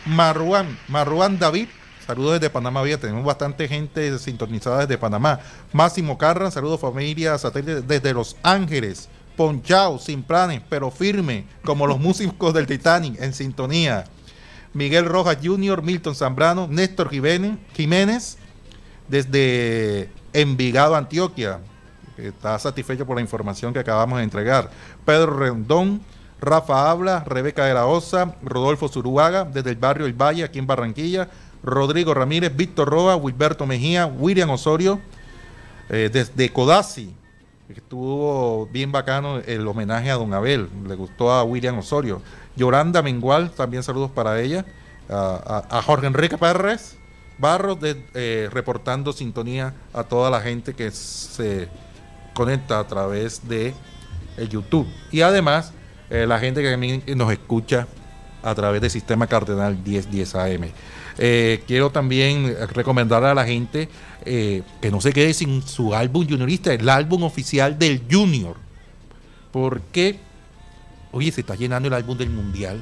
Marruán, 0.05 0.77
Marruán 0.87 1.39
David, 1.39 1.69
saludos 2.05 2.33
desde 2.33 2.51
Panamá 2.51 2.83
Vía, 2.83 2.99
tenemos 2.99 3.25
bastante 3.25 3.67
gente 3.67 4.19
sintonizada 4.19 4.81
desde 4.81 4.99
Panamá. 4.99 5.39
Máximo 5.73 6.19
Carran, 6.19 6.51
saludos 6.51 6.79
familia 6.79 7.35
satélite 7.39 7.81
desde 7.81 8.13
Los 8.13 8.37
Ángeles. 8.43 9.09
Ponchao, 9.35 9.97
sin 9.97 10.21
planes, 10.21 10.61
pero 10.69 10.91
firme, 10.91 11.45
como 11.63 11.87
los 11.87 11.97
músicos 11.99 12.53
del 12.53 12.67
Titanic, 12.67 13.19
en 13.21 13.33
sintonía. 13.33 14.03
Miguel 14.73 15.05
Rojas 15.05 15.37
Jr., 15.41 15.81
Milton 15.81 16.13
Zambrano, 16.13 16.67
Néstor 16.67 17.09
Jiménez 17.09 18.37
desde 19.09 20.09
Envigado, 20.33 20.95
Antioquia. 20.95 21.59
Está 22.17 22.57
satisfecho 22.59 23.05
por 23.05 23.15
la 23.15 23.21
información 23.21 23.73
que 23.73 23.79
acabamos 23.79 24.17
de 24.19 24.23
entregar. 24.23 24.69
Pedro 25.05 25.37
Rendón, 25.37 26.01
Rafa 26.39 26.89
Habla, 26.89 27.23
Rebeca 27.25 27.65
de 27.65 27.73
la 27.73 27.85
Osa, 27.85 28.35
Rodolfo 28.43 28.87
Zuruaga, 28.87 29.45
desde 29.45 29.71
el 29.71 29.77
barrio 29.77 30.05
El 30.05 30.13
Valle, 30.13 30.43
aquí 30.43 30.59
en 30.59 30.67
Barranquilla. 30.67 31.29
Rodrigo 31.61 32.13
Ramírez, 32.13 32.55
Víctor 32.55 32.89
Roa, 32.89 33.17
Wilberto 33.17 33.65
Mejía, 33.65 34.05
William 34.05 34.49
Osorio, 34.49 34.99
eh, 35.89 36.09
desde 36.11 36.49
Codazzi. 36.53 37.13
Estuvo 37.67 38.67
bien 38.67 38.91
bacano 38.91 39.39
el 39.39 39.67
homenaje 39.67 40.09
a 40.09 40.15
Don 40.15 40.33
Abel, 40.33 40.69
le 40.87 40.95
gustó 40.95 41.31
a 41.31 41.43
William 41.43 41.77
Osorio. 41.77 42.21
Yolanda 42.55 43.01
Mengual, 43.01 43.51
también 43.51 43.83
saludos 43.83 44.09
para 44.11 44.39
ella. 44.41 44.65
a 45.11 45.81
Jorge 45.83 46.05
Enrique 46.05 46.37
Pérez, 46.37 46.98
Barros 47.39 47.77
eh, 47.81 48.49
reportando 48.51 49.13
sintonía 49.13 49.73
a 49.93 50.03
toda 50.03 50.29
la 50.29 50.41
gente 50.41 50.73
que 50.73 50.91
se 50.91 51.69
conecta 52.33 52.79
a 52.79 52.87
través 52.87 53.47
de 53.47 53.73
eh, 54.37 54.47
YouTube. 54.49 54.85
Y 55.09 55.21
además, 55.21 55.71
eh, 56.09 56.25
la 56.27 56.37
gente 56.39 56.61
que 56.61 57.15
nos 57.15 57.31
escucha 57.31 57.87
a 58.43 58.53
través 58.55 58.81
del 58.81 58.91
sistema 58.91 59.25
Cardenal 59.27 59.77
1010 59.77 60.35
AM. 60.35 60.71
quiero 61.65 61.89
también 61.91 62.55
recomendar 62.73 63.23
a 63.23 63.33
la 63.33 63.45
gente 63.45 63.89
que 64.23 64.91
no 64.91 65.01
se 65.01 65.11
quede 65.11 65.33
sin 65.33 65.61
su 65.61 65.93
álbum 65.93 66.25
juniorista, 66.27 66.73
el 66.73 66.87
álbum 66.87 67.23
oficial 67.23 67.77
del 67.77 68.03
Junior. 68.09 68.55
Porque, 69.51 70.19
oye, 71.11 71.31
se 71.31 71.41
está 71.41 71.55
llenando 71.55 71.87
el 71.87 71.93
álbum 71.93 72.17
del 72.17 72.29
Mundial. 72.29 72.81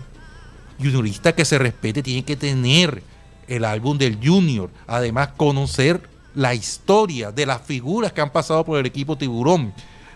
Juniorista 0.77 1.33
que 1.33 1.45
se 1.45 1.57
respete 1.57 2.03
tiene 2.03 2.23
que 2.23 2.35
tener 2.35 3.01
el 3.47 3.65
álbum 3.65 3.97
del 3.97 4.19
Junior. 4.23 4.69
Además, 4.87 5.29
conocer 5.37 6.01
la 6.35 6.53
historia 6.53 7.31
de 7.31 7.45
las 7.45 7.61
figuras 7.61 8.13
que 8.13 8.21
han 8.21 8.31
pasado 8.31 8.63
por 8.63 8.79
el 8.79 8.85
equipo 8.85 9.17
Tiburón. 9.17 9.73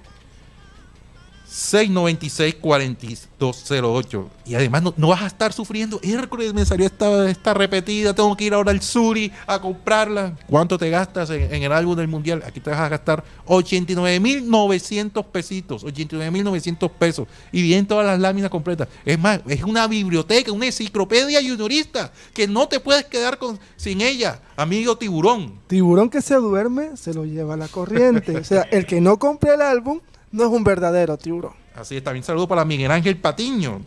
696-4208. 1.55 4.27
Y 4.45 4.57
además 4.57 4.83
no, 4.97 5.09
vas 5.09 5.23
a 5.23 5.29
estar 5.29 5.53
sufriendo. 5.53 6.01
Hércules 6.03 6.53
me 6.53 6.67
salió 6.67 6.85
esta, 6.85 7.31
esta 7.31 7.55
repetida. 7.55 8.13
Tengo 8.13 8.37
que 8.37 8.43
ir 8.45 8.55
ahora 8.55 8.73
al 8.73 8.83
Suri 8.83 9.31
a 9.47 9.61
comprarla. 9.61 10.37
¿Cuánto 10.49 10.77
te 10.77 10.91
gastas 10.91 11.31
en, 11.31 11.63
el 11.63 11.71
álbum 11.71 11.95
del 11.95 12.09
mundial? 12.09 12.43
Aquí 12.45 12.59
te 12.59 12.71
vas 12.71 12.81
a 12.81 12.89
gastar 12.89 13.23
89.900 13.47 15.25
pesitos. 15.27 15.85
89.900 15.85 16.91
pesos. 16.91 17.29
Y 17.53 17.63
vienen 17.63 17.87
todas 17.87 18.05
las 18.05 18.19
láminas 18.19 18.51
completas. 18.51 18.89
Es 19.05 19.21
más, 19.21 19.41
es 19.47 19.63
una 19.63 19.87
biblioteca, 19.87 20.51
una 20.51 20.67
enciclopedia 20.67 21.41
juniorista 21.41 22.11
que 22.33 22.49
no 22.49 22.67
te 22.67 22.81
puedes 22.81 23.05
quedar 23.05 23.39
con, 23.39 23.61
sin 23.77 24.01
ella. 24.01 24.41
Amigo 24.57 24.99
tiburón. 24.99 25.61
Tiburón 25.69 26.11
que 26.11 26.21
se 26.21 26.35
duerme 26.35 26.97
se 26.97 27.15
lo 27.15 27.25
lleva 27.25 27.55
a 27.55 27.57
la 27.57 27.69
corriente. 27.69 28.37
o 28.37 28.43
sea, 28.43 28.63
el 28.73 28.87
que 28.87 29.01
no 29.01 29.21
compre 29.21 29.55
el 29.55 29.63
álbum 29.63 30.01
no 30.35 30.45
es 30.45 30.51
un 30.51 30.65
verdadero 30.65 31.17
tiburón. 31.17 31.53
Así 31.77 31.97
es, 31.97 32.03
también 32.03 32.25
saludo 32.25 32.49
para 32.49 32.65
Miguel 32.65 32.91
Ángel 32.91 33.17
Patiño, 33.17 33.81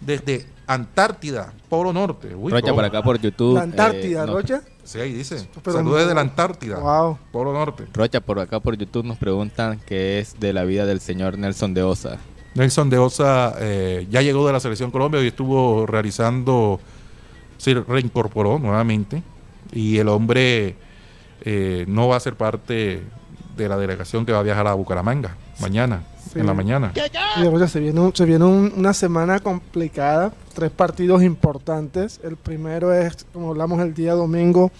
desde 0.00 0.46
Antártida, 0.66 1.52
Polo 1.68 1.92
Norte. 1.92 2.30
Rocha, 2.30 2.72
por 2.72 2.84
acá 2.84 3.02
por 3.02 3.20
YouTube. 3.20 3.56
¿La 3.56 3.62
Antártida, 3.62 4.24
eh, 4.24 4.26
Rocha? 4.26 4.62
Sí, 4.82 4.98
ahí 4.98 5.12
dice. 5.12 5.46
Saludos 5.62 6.00
desde 6.00 6.14
la 6.14 6.22
Antártida, 6.22 6.78
wow. 6.78 7.18
Polo 7.30 7.52
Norte. 7.52 7.86
Rocha, 7.92 8.20
por 8.20 8.38
acá 8.38 8.60
por 8.60 8.78
YouTube 8.78 9.04
nos 9.04 9.18
preguntan 9.18 9.78
qué 9.84 10.18
es 10.18 10.40
de 10.40 10.54
la 10.54 10.64
vida 10.64 10.86
del 10.86 11.00
señor 11.00 11.36
Nelson 11.36 11.74
de 11.74 11.82
Osa. 11.82 12.16
Nelson 12.54 12.88
de 12.88 12.98
Osa 12.98 13.54
eh, 13.58 14.06
ya 14.10 14.22
llegó 14.22 14.46
de 14.46 14.54
la 14.54 14.60
Selección 14.60 14.90
Colombia 14.90 15.22
y 15.22 15.26
estuvo 15.26 15.86
realizando, 15.86 16.80
se 17.58 17.74
reincorporó 17.74 18.58
nuevamente 18.58 19.22
y 19.70 19.98
el 19.98 20.08
hombre 20.08 20.76
eh, 21.42 21.84
no 21.88 22.08
va 22.08 22.16
a 22.16 22.20
ser 22.20 22.36
parte 22.36 23.02
de 23.54 23.68
la 23.68 23.76
delegación 23.76 24.24
que 24.24 24.32
va 24.32 24.38
a 24.38 24.42
viajar 24.42 24.66
a 24.66 24.72
Bucaramanga 24.72 25.36
mañana, 25.60 26.02
en 26.34 26.46
la 26.46 26.54
mañana. 26.54 26.92
se 27.68 27.80
viene, 27.80 28.10
se 28.14 28.24
viene 28.24 28.44
una 28.44 28.92
semana 28.94 29.40
complicada, 29.40 30.32
tres 30.54 30.70
partidos 30.70 31.22
importantes. 31.22 32.20
El 32.22 32.36
primero 32.36 32.92
es, 32.92 33.26
como 33.32 33.50
hablamos 33.50 33.80
el 33.80 33.94
día 33.94 34.14
domingo, 34.14 34.70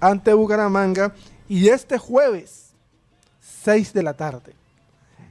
ante 0.00 0.32
Bucaramanga. 0.32 1.14
Y 1.48 1.68
este 1.68 1.98
jueves, 1.98 2.74
6 3.40 3.92
de 3.92 4.02
la 4.02 4.14
tarde, 4.14 4.54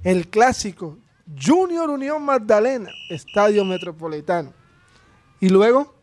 el 0.04 0.28
clásico 0.28 0.98
Junior 1.40 1.90
Unión 1.90 2.24
Magdalena, 2.24 2.90
Estadio 3.10 3.66
Metropolitano. 3.66 4.54
Y 5.40 5.50
luego... 5.50 5.96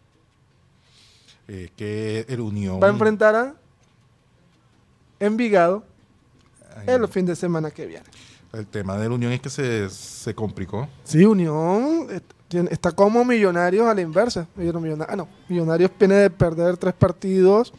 Eh, 1.48 1.70
que 1.76 2.24
el 2.28 2.40
Unión... 2.40 2.80
Va 2.82 2.86
a 2.86 2.90
enfrentar 2.90 3.34
a 3.34 3.55
Envigado 5.20 5.84
el 6.86 7.09
fin 7.09 7.24
de 7.24 7.36
semana 7.36 7.70
que 7.70 7.86
viene. 7.86 8.05
El 8.55 8.66
tema 8.66 8.96
de 8.96 9.09
la 9.09 9.14
Unión 9.14 9.32
es 9.32 9.40
que 9.40 9.50
se, 9.50 9.90
se 9.90 10.34
complicó. 10.34 10.88
Sí, 11.02 11.24
Unión 11.24 12.09
está 12.70 12.92
como 12.92 13.24
Millonarios 13.24 13.86
a 13.86 13.94
la 13.94 14.00
inversa. 14.00 14.46
Ah, 14.57 15.16
no, 15.16 15.28
Millonarios 15.48 15.90
viene 15.98 16.14
de 16.14 16.30
perder 16.30 16.76
tres 16.76 16.94
partidos. 16.94 17.72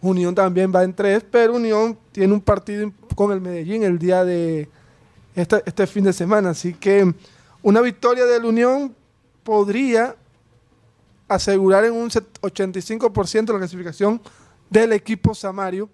Unión 0.00 0.34
también 0.34 0.72
va 0.74 0.82
en 0.82 0.94
tres, 0.94 1.24
pero 1.30 1.54
Unión 1.54 1.96
tiene 2.12 2.32
un 2.32 2.40
partido 2.40 2.90
con 3.14 3.32
el 3.32 3.40
Medellín 3.40 3.82
el 3.82 3.98
día 3.98 4.24
de 4.24 4.68
este, 5.34 5.62
este 5.64 5.86
fin 5.86 6.04
de 6.04 6.12
semana. 6.12 6.50
Así 6.50 6.74
que 6.74 7.14
una 7.62 7.80
victoria 7.80 8.24
de 8.24 8.40
la 8.40 8.46
Unión 8.46 8.94
podría 9.44 10.16
asegurar 11.28 11.84
en 11.84 11.92
un 11.92 12.08
85% 12.08 13.52
la 13.52 13.58
clasificación 13.58 14.20
del 14.68 14.92
equipo 14.92 15.34
Samario. 15.34 15.88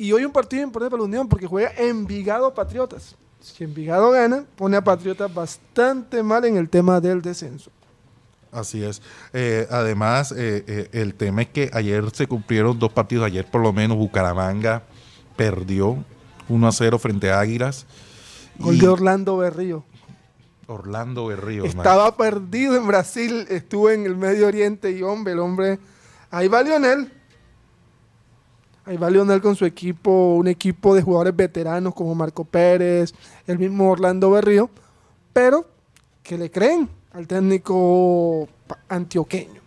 Y 0.00 0.12
hoy 0.12 0.24
un 0.24 0.32
partido 0.32 0.62
importante 0.62 0.90
para 0.90 1.02
la 1.02 1.04
Unión 1.04 1.28
porque 1.28 1.46
juega 1.46 1.72
Envigado 1.76 2.54
Patriotas. 2.54 3.16
Si 3.38 3.64
Envigado 3.64 4.10
gana, 4.12 4.46
pone 4.56 4.78
a 4.78 4.82
Patriotas 4.82 5.32
bastante 5.32 6.22
mal 6.22 6.42
en 6.46 6.56
el 6.56 6.70
tema 6.70 7.02
del 7.02 7.20
descenso. 7.20 7.70
Así 8.50 8.82
es. 8.82 9.02
Eh, 9.34 9.68
además, 9.70 10.32
eh, 10.32 10.64
eh, 10.66 10.88
el 10.92 11.14
tema 11.14 11.42
es 11.42 11.48
que 11.48 11.70
ayer 11.74 12.02
se 12.14 12.26
cumplieron 12.26 12.78
dos 12.78 12.90
partidos. 12.90 13.26
Ayer, 13.26 13.44
por 13.44 13.60
lo 13.60 13.74
menos, 13.74 13.98
Bucaramanga 13.98 14.84
perdió 15.36 16.02
1 16.48 16.66
a 16.66 16.72
0 16.72 16.98
frente 16.98 17.30
a 17.30 17.38
Águilas. 17.38 17.84
Gol 18.58 18.78
de 18.78 18.88
Orlando 18.88 19.36
Berrío. 19.36 19.84
Orlando 20.66 21.26
Berrío. 21.26 21.66
Estaba 21.66 22.16
perdido 22.16 22.74
en 22.74 22.86
Brasil, 22.86 23.44
estuvo 23.50 23.90
en 23.90 24.06
el 24.06 24.16
Medio 24.16 24.46
Oriente 24.46 24.92
y 24.92 25.02
hombre, 25.02 25.34
el 25.34 25.40
hombre. 25.40 25.78
Ahí 26.30 26.48
va 26.48 26.62
Lionel 26.62 27.19
Ahí 28.90 28.96
va 28.96 29.08
Lionel 29.08 29.40
con 29.40 29.54
su 29.54 29.64
equipo, 29.64 30.34
un 30.34 30.48
equipo 30.48 30.96
de 30.96 31.02
jugadores 31.02 31.36
veteranos 31.36 31.94
como 31.94 32.12
Marco 32.16 32.44
Pérez, 32.44 33.14
el 33.46 33.56
mismo 33.56 33.88
Orlando 33.88 34.32
Berrío, 34.32 34.68
pero 35.32 35.64
que 36.24 36.36
le 36.36 36.50
creen 36.50 36.88
al 37.12 37.28
técnico 37.28 38.48
antioqueño. 38.88 39.60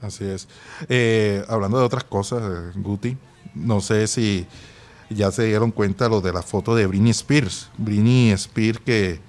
Así 0.00 0.24
es. 0.24 0.48
Eh, 0.88 1.44
hablando 1.46 1.78
de 1.78 1.84
otras 1.84 2.02
cosas, 2.02 2.42
eh, 2.42 2.72
Guti, 2.80 3.16
no 3.54 3.80
sé 3.80 4.08
si 4.08 4.44
ya 5.08 5.30
se 5.30 5.44
dieron 5.44 5.70
cuenta 5.70 6.08
lo 6.08 6.20
de 6.20 6.32
la 6.32 6.42
foto 6.42 6.74
de 6.74 6.88
Britney 6.88 7.12
Spears. 7.12 7.70
Britney 7.78 8.32
Spears 8.32 8.80
que 8.80 9.20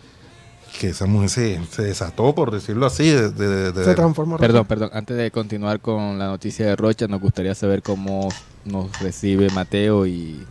que 0.80 0.90
esa 0.90 1.06
mujer 1.06 1.30
se, 1.30 1.82
desató, 1.82 2.34
por 2.34 2.52
decirlo 2.52 2.86
así. 2.86 3.10
De, 3.10 3.74
se 3.74 3.96
transformó. 3.96 4.38
Perdón, 4.38 4.66
perdón. 4.66 4.90
Antes 4.94 5.18
de 5.18 5.32
continuar 5.32 5.80
con 5.80 6.20
la 6.20 6.28
noticia 6.28 6.66
de 6.66 6.76
Rocha, 6.76 7.08
nos 7.08 7.22
gustaría 7.22 7.56
saber 7.56 7.82
cómo 7.82 8.30
nos 8.66 9.00
recibe 9.00 9.50
Mateo 9.52 10.06
y, 10.06 10.46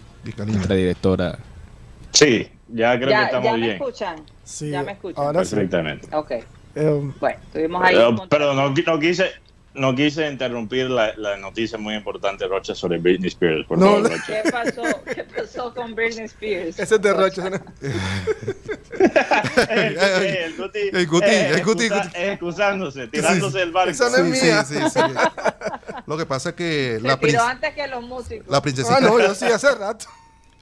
nuestra 0.47 0.75
directora. 0.75 1.39
Sí, 2.13 2.49
ya 2.69 2.97
creo 2.97 3.09
que 3.09 3.23
estamos 3.23 3.45
ya 3.45 3.55
bien. 3.55 3.69
Me 3.69 3.75
escuchan? 3.75 4.17
Sí, 4.45 4.71
ya 4.71 4.83
me 4.83 4.93
escuchan. 4.93 5.25
Ahora 5.25 5.41
Perfectamente. 5.41 6.09
Ok. 6.15 6.31
Eh, 6.75 7.13
bueno, 7.21 7.39
estuvimos 7.45 7.83
ahí. 7.85 7.97
Pero, 8.29 8.55
no, 8.55 8.71
no 8.71 8.99
quise 8.99 9.33
no 9.75 9.95
quise 9.95 10.29
interrumpir 10.31 10.91
la, 10.91 11.15
la, 11.17 11.37
noticia 11.37 11.79
muy 11.79 11.95
importante, 11.95 12.47
Rocha, 12.47 12.75
sobre 12.75 12.99
Britney 12.99 13.29
Spears. 13.29 13.67
Por 13.67 13.79
no, 13.79 13.87
favor, 13.87 14.11
Rocha. 14.11 14.43
¿Qué, 14.43 14.51
pasó, 14.51 14.83
¿Qué 15.05 15.25
pasó 15.25 15.75
con 15.75 15.95
Britney 15.95 16.25
Spears? 16.25 16.79
Ese 16.79 16.95
es 16.97 17.03
de 17.03 17.13
Rocha. 17.13 17.51
¿no? 17.51 17.57
el, 19.71 20.57
Guti, 20.57 20.79
el 20.93 21.07
Guti, 21.07 21.27
el 21.27 21.65
Guti, 21.65 21.89
excusándose, 22.15 23.09
tirándose 23.09 23.63
el 23.63 23.73
barco. 23.73 23.91
Eso 23.91 24.11
no 24.11 24.17
es 24.17 24.25
mía. 24.43 24.65
Sí, 24.65 24.75
sí, 24.93 25.01
Lo 26.07 26.17
que 26.17 26.27
pasa 26.27 26.51
es 26.51 26.55
que 26.55 26.99
Se 27.01 27.07
la 27.07 27.21
princesa. 27.21 27.51
antes 27.51 27.75
que 27.75 27.87
los 27.87 28.03
músicos. 28.03 28.49
La 28.49 28.61
princesita. 28.61 28.97
Ah, 28.97 29.01
no, 29.01 29.19
yo 29.19 29.35
sí, 29.35 29.45
hace 29.47 29.75
rato. 29.75 30.07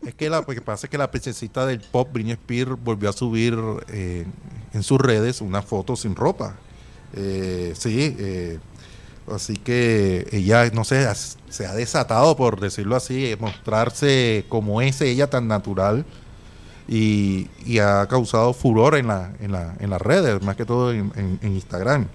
Es 0.04 0.14
que 0.14 0.28
lo 0.28 0.44
que 0.44 0.60
pasa 0.60 0.86
es 0.86 0.90
que 0.90 0.98
la 0.98 1.10
princesita 1.10 1.64
del 1.64 1.80
pop, 1.80 2.08
Britney 2.12 2.32
Spears, 2.32 2.72
volvió 2.82 3.08
a 3.08 3.12
subir 3.12 3.56
eh, 3.88 4.26
en 4.74 4.82
sus 4.82 5.00
redes 5.00 5.40
una 5.40 5.62
foto 5.62 5.96
sin 5.96 6.14
ropa. 6.14 6.56
Eh, 7.14 7.72
sí, 7.76 8.14
eh, 8.18 8.58
Así 9.32 9.56
que 9.56 10.28
ella, 10.30 10.70
no 10.70 10.84
sé, 10.84 11.08
se 11.48 11.66
ha 11.66 11.74
desatado, 11.74 12.36
por 12.36 12.60
decirlo 12.60 12.94
así, 12.94 13.34
mostrarse 13.40 14.44
como 14.48 14.80
es 14.80 15.00
ella 15.00 15.28
tan 15.28 15.48
natural 15.48 16.04
y, 16.88 17.48
ha 17.78 18.06
causado 18.06 18.52
furor 18.52 18.96
en, 18.96 19.08
la, 19.08 19.32
en, 19.40 19.52
la, 19.52 19.74
en 19.80 19.90
las 19.90 20.00
redes, 20.00 20.42
más 20.42 20.56
que 20.56 20.64
todo 20.64 20.92
en, 20.92 21.38
Instagram. 21.42 22.06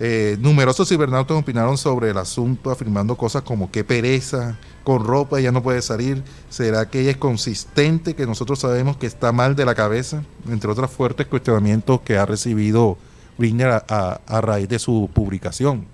Eh, 0.00 0.36
numerosos 0.40 0.88
cibernautas 0.88 1.36
opinaron 1.36 1.78
sobre 1.78 2.10
el 2.10 2.18
asunto, 2.18 2.70
afirmando 2.70 3.16
cosas 3.16 3.42
como 3.42 3.70
qué 3.70 3.84
pereza, 3.84 4.58
con 4.82 5.04
ropa 5.04 5.38
ella 5.38 5.52
no 5.52 5.62
puede 5.62 5.80
salir, 5.82 6.22
será 6.50 6.90
que 6.90 7.00
ella 7.00 7.12
es 7.12 7.16
consistente, 7.16 8.14
que 8.14 8.26
nosotros 8.26 8.58
sabemos 8.58 8.96
que 8.96 9.06
está 9.06 9.32
mal 9.32 9.56
de 9.56 9.64
la 9.64 9.74
cabeza, 9.74 10.22
entre 10.48 10.70
otros 10.70 10.90
fuertes 10.90 11.26
cuestionamientos 11.26 12.00
que 12.00 12.18
ha 12.18 12.26
recibido 12.26 12.98
Britney 13.38 13.66
a 13.66 14.40
raíz 14.42 14.68
de 14.68 14.78
su 14.78 15.08
publicación. 15.14 15.93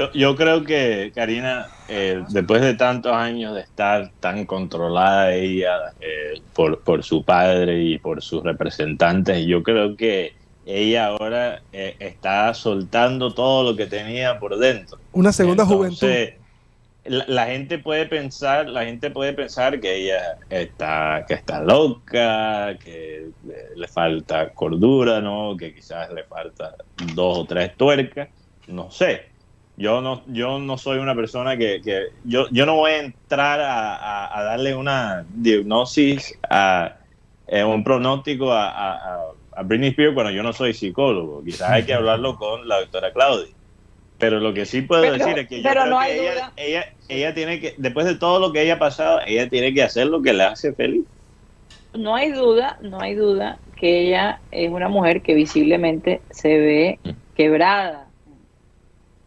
Yo, 0.00 0.10
yo 0.12 0.34
creo 0.34 0.64
que, 0.64 1.12
Karina, 1.14 1.68
eh, 1.86 2.24
después 2.30 2.62
de 2.62 2.72
tantos 2.72 3.12
años 3.12 3.54
de 3.54 3.60
estar 3.60 4.10
tan 4.18 4.46
controlada 4.46 5.34
ella 5.34 5.92
eh, 6.00 6.40
por, 6.54 6.80
por 6.80 7.04
su 7.04 7.22
padre 7.22 7.82
y 7.82 7.98
por 7.98 8.22
sus 8.22 8.42
representantes, 8.42 9.44
yo 9.44 9.62
creo 9.62 9.98
que 9.98 10.32
ella 10.64 11.08
ahora 11.08 11.60
eh, 11.74 11.96
está 11.98 12.54
soltando 12.54 13.34
todo 13.34 13.72
lo 13.72 13.76
que 13.76 13.84
tenía 13.84 14.38
por 14.38 14.56
dentro. 14.56 14.98
Una 15.12 15.32
segunda 15.32 15.66
juventud. 15.66 16.08
La, 17.04 17.24
la, 17.28 17.46
gente 17.48 17.78
puede 17.78 18.06
pensar, 18.06 18.70
la 18.70 18.86
gente 18.86 19.10
puede 19.10 19.34
pensar 19.34 19.80
que 19.80 19.96
ella 19.96 20.38
está, 20.48 21.26
que 21.28 21.34
está 21.34 21.60
loca, 21.60 22.78
que 22.82 23.26
le 23.76 23.88
falta 23.88 24.48
cordura, 24.54 25.20
¿no? 25.20 25.58
Que 25.58 25.74
quizás 25.74 26.10
le 26.10 26.24
falta 26.24 26.74
dos 27.14 27.38
o 27.38 27.44
tres 27.44 27.76
tuercas, 27.76 28.28
no 28.66 28.90
sé 28.90 29.29
yo 29.76 30.00
no, 30.00 30.22
yo 30.26 30.58
no 30.58 30.76
soy 30.76 30.98
una 30.98 31.14
persona 31.14 31.56
que, 31.56 31.80
que 31.82 32.08
yo, 32.24 32.46
yo 32.50 32.66
no 32.66 32.76
voy 32.76 32.92
a 32.92 33.02
entrar 33.02 33.60
a, 33.60 34.38
a, 34.38 34.42
darle 34.42 34.74
una 34.74 35.24
diagnosis, 35.34 36.38
a, 36.48 36.96
eh, 37.46 37.64
un 37.64 37.82
pronóstico 37.82 38.52
a, 38.52 38.68
a, 38.68 39.20
a 39.56 39.62
Britney 39.62 39.90
Spears 39.90 40.14
cuando 40.14 40.32
yo 40.32 40.42
no 40.42 40.52
soy 40.52 40.74
psicólogo. 40.74 41.42
Quizás 41.44 41.70
hay 41.70 41.84
que 41.84 41.94
hablarlo 41.94 42.36
con 42.36 42.68
la 42.68 42.80
doctora 42.80 43.12
Claudia. 43.12 43.52
Pero 44.18 44.38
lo 44.38 44.52
que 44.52 44.66
sí 44.66 44.82
puedo 44.82 45.10
decir 45.10 45.38
es 45.38 45.48
que 45.48 45.62
yo 45.62 45.70
creo 45.70 45.98
que 45.98 46.28
ella, 46.28 46.52
ella, 46.56 46.92
ella 47.08 47.34
tiene 47.34 47.58
que, 47.58 47.74
después 47.78 48.04
de 48.04 48.16
todo 48.16 48.38
lo 48.38 48.52
que 48.52 48.62
ella 48.62 48.74
ha 48.74 48.78
pasado, 48.78 49.20
ella 49.26 49.48
tiene 49.48 49.72
que 49.72 49.82
hacer 49.82 50.08
lo 50.08 50.20
que 50.20 50.34
le 50.34 50.44
hace 50.44 50.74
feliz. 50.74 51.04
No 51.94 52.14
hay 52.14 52.30
duda, 52.30 52.78
no 52.82 53.00
hay 53.00 53.14
duda 53.14 53.58
que 53.76 54.02
ella 54.02 54.40
es 54.50 54.70
una 54.70 54.88
mujer 54.88 55.22
que 55.22 55.34
visiblemente 55.34 56.20
se 56.30 56.58
ve 56.58 56.98
mm. 57.02 57.10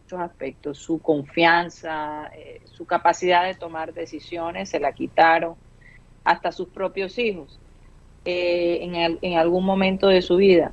Quebrada 0.08 0.24
aspectos, 0.24 0.78
su 0.78 1.00
confianza, 1.00 2.30
eh, 2.36 2.60
su 2.64 2.86
capacidad 2.86 3.44
de 3.44 3.54
tomar 3.54 3.92
decisiones, 3.92 4.68
se 4.68 4.80
la 4.80 4.92
quitaron 4.92 5.54
hasta 6.24 6.52
sus 6.52 6.68
propios 6.68 7.18
hijos 7.18 7.58
eh, 8.24 9.16
en, 9.20 9.38
algún 9.38 9.64
momento 9.64 10.08
de 10.08 10.22
su 10.22 10.36
vida. 10.36 10.72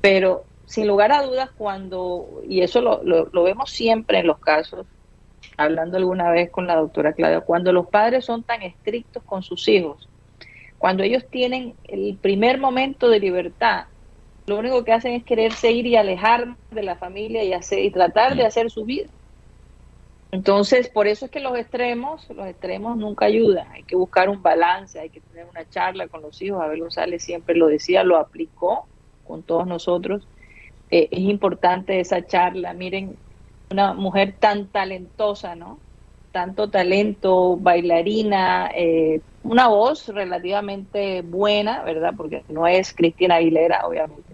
Pero 0.00 0.44
sin 0.66 0.86
lugar 0.86 1.12
a 1.12 1.22
dudas, 1.22 1.50
cuando, 1.56 2.42
y 2.48 2.60
eso 2.60 2.80
lo, 2.80 3.02
lo, 3.02 3.42
vemos 3.42 3.70
siempre 3.70 4.20
en 4.20 4.26
los 4.26 4.38
casos, 4.38 4.86
hablando 5.56 5.96
alguna 5.96 6.30
vez 6.30 6.50
con 6.50 6.66
la 6.66 6.76
doctora 6.76 7.12
Claudia, 7.12 7.40
cuando 7.40 7.72
los 7.72 7.86
padres 7.86 8.24
son 8.24 8.42
tan 8.42 8.62
estrictos 8.62 9.22
con 9.22 9.42
sus 9.42 9.68
hijos, 9.68 10.08
cuando 10.78 11.02
ellos 11.02 11.24
tienen 11.30 11.74
el 11.84 12.16
primer 12.20 12.58
momento 12.58 13.08
de 13.08 13.20
libertad, 13.20 13.86
lo 14.46 14.58
único 14.58 14.84
que 14.84 14.92
hacen 14.92 15.12
es 15.12 15.24
quererse 15.24 15.72
ir 15.72 15.86
y 15.86 15.96
alejar 15.96 16.56
de 16.70 16.82
la 16.82 16.96
familia 16.96 17.42
y, 17.42 17.52
hacer, 17.52 17.80
y 17.80 17.90
tratar 17.90 18.36
de 18.36 18.46
hacer 18.46 18.70
su 18.70 18.84
vida. 18.84 19.08
Entonces, 20.30 20.88
por 20.88 21.06
eso 21.06 21.24
es 21.24 21.30
que 21.30 21.40
los 21.40 21.56
extremos, 21.56 22.28
los 22.30 22.46
extremos 22.46 22.96
nunca 22.96 23.26
ayudan. 23.26 23.66
Hay 23.72 23.82
que 23.84 23.96
buscar 23.96 24.28
un 24.28 24.42
balance, 24.42 24.98
hay 24.98 25.10
que 25.10 25.20
tener 25.20 25.46
una 25.48 25.68
charla 25.68 26.08
con 26.08 26.22
los 26.22 26.40
hijos. 26.42 26.62
Abel 26.62 26.80
González 26.80 27.22
siempre 27.22 27.56
lo 27.56 27.68
decía, 27.68 28.04
lo 28.04 28.18
aplicó 28.18 28.86
con 29.26 29.42
todos 29.42 29.66
nosotros. 29.66 30.26
Eh, 30.90 31.08
es 31.10 31.20
importante 31.20 32.00
esa 32.00 32.24
charla. 32.26 32.72
Miren, 32.72 33.16
una 33.70 33.94
mujer 33.94 34.34
tan 34.38 34.66
talentosa, 34.66 35.54
¿no? 35.54 35.78
Tanto 36.32 36.68
talento, 36.68 37.56
bailarina, 37.56 38.70
eh, 38.74 39.20
una 39.42 39.68
voz 39.68 40.08
relativamente 40.08 41.22
buena, 41.22 41.82
¿verdad? 41.82 42.14
Porque 42.16 42.44
no 42.48 42.66
es 42.66 42.92
Cristina 42.92 43.36
Aguilera, 43.36 43.86
obviamente. 43.86 44.25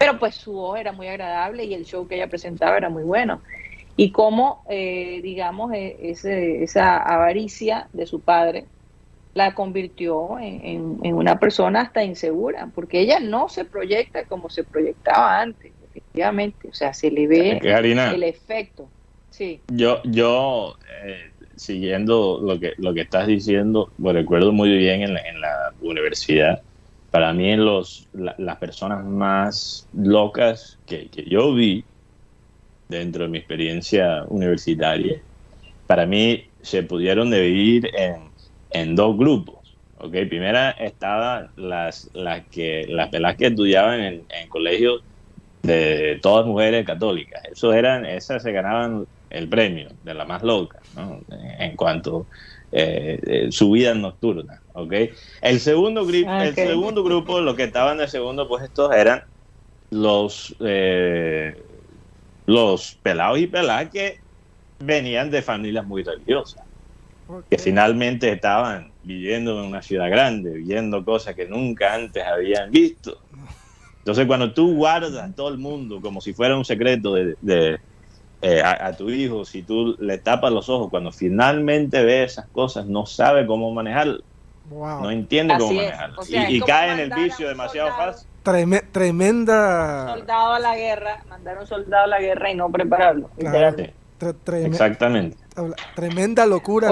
Pero 0.00 0.18
pues 0.18 0.34
su 0.34 0.52
voz 0.52 0.80
era 0.80 0.92
muy 0.92 1.06
agradable 1.08 1.64
y 1.64 1.74
el 1.74 1.84
show 1.84 2.08
que 2.08 2.14
ella 2.16 2.26
presentaba 2.26 2.76
era 2.76 2.88
muy 2.88 3.02
bueno 3.02 3.42
y 3.96 4.12
cómo, 4.12 4.64
eh, 4.70 5.20
digamos, 5.22 5.74
e, 5.74 5.96
esa 6.62 6.96
avaricia 6.96 7.86
de 7.92 8.06
su 8.06 8.20
padre 8.20 8.64
la 9.34 9.54
convirtió 9.54 10.38
en, 10.40 10.98
una 11.02 11.38
persona 11.38 11.82
hasta 11.82 12.02
insegura, 12.02 12.70
porque 12.74 13.00
ella 13.00 13.20
no 13.20 13.50
se 13.50 13.66
proyecta 13.66 14.24
como 14.24 14.48
se 14.48 14.64
proyectaba 14.64 15.38
antes, 15.40 15.70
efectivamente, 15.90 16.68
o 16.68 16.72
sea, 16.72 16.94
se 16.94 17.10
le 17.10 17.26
ve 17.26 17.60
el 17.62 18.22
efecto. 18.22 18.88
Sí. 19.28 19.60
Yo, 19.68 20.02
yo 20.04 20.76
eh, 21.04 21.30
siguiendo 21.56 22.40
lo 22.42 22.58
que, 22.58 22.72
lo 22.78 22.94
que 22.94 23.02
estás 23.02 23.26
diciendo, 23.26 23.92
lo 23.98 24.12
recuerdo 24.14 24.50
muy 24.50 24.76
bien 24.78 25.02
en 25.02 25.12
la, 25.12 25.74
universidad, 25.82 26.62
para 27.10 27.32
mí 27.32 27.56
los, 27.56 28.08
las 28.12 28.56
personas 28.58 29.04
más 29.04 29.88
locas 29.94 30.78
que, 30.86 31.08
yo 31.26 31.54
vi 31.54 31.84
dentro 32.88 33.24
de 33.24 33.30
mi 33.30 33.38
experiencia 33.38 34.24
universitaria, 34.28 35.20
para 35.86 36.06
mí 36.06 36.44
se 36.62 36.82
pudieron 36.82 37.30
dividir 37.30 37.90
en, 37.96 38.30
en 38.70 38.94
dos 38.96 39.16
grupos. 39.16 39.58
Okay, 39.98 40.24
primera 40.24 40.70
estaban 40.70 41.50
las, 41.56 42.10
las, 42.14 42.46
que, 42.46 42.86
las 42.88 43.10
pelas 43.10 43.36
que 43.36 43.48
estudiaban 43.48 44.00
en, 44.00 44.24
en 44.30 44.48
colegios 44.48 45.02
de 45.62 46.18
todas 46.22 46.46
mujeres 46.46 46.86
católicas. 46.86 47.42
Esos 47.52 47.74
eran, 47.74 48.06
esas 48.06 48.42
se 48.42 48.52
ganaban 48.52 49.06
el 49.28 49.48
premio 49.48 49.90
de 50.02 50.14
la 50.14 50.24
más 50.24 50.42
loca, 50.42 50.80
¿no? 50.96 51.20
en 51.58 51.76
cuanto 51.76 52.26
eh, 52.72 53.20
eh, 53.26 53.48
su 53.50 53.70
vida 53.72 53.94
nocturna. 53.94 54.62
¿okay? 54.74 55.10
El, 55.42 55.60
segundo 55.60 56.08
el 56.08 56.54
segundo 56.54 57.02
grupo, 57.02 57.40
los 57.40 57.56
que 57.56 57.64
estaban 57.64 57.96
en 57.96 58.02
el 58.02 58.08
segundo 58.08 58.46
puesto, 58.48 58.92
eran 58.92 59.24
los 59.90 60.54
eh, 60.60 61.60
los 62.46 62.98
pelados 63.02 63.38
y 63.38 63.46
peladas 63.46 63.90
que 63.90 64.20
venían 64.78 65.30
de 65.30 65.42
familias 65.42 65.84
muy 65.84 66.02
religiosas, 66.02 66.64
que 67.48 67.58
finalmente 67.58 68.32
estaban 68.32 68.92
viviendo 69.02 69.60
en 69.60 69.68
una 69.68 69.82
ciudad 69.82 70.08
grande, 70.10 70.50
viendo 70.58 71.04
cosas 71.04 71.34
que 71.34 71.46
nunca 71.46 71.94
antes 71.94 72.24
habían 72.24 72.70
visto. 72.70 73.18
Entonces, 73.98 74.26
cuando 74.26 74.52
tú 74.52 74.74
guardas 74.76 75.34
todo 75.36 75.48
el 75.48 75.58
mundo 75.58 76.00
como 76.00 76.20
si 76.20 76.32
fuera 76.32 76.56
un 76.56 76.64
secreto 76.64 77.14
de, 77.14 77.78
eh, 78.42 78.62
a, 78.62 78.92
tu 78.96 79.10
hijo, 79.10 79.44
si 79.44 79.62
tú 79.62 79.96
le 79.98 80.18
tapas 80.18 80.52
los 80.52 80.68
ojos, 80.68 80.90
cuando 80.90 81.12
finalmente 81.12 82.02
ve 82.02 82.24
esas 82.24 82.46
cosas, 82.48 82.86
no 82.86 83.06
sabe 83.06 83.46
cómo 83.46 83.72
manejarlo. 83.72 84.22
No 84.70 85.10
entiende 85.10 85.54
cómo 85.58 85.72
manejarlo. 85.72 86.22
y, 86.28 86.60
cae 86.60 86.92
en 86.92 87.00
el 87.00 87.10
vicio 87.12 87.48
demasiado 87.48 87.90
fácil 87.96 88.30
tremenda. 88.92 90.14
Soldado 90.14 90.52
a 90.54 90.60
la 90.60 90.76
guerra, 90.76 91.22
mandar 91.28 91.58
un 91.58 91.66
soldado 91.66 92.04
a 92.04 92.06
la 92.06 92.20
guerra 92.20 92.50
y 92.50 92.54
no 92.54 92.70
prepararlo. 92.70 93.30
Exactamente. 94.64 95.36
Tremenda 95.94 96.46
locura. 96.46 96.90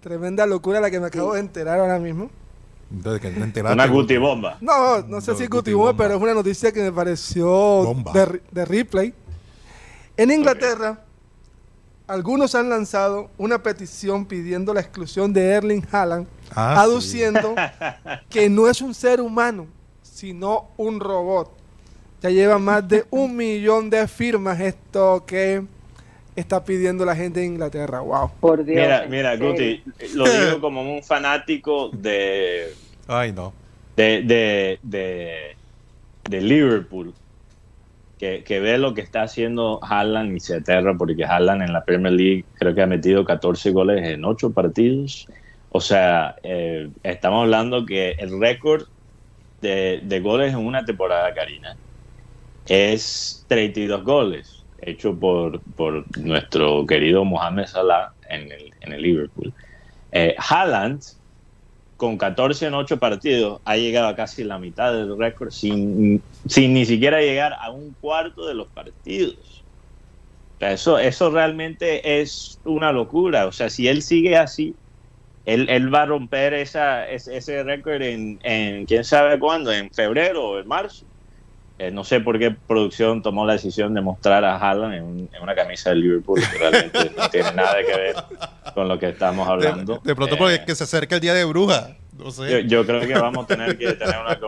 tremenda 0.00 0.46
locura 0.46 0.80
la 0.80 0.90
que 0.90 1.00
me 1.00 1.06
acabo 1.06 1.34
de 1.34 1.40
enterar 1.40 1.80
ahora 1.80 1.98
mismo. 1.98 2.30
una 3.72 3.86
guti 3.86 4.16
bomba. 4.16 4.58
No, 4.60 5.02
no 5.02 5.20
sé 5.20 5.34
si 5.34 5.46
guti 5.46 5.72
bomba, 5.72 5.96
pero 5.96 6.16
es 6.16 6.22
una 6.22 6.34
noticia 6.34 6.72
que 6.72 6.82
me 6.82 6.92
pareció 6.92 7.94
de, 8.12 8.40
de, 8.50 8.64
replay. 8.64 9.14
En 10.16 10.30
Inglaterra, 10.30 11.00
algunos 12.06 12.54
han 12.54 12.70
lanzado 12.70 13.30
una 13.36 13.62
petición 13.62 14.26
pidiendo 14.26 14.72
la 14.72 14.80
exclusión 14.80 15.32
de 15.32 15.50
Erling 15.50 15.84
Haaland, 15.90 16.28
ah, 16.54 16.80
aduciendo 16.80 17.54
que 18.30 18.48
no 18.48 18.68
es 18.68 18.80
un 18.80 18.94
ser 18.94 19.20
humano, 19.20 19.66
sino 20.02 20.68
un 20.76 21.00
robot. 21.00 21.50
Ya 22.22 22.30
lleva 22.30 22.58
más 22.58 22.86
de 22.86 23.04
un 23.10 23.34
millón 23.36 23.90
de 23.90 24.06
firmas 24.06 24.60
esto 24.60 25.24
que 25.26 25.64
está 26.36 26.64
pidiendo 26.64 27.04
la 27.04 27.16
gente 27.16 27.40
de 27.40 27.46
Inglaterra. 27.46 28.00
Wow. 28.00 28.30
Por 28.40 28.64
Dios. 28.64 28.80
Mira, 28.82 29.06
mira, 29.08 29.36
Guti, 29.36 29.82
lo 30.14 30.24
digo 30.24 30.60
como 30.60 30.80
un 30.82 31.02
fanático 31.02 31.88
de. 31.88 32.72
Ay, 33.08 33.32
no. 33.32 33.52
De, 33.96 34.22
de, 34.22 34.78
de, 34.82 35.56
de 36.28 36.40
Liverpool. 36.40 37.12
Que, 38.44 38.60
ve 38.60 38.78
lo 38.78 38.94
que 38.94 39.02
está 39.02 39.22
haciendo 39.22 39.80
Haaland 39.82 40.34
y 40.34 40.40
se 40.40 40.56
aterra 40.56 40.94
porque 40.96 41.24
Haaland 41.24 41.62
en 41.62 41.74
la 41.74 41.84
Premier 41.84 42.14
League 42.14 42.44
creo 42.54 42.74
que 42.74 42.80
ha 42.80 42.86
metido 42.86 43.24
14 43.24 43.70
goles 43.72 44.02
en 44.08 44.24
8 44.24 44.52
partidos. 44.52 45.28
O 45.68 45.80
sea, 45.80 46.36
eh, 46.42 46.88
estamos 47.02 47.42
hablando 47.42 47.84
que 47.84 48.12
el 48.12 48.40
récord 48.40 48.84
de, 49.60 50.20
goles 50.22 50.54
en 50.54 50.60
una 50.60 50.86
temporada, 50.86 51.34
Karina, 51.34 51.76
es 52.66 53.44
32 53.48 54.04
goles, 54.04 54.64
hecho 54.80 55.14
por, 55.14 55.60
nuestro 56.18 56.86
querido 56.86 57.26
Mohamed 57.26 57.66
Salah 57.66 58.12
en 58.30 58.50
el, 58.50 58.72
en 58.80 58.92
el 58.92 59.02
Liverpool. 59.02 59.52
Eh, 60.12 60.34
Haaland, 60.38 61.02
con 61.96 62.18
14 62.18 62.66
en 62.66 62.74
8 62.74 62.98
partidos, 62.98 63.60
ha 63.64 63.76
llegado 63.76 64.08
a 64.08 64.16
casi 64.16 64.44
la 64.44 64.58
mitad 64.58 64.92
del 64.92 65.16
récord 65.16 65.50
sin, 65.50 66.22
sin 66.46 66.74
ni 66.74 66.84
siquiera 66.84 67.20
llegar 67.20 67.54
a 67.60 67.70
un 67.70 67.94
cuarto 68.00 68.46
de 68.46 68.54
los 68.54 68.68
partidos. 68.68 69.64
eso, 70.60 70.98
eso 70.98 71.30
realmente 71.30 72.20
es 72.20 72.58
una 72.64 72.92
locura. 72.92 73.46
O 73.46 73.52
sea, 73.52 73.70
si 73.70 73.86
él 73.86 74.02
sigue 74.02 74.36
así, 74.36 74.74
él, 75.44 75.94
va 75.94 76.02
a 76.02 76.06
romper 76.06 76.54
esa, 76.54 77.08
ese, 77.08 77.62
récord 77.62 78.02
en, 78.02 78.86
quién 78.86 79.04
sabe 79.04 79.38
cuándo, 79.38 79.72
en 79.72 79.90
febrero 79.90 80.50
o 80.50 80.58
en 80.58 80.66
marzo. 80.66 81.04
Eh, 81.76 81.90
no 81.90 82.04
sé 82.04 82.20
por 82.20 82.38
qué 82.38 82.52
producción 82.52 83.20
tomó 83.20 83.44
la 83.44 83.54
decisión 83.54 83.94
de 83.94 84.00
mostrar 84.00 84.44
a 84.44 84.56
Haaland 84.56 84.94
en, 84.94 85.42
una 85.42 85.54
camisa 85.56 85.90
de 85.90 85.96
Liverpool, 85.96 86.40
que 86.40 86.58
realmente 86.58 87.10
no 87.16 87.28
tiene 87.30 87.52
nada 87.52 87.76
que 87.84 87.96
ver 87.96 88.14
con 88.74 88.86
lo 88.86 88.98
que 88.98 89.08
estamos 89.08 89.48
hablando. 89.48 90.00
De, 90.04 90.14
pronto 90.14 90.36
porque 90.38 90.62
eh, 90.66 90.74
se 90.74 90.84
acerca 90.84 91.16
el 91.16 91.20
día 91.20 91.34
de 91.34 91.44
bruja. 91.44 91.96
No 92.16 92.30
sé. 92.30 92.64
yo, 92.68 92.86
creo 92.86 93.00
que 93.00 93.14
vamos 93.14 93.44
a 93.44 93.48
tener 93.48 93.76
que 93.76 93.92
tener 93.94 94.16
una 94.20 94.38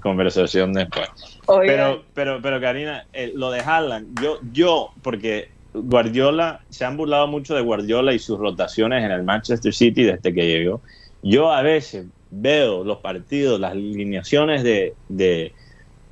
conversación, 0.00 0.72
después. 0.72 1.08
Pero, 1.44 2.04
pero, 2.14 2.40
pero 2.40 2.60
Karina, 2.60 3.04
eh, 3.12 3.32
lo 3.34 3.50
de 3.50 3.60
Haaland, 3.60 4.22
yo, 4.22 4.38
yo, 4.52 4.92
porque 5.02 5.50
Guardiola, 5.72 6.60
se 6.68 6.84
han 6.84 6.96
burlado 6.96 7.26
mucho 7.26 7.56
de 7.56 7.62
Guardiola 7.62 8.12
y 8.12 8.20
sus 8.20 8.38
rotaciones 8.38 9.04
en 9.04 9.10
el 9.10 9.24
Manchester 9.24 9.74
City 9.74 10.04
desde 10.04 10.32
que 10.32 10.46
llegó. 10.46 10.82
Yo 11.22 11.52
a 11.52 11.62
veces 11.62 12.06
veo 12.30 12.84
los 12.84 12.98
partidos, 12.98 13.60
las 13.60 13.72
alineaciones 13.72 14.62
de, 14.62 14.94
de, 15.08 15.52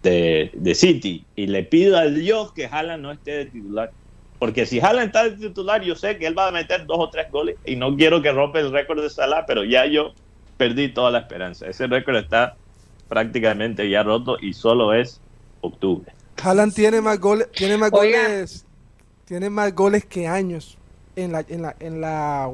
de, 0.08 0.74
City 0.74 1.24
y 1.36 1.46
le 1.46 1.62
pido 1.64 1.96
a 1.96 2.06
Dios 2.06 2.52
que 2.52 2.66
Haaland 2.66 3.02
no 3.02 3.12
esté 3.12 3.32
de 3.32 3.46
titular. 3.46 3.90
Porque 4.38 4.66
si 4.66 4.80
Haaland 4.80 5.08
está 5.08 5.28
de 5.28 5.36
titular, 5.48 5.82
yo 5.82 5.96
sé 5.96 6.16
que 6.18 6.26
él 6.26 6.38
va 6.38 6.48
a 6.48 6.52
meter 6.52 6.86
dos 6.86 6.98
o 7.00 7.10
tres 7.10 7.30
goles 7.30 7.56
y 7.64 7.76
no 7.76 7.96
quiero 7.96 8.22
que 8.22 8.30
rompa 8.30 8.60
el 8.60 8.70
récord 8.72 9.02
de 9.02 9.10
Salah, 9.10 9.46
pero 9.46 9.64
ya 9.64 9.86
yo 9.86 10.12
perdí 10.56 10.88
toda 10.88 11.10
la 11.10 11.20
esperanza. 11.20 11.66
Ese 11.66 11.86
récord 11.86 12.16
está 12.16 12.56
prácticamente 13.08 13.88
ya 13.88 14.02
roto 14.02 14.36
y 14.40 14.52
solo 14.52 14.92
es 14.92 15.20
octubre. 15.60 16.12
Haaland 16.42 16.72
tiene 16.72 17.00
más 17.00 17.18
goles, 17.18 17.50
tiene 17.50 17.76
más 17.76 17.90
goles 17.90 18.64
tiene 19.28 19.50
más 19.50 19.74
goles 19.74 20.06
que 20.06 20.26
años 20.26 20.78
en 21.14 21.32
la, 21.32 21.44
en 21.46 21.60
la, 21.60 21.76
en 21.80 22.00
la, 22.00 22.50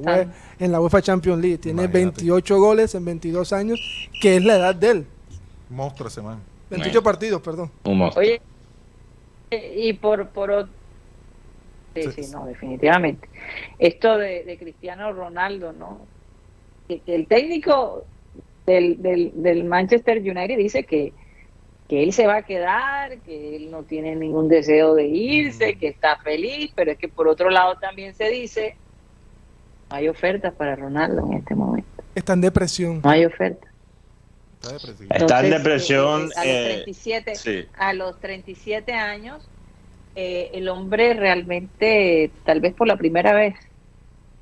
en 0.59 0.73
la 0.73 0.81
UEFA 0.81 1.03
Champions 1.03 1.41
League. 1.41 1.59
Tiene 1.59 1.87
28 1.87 2.59
goles 2.59 2.97
en 2.97 3.05
22 3.05 3.53
años, 3.53 3.79
que 4.21 4.37
es 4.37 4.45
la 4.45 4.57
edad 4.57 4.75
de 4.75 4.91
él. 4.91 5.07
Monstruo 5.71 6.09
ese 6.09 6.21
man. 6.21 6.54
28 6.71 7.03
partidos, 7.03 7.43
perdón. 7.43 7.71
Oye, 8.17 8.41
y 9.51 9.93
por, 9.95 10.29
por 10.29 10.69
sí, 11.95 12.11
sí, 12.13 12.33
no, 12.33 12.47
definitivamente. 12.47 13.29
Esto 13.79 14.19
de, 14.19 14.57
Cristiano 14.59 15.13
Ronaldo, 15.13 15.73
¿no? 15.73 16.01
Que, 16.89 17.01
el 17.07 17.27
técnico 17.27 18.05
del, 18.67 19.01
del, 19.01 19.33
del 19.35 19.65
Manchester 19.65 20.19
United 20.19 20.57
dice 20.57 20.85
que 20.85 21.13
que 21.89 22.03
él 22.03 22.13
se 22.13 22.27
va 22.27 22.37
a 22.37 22.43
quedar, 22.43 23.19
que 23.19 23.57
él 23.57 23.71
no 23.71 23.83
tiene 23.83 24.17
ningún 24.17 24.49
deseo 24.49 24.95
de 24.95 25.07
irse, 25.07 25.77
que 25.77 25.89
está 25.89 26.17
feliz, 26.17 26.73
pero 26.75 26.93
es 26.93 26.99
que 26.99 27.09
por 27.09 27.29
otro 27.29 27.51
lado 27.51 27.77
también 27.77 28.15
se 28.15 28.31
dice, 28.31 28.77
no 29.91 29.97
hay 29.97 30.09
ofertas 30.09 30.55
para 30.55 30.77
Ronaldo 30.77 31.27
en 31.27 31.35
este 31.35 31.55
momento. 31.55 31.89
Está 32.15 32.33
en 32.33 32.41
depresión. 32.41 33.01
No 33.05 33.11
hay 33.11 33.25
oferta. 33.27 33.69
Está, 35.11 35.45
en 35.45 35.51
depresión. 35.51 36.31
a, 36.37 36.45
los 36.45 36.65
37, 36.65 37.69
a 37.77 37.93
los 37.93 38.21
37 38.21 38.93
años, 38.93 39.43
el 40.15 40.69
hombre 40.69 41.15
realmente, 41.15 42.31
tal 42.45 42.61
vez 42.61 42.75
por 42.75 42.87
la 42.87 42.97
primera 42.97 43.33
vez, 43.33 43.55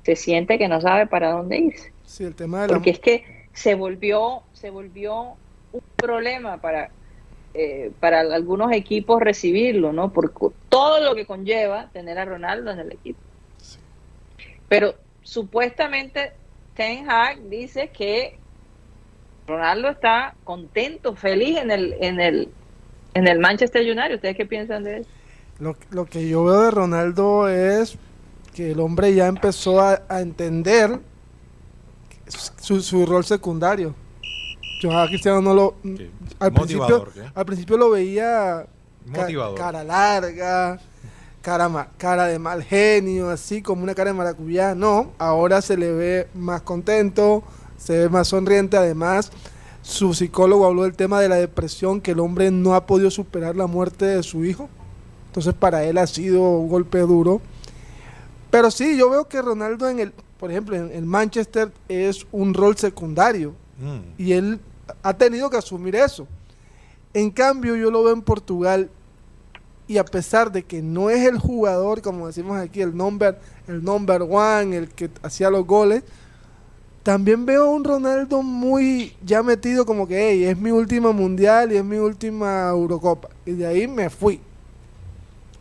se 0.03 0.15
siente 0.15 0.57
que 0.57 0.67
no 0.67 0.81
sabe 0.81 1.07
para 1.07 1.31
dónde 1.31 1.57
irse. 1.57 1.93
Sí, 2.05 2.23
el 2.23 2.35
tema 2.35 2.67
Porque 2.67 2.91
es 2.91 2.99
que 2.99 3.47
se 3.53 3.75
volvió, 3.75 4.43
se 4.53 4.69
volvió 4.69 5.35
un 5.71 5.81
problema 5.95 6.57
para, 6.57 6.89
eh, 7.53 7.91
para 7.99 8.21
algunos 8.21 8.71
equipos 8.71 9.21
recibirlo, 9.21 9.93
¿no? 9.93 10.11
Por 10.11 10.33
todo 10.69 10.99
lo 10.99 11.15
que 11.15 11.25
conlleva 11.25 11.89
tener 11.93 12.19
a 12.19 12.25
Ronaldo 12.25 12.71
en 12.71 12.79
el 12.79 12.91
equipo. 12.91 13.19
Pero 14.67 14.95
supuestamente 15.21 16.33
Ten 16.75 17.09
Hag 17.09 17.41
dice 17.43 17.89
que 17.89 18.37
Ronaldo 19.47 19.89
está 19.89 20.35
contento, 20.43 21.15
feliz 21.15 21.57
en 21.57 21.71
el, 21.71 21.93
en 21.99 22.19
el, 22.19 22.49
en 23.13 23.27
el 23.27 23.39
Manchester 23.39 23.81
United. 23.81 24.15
¿Ustedes 24.15 24.37
qué 24.37 24.45
piensan 24.45 24.83
de 24.83 24.99
eso? 24.99 25.09
Lo, 25.59 25.75
lo 25.91 26.05
que 26.05 26.27
yo 26.27 26.43
veo 26.45 26.61
de 26.61 26.71
Ronaldo 26.71 27.47
es 27.47 27.97
que 28.53 28.71
el 28.71 28.79
hombre 28.79 29.13
ya 29.13 29.27
empezó 29.27 29.81
a, 29.81 29.99
entender 30.21 30.99
su, 32.27 33.05
rol 33.05 33.25
secundario. 33.25 33.93
Yo 34.81 34.97
a 34.97 35.07
Cristiano 35.07 35.41
no 35.41 35.53
lo... 35.53 35.75
Al, 36.39 36.53
principio, 36.53 37.07
al 37.33 37.45
principio 37.45 37.77
lo 37.77 37.89
veía 37.89 38.65
cara 39.55 39.83
larga, 39.83 40.79
cara, 41.41 41.89
cara 41.97 42.25
de 42.25 42.39
mal 42.39 42.63
genio, 42.63 43.29
así 43.29 43.61
como 43.61 43.83
una 43.83 43.95
cara 43.95 44.11
de 44.11 44.17
maracuyá. 44.17 44.75
No, 44.75 45.11
ahora 45.17 45.61
se 45.61 45.77
le 45.77 45.91
ve 45.91 46.27
más 46.33 46.61
contento, 46.61 47.43
se 47.83 47.97
ve 47.97 48.09
más 48.09 48.29
sonriente. 48.29 48.77
Además, 48.77 49.31
su 49.81 50.13
psicólogo 50.13 50.65
habló 50.65 50.83
del 50.83 50.95
tema 50.95 51.19
de 51.19 51.29
la 51.29 51.35
depresión, 51.35 52.01
que 52.01 52.11
el 52.11 52.19
hombre 52.19 52.51
no 52.51 52.75
ha 52.75 52.85
podido 52.85 53.11
superar 53.11 53.55
la 53.55 53.67
muerte 53.67 54.05
de 54.05 54.23
su 54.23 54.45
hijo. 54.45 54.69
Entonces 55.27 55.53
para 55.53 55.83
él 55.83 55.97
ha 55.97 56.07
sido 56.07 56.41
un 56.41 56.69
golpe 56.69 56.99
duro. 56.99 57.41
Pero 58.49 58.71
sí, 58.71 58.95
yo 58.95 59.09
veo 59.09 59.27
que 59.27 59.41
Ronaldo 59.41 59.89
en 59.89 59.99
el, 59.99 60.13
por 60.39 60.51
ejemplo, 60.51 60.75
en 60.75 60.91
el 60.91 61.05
Manchester 61.05 61.71
es 61.89 62.25
un 62.31 62.53
rol 62.53 62.77
secundario. 62.77 63.55
Mm. 63.79 64.21
Y 64.21 64.33
él 64.33 64.59
ha 65.01 65.13
tenido 65.15 65.49
que 65.49 65.57
asumir 65.57 65.95
eso. 65.95 66.27
En 67.13 67.31
cambio, 67.31 67.75
yo 67.75 67.91
lo 67.91 68.03
veo 68.03 68.13
en 68.13 68.21
Portugal 68.21 68.89
y 69.87 69.97
a 69.97 70.05
pesar 70.05 70.51
de 70.51 70.63
que 70.63 70.81
no 70.81 71.09
es 71.09 71.27
el 71.27 71.37
jugador, 71.37 72.01
como 72.01 72.27
decimos 72.27 72.57
aquí, 72.57 72.81
el 72.81 72.95
number, 72.95 73.37
el 73.67 73.83
number 73.83 74.21
one, 74.21 74.77
el 74.77 74.89
que 74.89 75.09
hacía 75.21 75.49
los 75.49 75.65
goles, 75.65 76.03
también 77.03 77.45
veo 77.45 77.69
un 77.69 77.83
Ronaldo 77.83 78.41
muy 78.41 79.13
ya 79.23 79.43
metido 79.43 79.85
como 79.85 80.07
que, 80.07 80.29
hey, 80.29 80.45
es 80.45 80.57
mi 80.57 80.71
última 80.71 81.11
mundial 81.11 81.71
y 81.71 81.77
es 81.77 81.83
mi 81.83 81.97
última 81.97 82.69
Eurocopa. 82.69 83.29
Y 83.45 83.51
de 83.51 83.67
ahí 83.67 83.87
me 83.87 84.09
fui. 84.09 84.39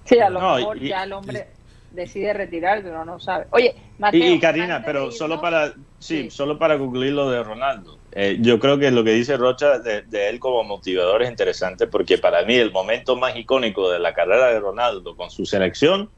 Sí, 0.04 0.18
a 0.20 0.30
lo 0.30 0.40
mejor 0.40 0.78
ya 0.80 1.02
el 1.02 1.12
hombre 1.12 1.48
decide 1.90 2.32
retirar, 2.32 2.82
pero 2.82 3.04
no 3.04 3.18
sabe. 3.18 3.46
Oye, 3.50 3.74
Mateo, 3.98 4.34
y, 4.34 4.38
Karina, 4.38 4.82
pero 4.84 5.10
solo 5.10 5.40
para 5.40 5.74
sí, 5.98 6.30
solo 6.30 6.58
para 6.58 6.78
concluir 6.78 7.12
lo 7.12 7.28
de 7.30 7.42
Ronaldo. 7.42 7.98
Eh, 8.12 8.38
yo 8.40 8.60
creo 8.60 8.78
que 8.78 8.90
lo 8.90 9.02
que 9.02 9.12
dice 9.12 9.36
Rocha 9.36 9.78
de, 9.78 10.28
él 10.28 10.38
como 10.38 10.62
motivador 10.62 11.22
es 11.22 11.30
interesante 11.30 11.86
porque 11.86 12.18
para 12.18 12.44
mí 12.44 12.54
el 12.54 12.70
momento 12.70 13.16
más 13.16 13.36
icónico 13.36 13.90
de 13.90 13.98
la 13.98 14.14
carrera 14.14 14.48
de 14.48 14.60
Ronaldo 14.60 15.16
con 15.16 15.30
su 15.30 15.44
selección 15.46 16.10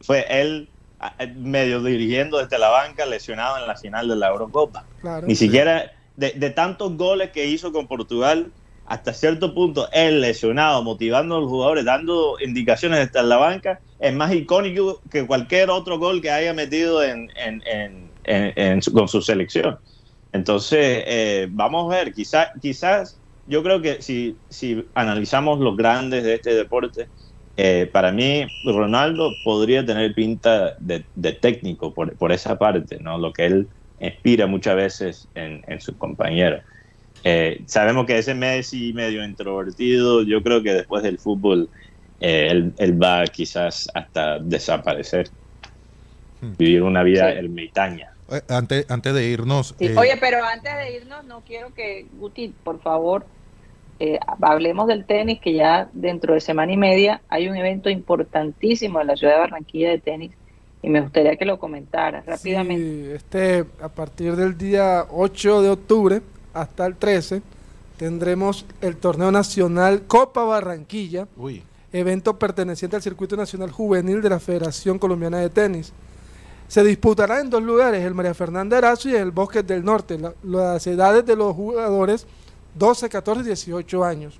fue 0.00 0.24
él 0.28 0.69
medio 1.36 1.82
dirigiendo 1.82 2.38
desde 2.38 2.58
la 2.58 2.68
banca 2.68 3.06
lesionado 3.06 3.58
en 3.58 3.66
la 3.66 3.76
final 3.76 4.08
de 4.08 4.16
la 4.16 4.28
Eurocopa. 4.28 4.84
Ni 5.26 5.34
siquiera 5.34 5.92
de, 6.16 6.32
de 6.32 6.50
tantos 6.50 6.96
goles 6.96 7.30
que 7.30 7.46
hizo 7.46 7.72
con 7.72 7.86
Portugal, 7.86 8.52
hasta 8.90 9.12
cierto 9.12 9.54
punto 9.54 9.88
él 9.92 10.20
lesionado, 10.20 10.82
motivando 10.82 11.36
a 11.36 11.40
los 11.40 11.48
jugadores, 11.48 11.84
dando 11.84 12.36
indicaciones 12.44 12.98
desde 12.98 13.26
la 13.26 13.36
banca, 13.36 13.80
es 14.00 14.12
más 14.12 14.32
icónico 14.34 15.00
que 15.10 15.26
cualquier 15.26 15.70
otro 15.70 15.98
gol 15.98 16.20
que 16.20 16.30
haya 16.30 16.52
metido 16.52 17.02
en, 17.02 17.30
con 18.92 19.06
su 19.06 19.22
selección. 19.22 19.78
Entonces, 20.32 21.04
eh, 21.06 21.46
vamos 21.50 21.92
a 21.92 21.98
ver, 21.98 22.12
quizás, 22.12 22.48
quizás 22.60 23.20
yo 23.46 23.62
creo 23.62 23.80
que 23.80 24.02
si, 24.02 24.36
si 24.48 24.84
analizamos 24.94 25.60
los 25.60 25.76
grandes 25.76 26.24
de 26.24 26.34
este 26.34 26.54
deporte, 26.54 27.08
eh, 27.62 27.84
para 27.84 28.10
mí 28.10 28.46
Ronaldo 28.64 29.34
podría 29.44 29.84
tener 29.84 30.14
pinta 30.14 30.76
de, 30.78 31.04
técnico 31.34 31.92
por, 31.92 32.16
por, 32.16 32.32
esa 32.32 32.58
parte, 32.58 32.98
¿no? 33.00 33.18
lo 33.18 33.34
que 33.34 33.44
él 33.44 33.68
inspira 34.00 34.46
muchas 34.46 34.76
veces 34.76 35.28
en, 35.34 35.62
en 35.66 35.78
sus 35.78 35.94
compañeros. 35.96 36.62
Eh, 37.22 37.60
sabemos 37.66 38.06
que 38.06 38.16
ese 38.16 38.34
Messi 38.34 38.94
medio 38.94 39.22
introvertido, 39.22 40.22
yo 40.22 40.42
creo 40.42 40.62
que 40.62 40.72
después 40.72 41.02
del 41.02 41.18
fútbol 41.18 41.68
eh, 42.20 42.72
él, 42.78 43.02
va 43.02 43.24
quizás 43.24 43.90
hasta 43.92 44.38
desaparecer, 44.38 45.28
hmm. 46.40 46.52
vivir 46.56 46.82
una 46.82 47.02
vida 47.02 47.30
ermitaña. 47.30 48.14
Eh, 48.30 48.40
antes, 48.48 48.90
antes 48.90 49.12
de 49.12 49.26
irnos... 49.26 49.74
Oye, 49.78 50.16
pero 50.18 50.42
antes 50.42 50.74
de 50.74 50.96
irnos, 50.96 51.26
no 51.26 51.42
quiero 51.42 51.74
que, 51.74 52.06
Guti, 52.18 52.54
por 52.64 52.80
favor, 52.80 53.26
hablemos 54.40 54.86
del 54.86 55.04
tenis, 55.04 55.40
que 55.40 55.52
ya 55.52 55.88
dentro 55.92 56.34
de 56.34 56.40
semana 56.40 56.72
y 56.72 56.76
media 56.76 57.20
hay 57.28 57.48
un 57.48 57.56
evento 57.56 57.90
importantísimo 57.90 59.00
en 59.00 59.06
la 59.06 59.16
ciudad 59.16 59.34
de 59.34 59.40
Barranquilla 59.40 59.90
de 59.90 59.98
tenis 59.98 60.32
y 60.82 60.88
me 60.88 61.00
gustaría 61.00 61.36
que 61.36 61.44
lo 61.44 61.58
comentaras 61.58 62.24
rápidamente. 62.26 63.14
este, 63.14 63.64
a 63.82 63.88
partir 63.88 64.36
del 64.36 64.56
día 64.56 65.06
8 65.10 65.62
de 65.62 65.70
octubre 65.70 66.22
hasta 66.54 66.86
el 66.86 66.96
13 66.96 67.42
tendremos 67.98 68.64
el 68.80 68.96
torneo 68.96 69.30
nacional 69.30 70.02
Copa 70.06 70.44
Barranquilla, 70.44 71.28
evento 71.92 72.38
perteneciente 72.38 72.96
al 72.96 73.02
Circuito 73.02 73.36
Nacional 73.36 73.70
Juvenil 73.70 74.22
de 74.22 74.30
la 74.30 74.40
Federación 74.40 74.98
Colombiana 74.98 75.38
de 75.38 75.50
Tenis. 75.50 75.92
Se 76.66 76.82
disputará 76.82 77.40
en 77.40 77.50
dos 77.50 77.62
lugares, 77.62 78.02
el 78.02 78.14
María 78.14 78.32
Fernanda 78.32 78.78
Erazo 78.78 79.10
y 79.10 79.16
el 79.16 79.32
Bosque 79.32 79.62
del 79.62 79.84
Norte. 79.84 80.18
las 80.44 80.86
edades 80.86 81.26
de 81.26 81.36
los 81.36 81.54
jugadores 81.54 82.26
12, 82.74 83.08
14 83.08 83.42
y 83.42 83.44
18 83.44 84.04
años. 84.04 84.38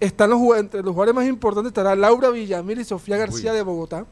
Están 0.00 0.30
los, 0.30 0.40
entre 0.58 0.82
los 0.82 0.92
jugadores 0.92 1.14
más 1.14 1.26
importantes 1.26 1.70
estará 1.70 1.94
Laura 1.94 2.30
Villamil 2.30 2.80
y 2.80 2.84
Sofía 2.84 3.16
García 3.16 3.52
de 3.52 3.62
Bogotá. 3.62 4.04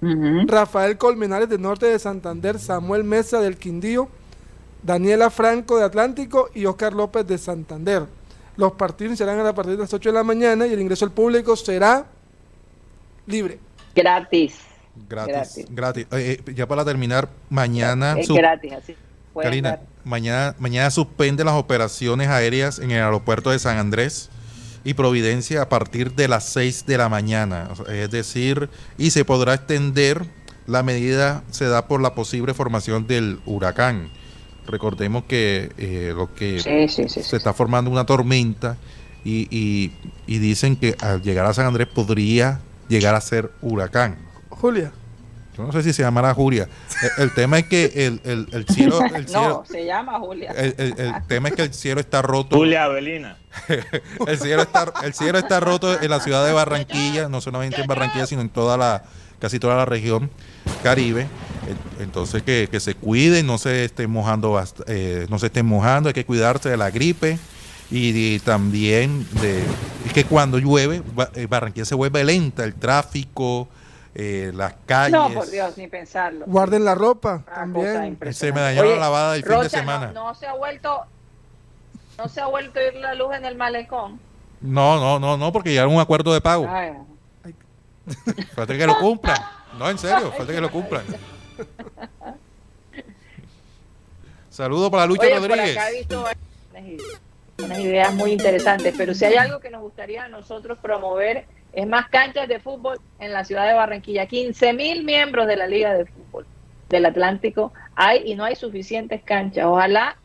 Rafael 0.00 0.98
Colmenares 0.98 1.48
del 1.48 1.62
Norte 1.62 1.86
de 1.86 1.98
Santander, 1.98 2.58
Samuel 2.58 3.04
Mesa 3.04 3.40
del 3.40 3.56
Quindío, 3.56 4.08
Daniela 4.82 5.30
Franco 5.30 5.78
de 5.78 5.84
Atlántico 5.84 6.50
y 6.54 6.66
Oscar 6.66 6.92
López 6.92 7.24
de 7.26 7.38
Santander. 7.38 8.06
Los 8.56 8.72
partidos 8.72 9.16
serán 9.16 9.38
a 9.46 9.54
partir 9.54 9.74
de 9.74 9.78
las 9.78 9.94
8 9.94 10.08
de 10.08 10.14
la 10.14 10.24
mañana 10.24 10.66
y 10.66 10.72
el 10.72 10.80
ingreso 10.80 11.04
al 11.04 11.12
público 11.12 11.54
será 11.54 12.06
libre. 13.26 13.60
Gratis. 13.94 14.58
Gratis. 15.08 15.66
Gratis. 15.70 16.06
Eh, 16.10 16.42
eh, 16.44 16.54
ya 16.54 16.66
para 16.66 16.84
terminar, 16.84 17.28
mañana. 17.48 18.16
Es 18.18 18.28
gratis, 18.28 18.72
así. 18.72 18.96
Karina, 19.40 19.80
mañana, 20.04 20.54
mañana 20.58 20.90
suspende 20.90 21.44
las 21.44 21.54
operaciones 21.54 22.28
aéreas 22.28 22.78
en 22.78 22.90
el 22.90 23.02
aeropuerto 23.02 23.50
de 23.50 23.58
San 23.58 23.78
Andrés 23.78 24.30
y 24.84 24.94
Providencia 24.94 25.62
a 25.62 25.68
partir 25.68 26.12
de 26.12 26.28
las 26.28 26.44
6 26.50 26.86
de 26.86 26.98
la 26.98 27.08
mañana. 27.08 27.70
Es 27.88 28.10
decir, 28.10 28.68
y 28.98 29.10
se 29.10 29.24
podrá 29.24 29.54
extender, 29.54 30.26
la 30.66 30.82
medida 30.82 31.44
se 31.50 31.66
da 31.66 31.86
por 31.86 32.00
la 32.00 32.14
posible 32.14 32.54
formación 32.54 33.06
del 33.06 33.40
huracán. 33.46 34.10
Recordemos 34.66 35.24
que 35.24 35.72
eh, 35.78 36.12
lo 36.14 36.34
que 36.34 36.60
se 36.60 37.36
está 37.36 37.52
formando 37.52 37.90
una 37.90 38.06
tormenta 38.06 38.76
y, 39.24 39.48
y, 40.26 40.38
dicen 40.38 40.76
que 40.76 40.96
al 41.00 41.22
llegar 41.22 41.46
a 41.46 41.54
San 41.54 41.66
Andrés 41.66 41.88
podría 41.88 42.60
llegar 42.88 43.14
a 43.14 43.20
ser 43.20 43.50
huracán. 43.60 44.18
Julia. 44.50 44.92
Yo 45.56 45.64
no 45.64 45.72
sé 45.72 45.82
si 45.82 45.92
se 45.92 46.02
llamará 46.02 46.32
Julia. 46.32 46.66
El, 47.18 47.34
tema 47.34 47.58
es 47.58 47.66
que 47.66 47.84
el, 48.06 48.48
el, 48.52 48.66
cielo, 48.66 49.00
No, 49.32 49.64
se 49.68 49.84
llama 49.84 50.18
Julia. 50.18 50.50
El, 50.52 50.94
tema 51.28 51.48
es 51.48 51.54
que 51.54 51.62
el 51.62 51.74
cielo 51.74 52.00
está 52.00 52.22
roto. 52.22 52.56
Julia 52.56 52.84
Avelina. 52.84 53.36
el, 54.26 54.38
cielo 54.38 54.62
está, 54.62 54.90
el 55.04 55.12
cielo 55.12 55.38
está 55.38 55.60
roto 55.60 56.00
en 56.00 56.08
la 56.08 56.20
ciudad 56.20 56.46
de 56.46 56.52
Barranquilla, 56.52 57.28
no 57.28 57.42
solamente 57.42 57.82
en 57.82 57.86
Barranquilla, 57.86 58.26
sino 58.26 58.40
en 58.40 58.48
toda 58.48 58.78
la, 58.78 59.04
casi 59.40 59.58
toda 59.58 59.76
la 59.76 59.84
región 59.84 60.30
Caribe. 60.82 61.26
Entonces 62.00 62.42
que, 62.42 62.80
se 62.80 62.94
cuiden, 62.94 63.46
no 63.46 63.58
se 63.58 63.84
estén 63.84 64.10
mojando, 64.10 64.62
eh, 64.86 65.26
no 65.28 65.38
se 65.38 65.46
estén 65.46 65.66
mojando, 65.66 66.08
hay 66.08 66.14
que 66.14 66.24
cuidarse 66.24 66.70
de 66.70 66.76
la 66.76 66.90
gripe 66.90 67.38
y, 67.90 68.38
también 68.40 69.26
de 69.40 69.62
que 70.14 70.24
cuando 70.24 70.58
llueve 70.58 71.02
eh, 71.34 71.46
Barranquilla 71.46 71.84
se 71.84 71.94
vuelve 71.94 72.24
lenta, 72.24 72.64
el 72.64 72.74
tráfico, 72.74 73.68
eh, 74.14 74.52
las 74.54 74.74
calles. 74.86 75.12
No, 75.12 75.30
por 75.32 75.50
Dios, 75.50 75.76
ni 75.78 75.88
pensarlo. 75.88 76.44
Guarden 76.46 76.84
la 76.84 76.94
ropa 76.94 77.44
también. 77.54 78.18
Se 78.32 78.52
me 78.52 78.60
dañó 78.60 78.84
la 78.84 78.96
lavada 78.96 79.32
del 79.32 79.44
fin 79.44 79.60
de 79.60 79.68
semana. 79.68 80.12
No, 80.12 80.34
se 80.34 80.46
ha 80.46 80.54
vuelto, 80.54 81.02
no 82.18 82.28
se 82.28 82.40
ha 82.40 82.46
vuelto 82.46 82.78
a 82.78 82.82
ir 82.82 82.94
la 82.94 83.14
luz 83.14 83.34
en 83.34 83.44
el 83.44 83.56
malecón. 83.56 84.20
No, 84.60 85.00
no, 85.00 85.18
no, 85.18 85.36
no, 85.36 85.52
porque 85.52 85.74
ya 85.74 85.80
era 85.82 85.88
un 85.88 86.00
acuerdo 86.00 86.32
de 86.34 86.40
pago. 86.40 86.68
Falta 88.54 88.76
que 88.76 88.86
lo 88.86 88.98
cumplan. 88.98 89.38
No, 89.78 89.88
en 89.88 89.98
serio, 89.98 90.32
falta 90.32 90.52
que 90.52 90.60
lo 90.60 90.70
cumplan. 90.70 91.04
Saludos 94.50 94.90
para 94.90 95.06
Lucho 95.06 95.22
Rodríguez. 95.22 95.78
unas 97.58 97.78
ideas 97.78 98.12
muy 98.12 98.32
interesantes. 98.32 98.94
Pero 98.96 99.14
si 99.14 99.24
hay 99.24 99.36
algo 99.36 99.60
que 99.60 99.70
nos 99.70 99.80
gustaría 99.80 100.24
a 100.24 100.28
nosotros 100.28 100.78
promover 100.78 101.46
es 101.72 101.86
más 101.86 102.08
canchas 102.08 102.48
de 102.48 102.60
fútbol 102.60 102.98
en 103.18 103.32
la 103.32 103.44
ciudad 103.44 103.66
de 103.66 103.74
Barranquilla. 103.74 104.26
15 104.26 104.72
mil 104.74 105.04
miembros 105.04 105.46
de 105.46 105.56
la 105.56 105.66
Liga 105.66 105.94
de 105.94 106.04
Fútbol 106.04 106.46
del 106.88 107.06
Atlántico 107.06 107.72
hay 107.94 108.30
y 108.30 108.34
no 108.34 108.44
hay 108.44 108.56
suficientes 108.56 109.22
canchas. 109.22 109.64
Ojalá, 109.64 110.16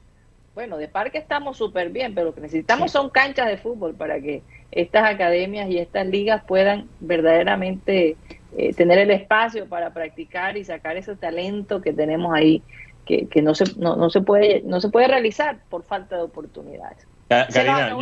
bueno, 0.53 0.77
de 0.77 0.87
parque 0.87 1.17
estamos 1.17 1.57
súper 1.57 1.89
bien, 1.89 2.13
pero 2.13 2.27
lo 2.27 2.35
que 2.35 2.41
necesitamos 2.41 2.91
son 2.91 3.09
canchas 3.09 3.47
de 3.47 3.57
fútbol 3.57 3.95
para 3.95 4.19
que 4.19 4.43
estas 4.71 5.09
academias 5.09 5.69
y 5.69 5.77
estas 5.77 6.05
ligas 6.05 6.43
puedan 6.45 6.89
verdaderamente 6.99 8.17
eh, 8.57 8.73
tener 8.73 8.99
el 8.99 9.11
espacio 9.11 9.67
para 9.67 9.93
practicar 9.93 10.57
y 10.57 10.65
sacar 10.65 10.97
ese 10.97 11.15
talento 11.15 11.81
que 11.81 11.93
tenemos 11.93 12.33
ahí, 12.33 12.61
que, 13.05 13.27
que 13.27 13.41
no, 13.41 13.55
se, 13.55 13.65
no, 13.77 13.95
no, 13.95 14.09
se 14.09 14.19
puede, 14.19 14.61
no 14.63 14.81
se 14.81 14.89
puede 14.89 15.07
realizar 15.07 15.59
por 15.69 15.83
falta 15.83 16.17
de 16.17 16.23
oportunidades. 16.23 17.07
Karina, 17.27 17.97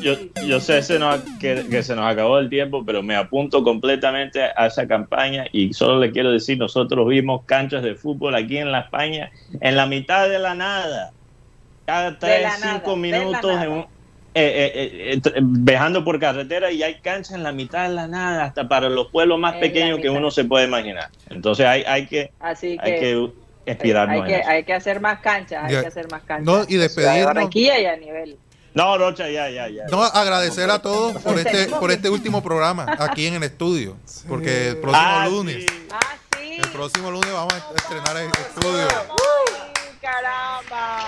yo, 0.00 0.16
yo, 0.46 0.60
sé 0.60 0.82
se 0.82 0.98
nos, 0.98 1.20
que, 1.38 1.66
que, 1.68 1.82
se 1.82 1.94
nos 1.94 2.06
acabó 2.06 2.38
el 2.38 2.48
tiempo, 2.48 2.82
pero 2.84 3.02
me 3.02 3.16
apunto 3.16 3.62
completamente 3.62 4.42
a 4.42 4.66
esa 4.66 4.86
campaña 4.86 5.44
y 5.52 5.74
solo 5.74 6.00
le 6.00 6.10
quiero 6.10 6.32
decir, 6.32 6.56
nosotros 6.56 7.06
vimos 7.06 7.42
canchas 7.44 7.82
de 7.82 7.94
fútbol 7.94 8.34
aquí 8.34 8.56
en 8.56 8.72
la 8.72 8.80
España 8.80 9.30
en 9.60 9.76
la 9.76 9.84
mitad 9.84 10.28
de 10.28 10.38
la 10.38 10.54
nada, 10.54 11.12
cada 11.84 12.18
tres, 12.18 12.48
cinco 12.62 12.96
minutos 12.96 13.60
eh, 14.36 14.72
eh, 14.74 15.20
eh, 15.24 15.40
viajando 15.42 16.02
por 16.02 16.18
carretera 16.18 16.72
y 16.72 16.82
hay 16.82 16.94
canchas 16.96 17.34
en 17.34 17.42
la 17.42 17.52
mitad 17.52 17.88
de 17.88 17.94
la 17.94 18.08
nada, 18.08 18.44
hasta 18.44 18.66
para 18.66 18.88
los 18.88 19.08
pueblos 19.08 19.38
más 19.38 19.56
pequeños 19.56 20.00
que 20.00 20.08
uno 20.08 20.30
se 20.30 20.44
puede 20.44 20.66
imaginar. 20.66 21.10
Entonces 21.28 21.66
hay, 21.66 21.82
hay 21.82 22.06
que... 22.06 22.32
Así 22.40 22.78
que, 22.78 22.90
hay 22.90 23.00
que 23.00 23.30
hay 23.66 24.22
que, 24.24 24.42
hay 24.46 24.64
que 24.64 24.74
hacer 24.74 25.00
más 25.00 25.20
canchas, 25.20 25.64
hay 25.64 25.80
que 25.80 25.86
hacer 25.86 26.10
más 26.10 26.22
canchas. 26.22 26.44
No, 26.44 26.64
y 26.68 26.76
despedirnos. 26.76 27.54
y 27.54 27.68
a 27.68 27.96
nivel. 27.96 28.38
No, 28.74 28.98
Rocha, 28.98 29.28
ya, 29.30 29.48
ya, 29.48 29.68
ya. 29.68 29.84
No, 29.86 30.02
agradecer 30.02 30.68
a 30.68 30.82
todos 30.82 31.22
por 31.22 31.38
este, 31.38 31.66
por 31.66 31.92
este 31.92 32.10
último 32.10 32.42
programa 32.42 32.86
aquí 32.98 33.26
en 33.26 33.34
el 33.34 33.44
estudio. 33.44 33.96
Porque 34.28 34.70
el 34.70 34.78
próximo 34.78 35.06
ah, 35.06 35.28
lunes. 35.28 35.66
Ah, 35.92 36.16
sí. 36.36 36.56
El 36.60 36.70
próximo 36.70 37.10
lunes 37.12 37.32
vamos 37.32 37.54
a 37.54 37.74
estrenar 37.76 38.16
el 38.16 38.26
estudio. 38.26 38.88
Uy, 39.10 39.52
caramba. 40.00 40.98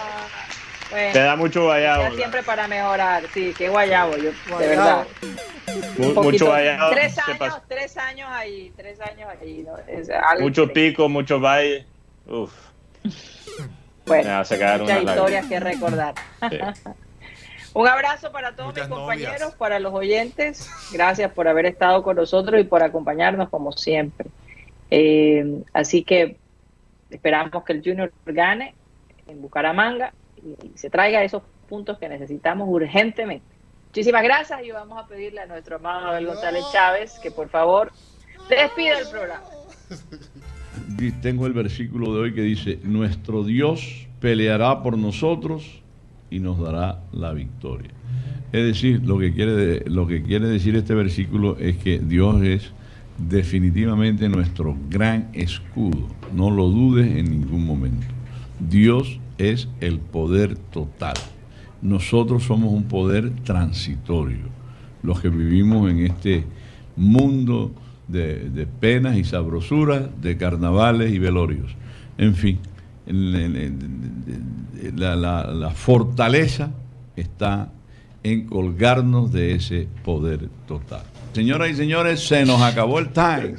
Te 0.91 1.19
da 1.19 1.35
mucho 1.35 1.65
guayabo. 1.65 2.15
Siempre 2.15 2.45
para 2.45 2.69
mejorar, 2.69 3.25
sí, 3.35 3.53
qué 3.59 3.69
guayabo, 3.69 4.17
yo, 4.17 4.31
de 4.59 4.69
verdad. 4.69 5.07
mucho 5.99 6.47
guayabo. 6.47 6.91
Tres 6.91 7.19
años, 7.19 7.63
tres 7.69 7.97
años 7.97 8.29
ahí, 8.31 8.73
tres 8.77 9.01
años 9.01 9.29
ahí. 9.41 9.67
mucho 10.41 10.73
pico, 10.73 11.09
mucho 11.09 11.41
valle. 11.41 11.85
Uf. 12.29 12.53
Bueno, 14.07 14.39
muchas 14.39 15.03
historias 15.03 15.47
que 15.47 15.61
recordar. 15.61 16.15
Un 17.75 17.89
abrazo 17.89 18.33
para 18.33 18.57
todos 18.57 18.75
mis 18.75 18.87
compañeros, 18.87 19.55
para 19.55 19.79
los 19.79 19.93
oyentes. 19.93 20.71
Gracias 20.93 21.31
por 21.33 21.47
haber 21.47 21.67
estado 21.67 22.03
con 22.03 22.17
nosotros 22.17 22.61
y 22.61 22.65
por 22.65 22.83
acompañarnos 22.83 23.51
como 23.51 23.73
siempre. 23.73 24.31
Eh, 24.91 25.63
así 25.75 26.03
que 26.03 26.39
esperamos 27.11 27.65
que 27.65 27.73
el 27.73 27.83
Junior 27.85 28.13
gane 28.25 28.75
en 29.27 29.43
Bucaramanga 29.43 30.15
y 30.37 30.79
se 30.79 30.89
traiga 30.89 31.23
esos 31.23 31.43
puntos 31.69 31.99
que 31.99 32.09
necesitamos 32.09 32.67
urgentemente. 32.69 33.45
Muchísimas 33.89 34.23
gracias 34.23 34.63
y 34.63 34.71
vamos 34.71 35.03
a 35.03 35.07
pedirle 35.07 35.41
a 35.41 35.47
nuestro 35.47 35.77
amado 35.77 36.07
Abel 36.09 36.27
González 36.27 36.65
Chávez 36.73 37.19
que 37.19 37.31
por 37.31 37.49
favor 37.49 37.93
despida 38.49 39.01
el 39.01 39.09
programa. 39.09 39.45
tengo 41.23 41.47
el 41.47 41.53
versículo 41.53 42.15
de 42.15 42.21
hoy 42.21 42.35
que 42.35 42.43
dice, 42.43 42.79
nuestro 42.85 43.45
Dios 43.45 44.07
peleará 44.21 44.83
por 44.83 44.97
nosotros 44.97 45.81
y 46.31 46.41
nos 46.41 46.59
dará 46.59 47.03
la 47.13 47.33
victoria. 47.33 47.91
Es 48.53 48.65
decir, 48.65 49.03
lo 49.05 49.19
que 49.19 49.33
quiere, 49.33 49.89
lo 49.89 50.07
que 50.07 50.23
quiere 50.23 50.47
decir 50.47 50.77
este 50.77 50.95
versículo 50.95 51.59
es 51.59 51.77
que 51.77 51.99
Dios 51.99 52.43
es 52.43 52.71
definitivamente 53.19 54.29
nuestro 54.29 54.77
gran 54.91 55.29
escudo. 55.33 56.09
No 56.35 56.51
lo 56.51 56.69
dudes 56.69 57.17
en 57.17 57.31
ningún 57.31 57.67
momento. 57.67 58.07
Dios 58.59 59.19
es 59.39 59.69
el 59.81 59.99
poder 59.99 60.57
total. 60.57 61.17
Nosotros 61.83 62.45
somos 62.45 62.73
un 62.73 62.85
poder 62.85 63.31
transitorio. 63.45 64.47
Los 65.03 65.21
que 65.21 65.29
vivimos 65.29 65.91
en 65.91 66.01
este 66.01 66.45
mundo 66.97 67.73
de, 68.09 68.67
penas 68.81 69.17
y 69.17 69.25
sabrosuras, 69.25 70.05
de 70.21 70.37
carnavales 70.37 71.13
y 71.13 71.19
velorios. 71.19 71.75
En 72.19 72.35
fin, 72.35 72.59
la, 74.97 75.73
fortaleza 75.75 76.71
está 77.17 77.71
en 78.23 78.47
colgarnos 78.47 79.33
de 79.33 79.55
ese 79.55 79.89
poder 80.05 80.49
total. 80.67 81.03
Señoras 81.33 81.71
y 81.71 81.75
señores, 81.75 82.27
se 82.27 82.45
nos 82.45 82.63
acabó 82.63 82.99
el 82.99 83.11
time. 83.11 83.55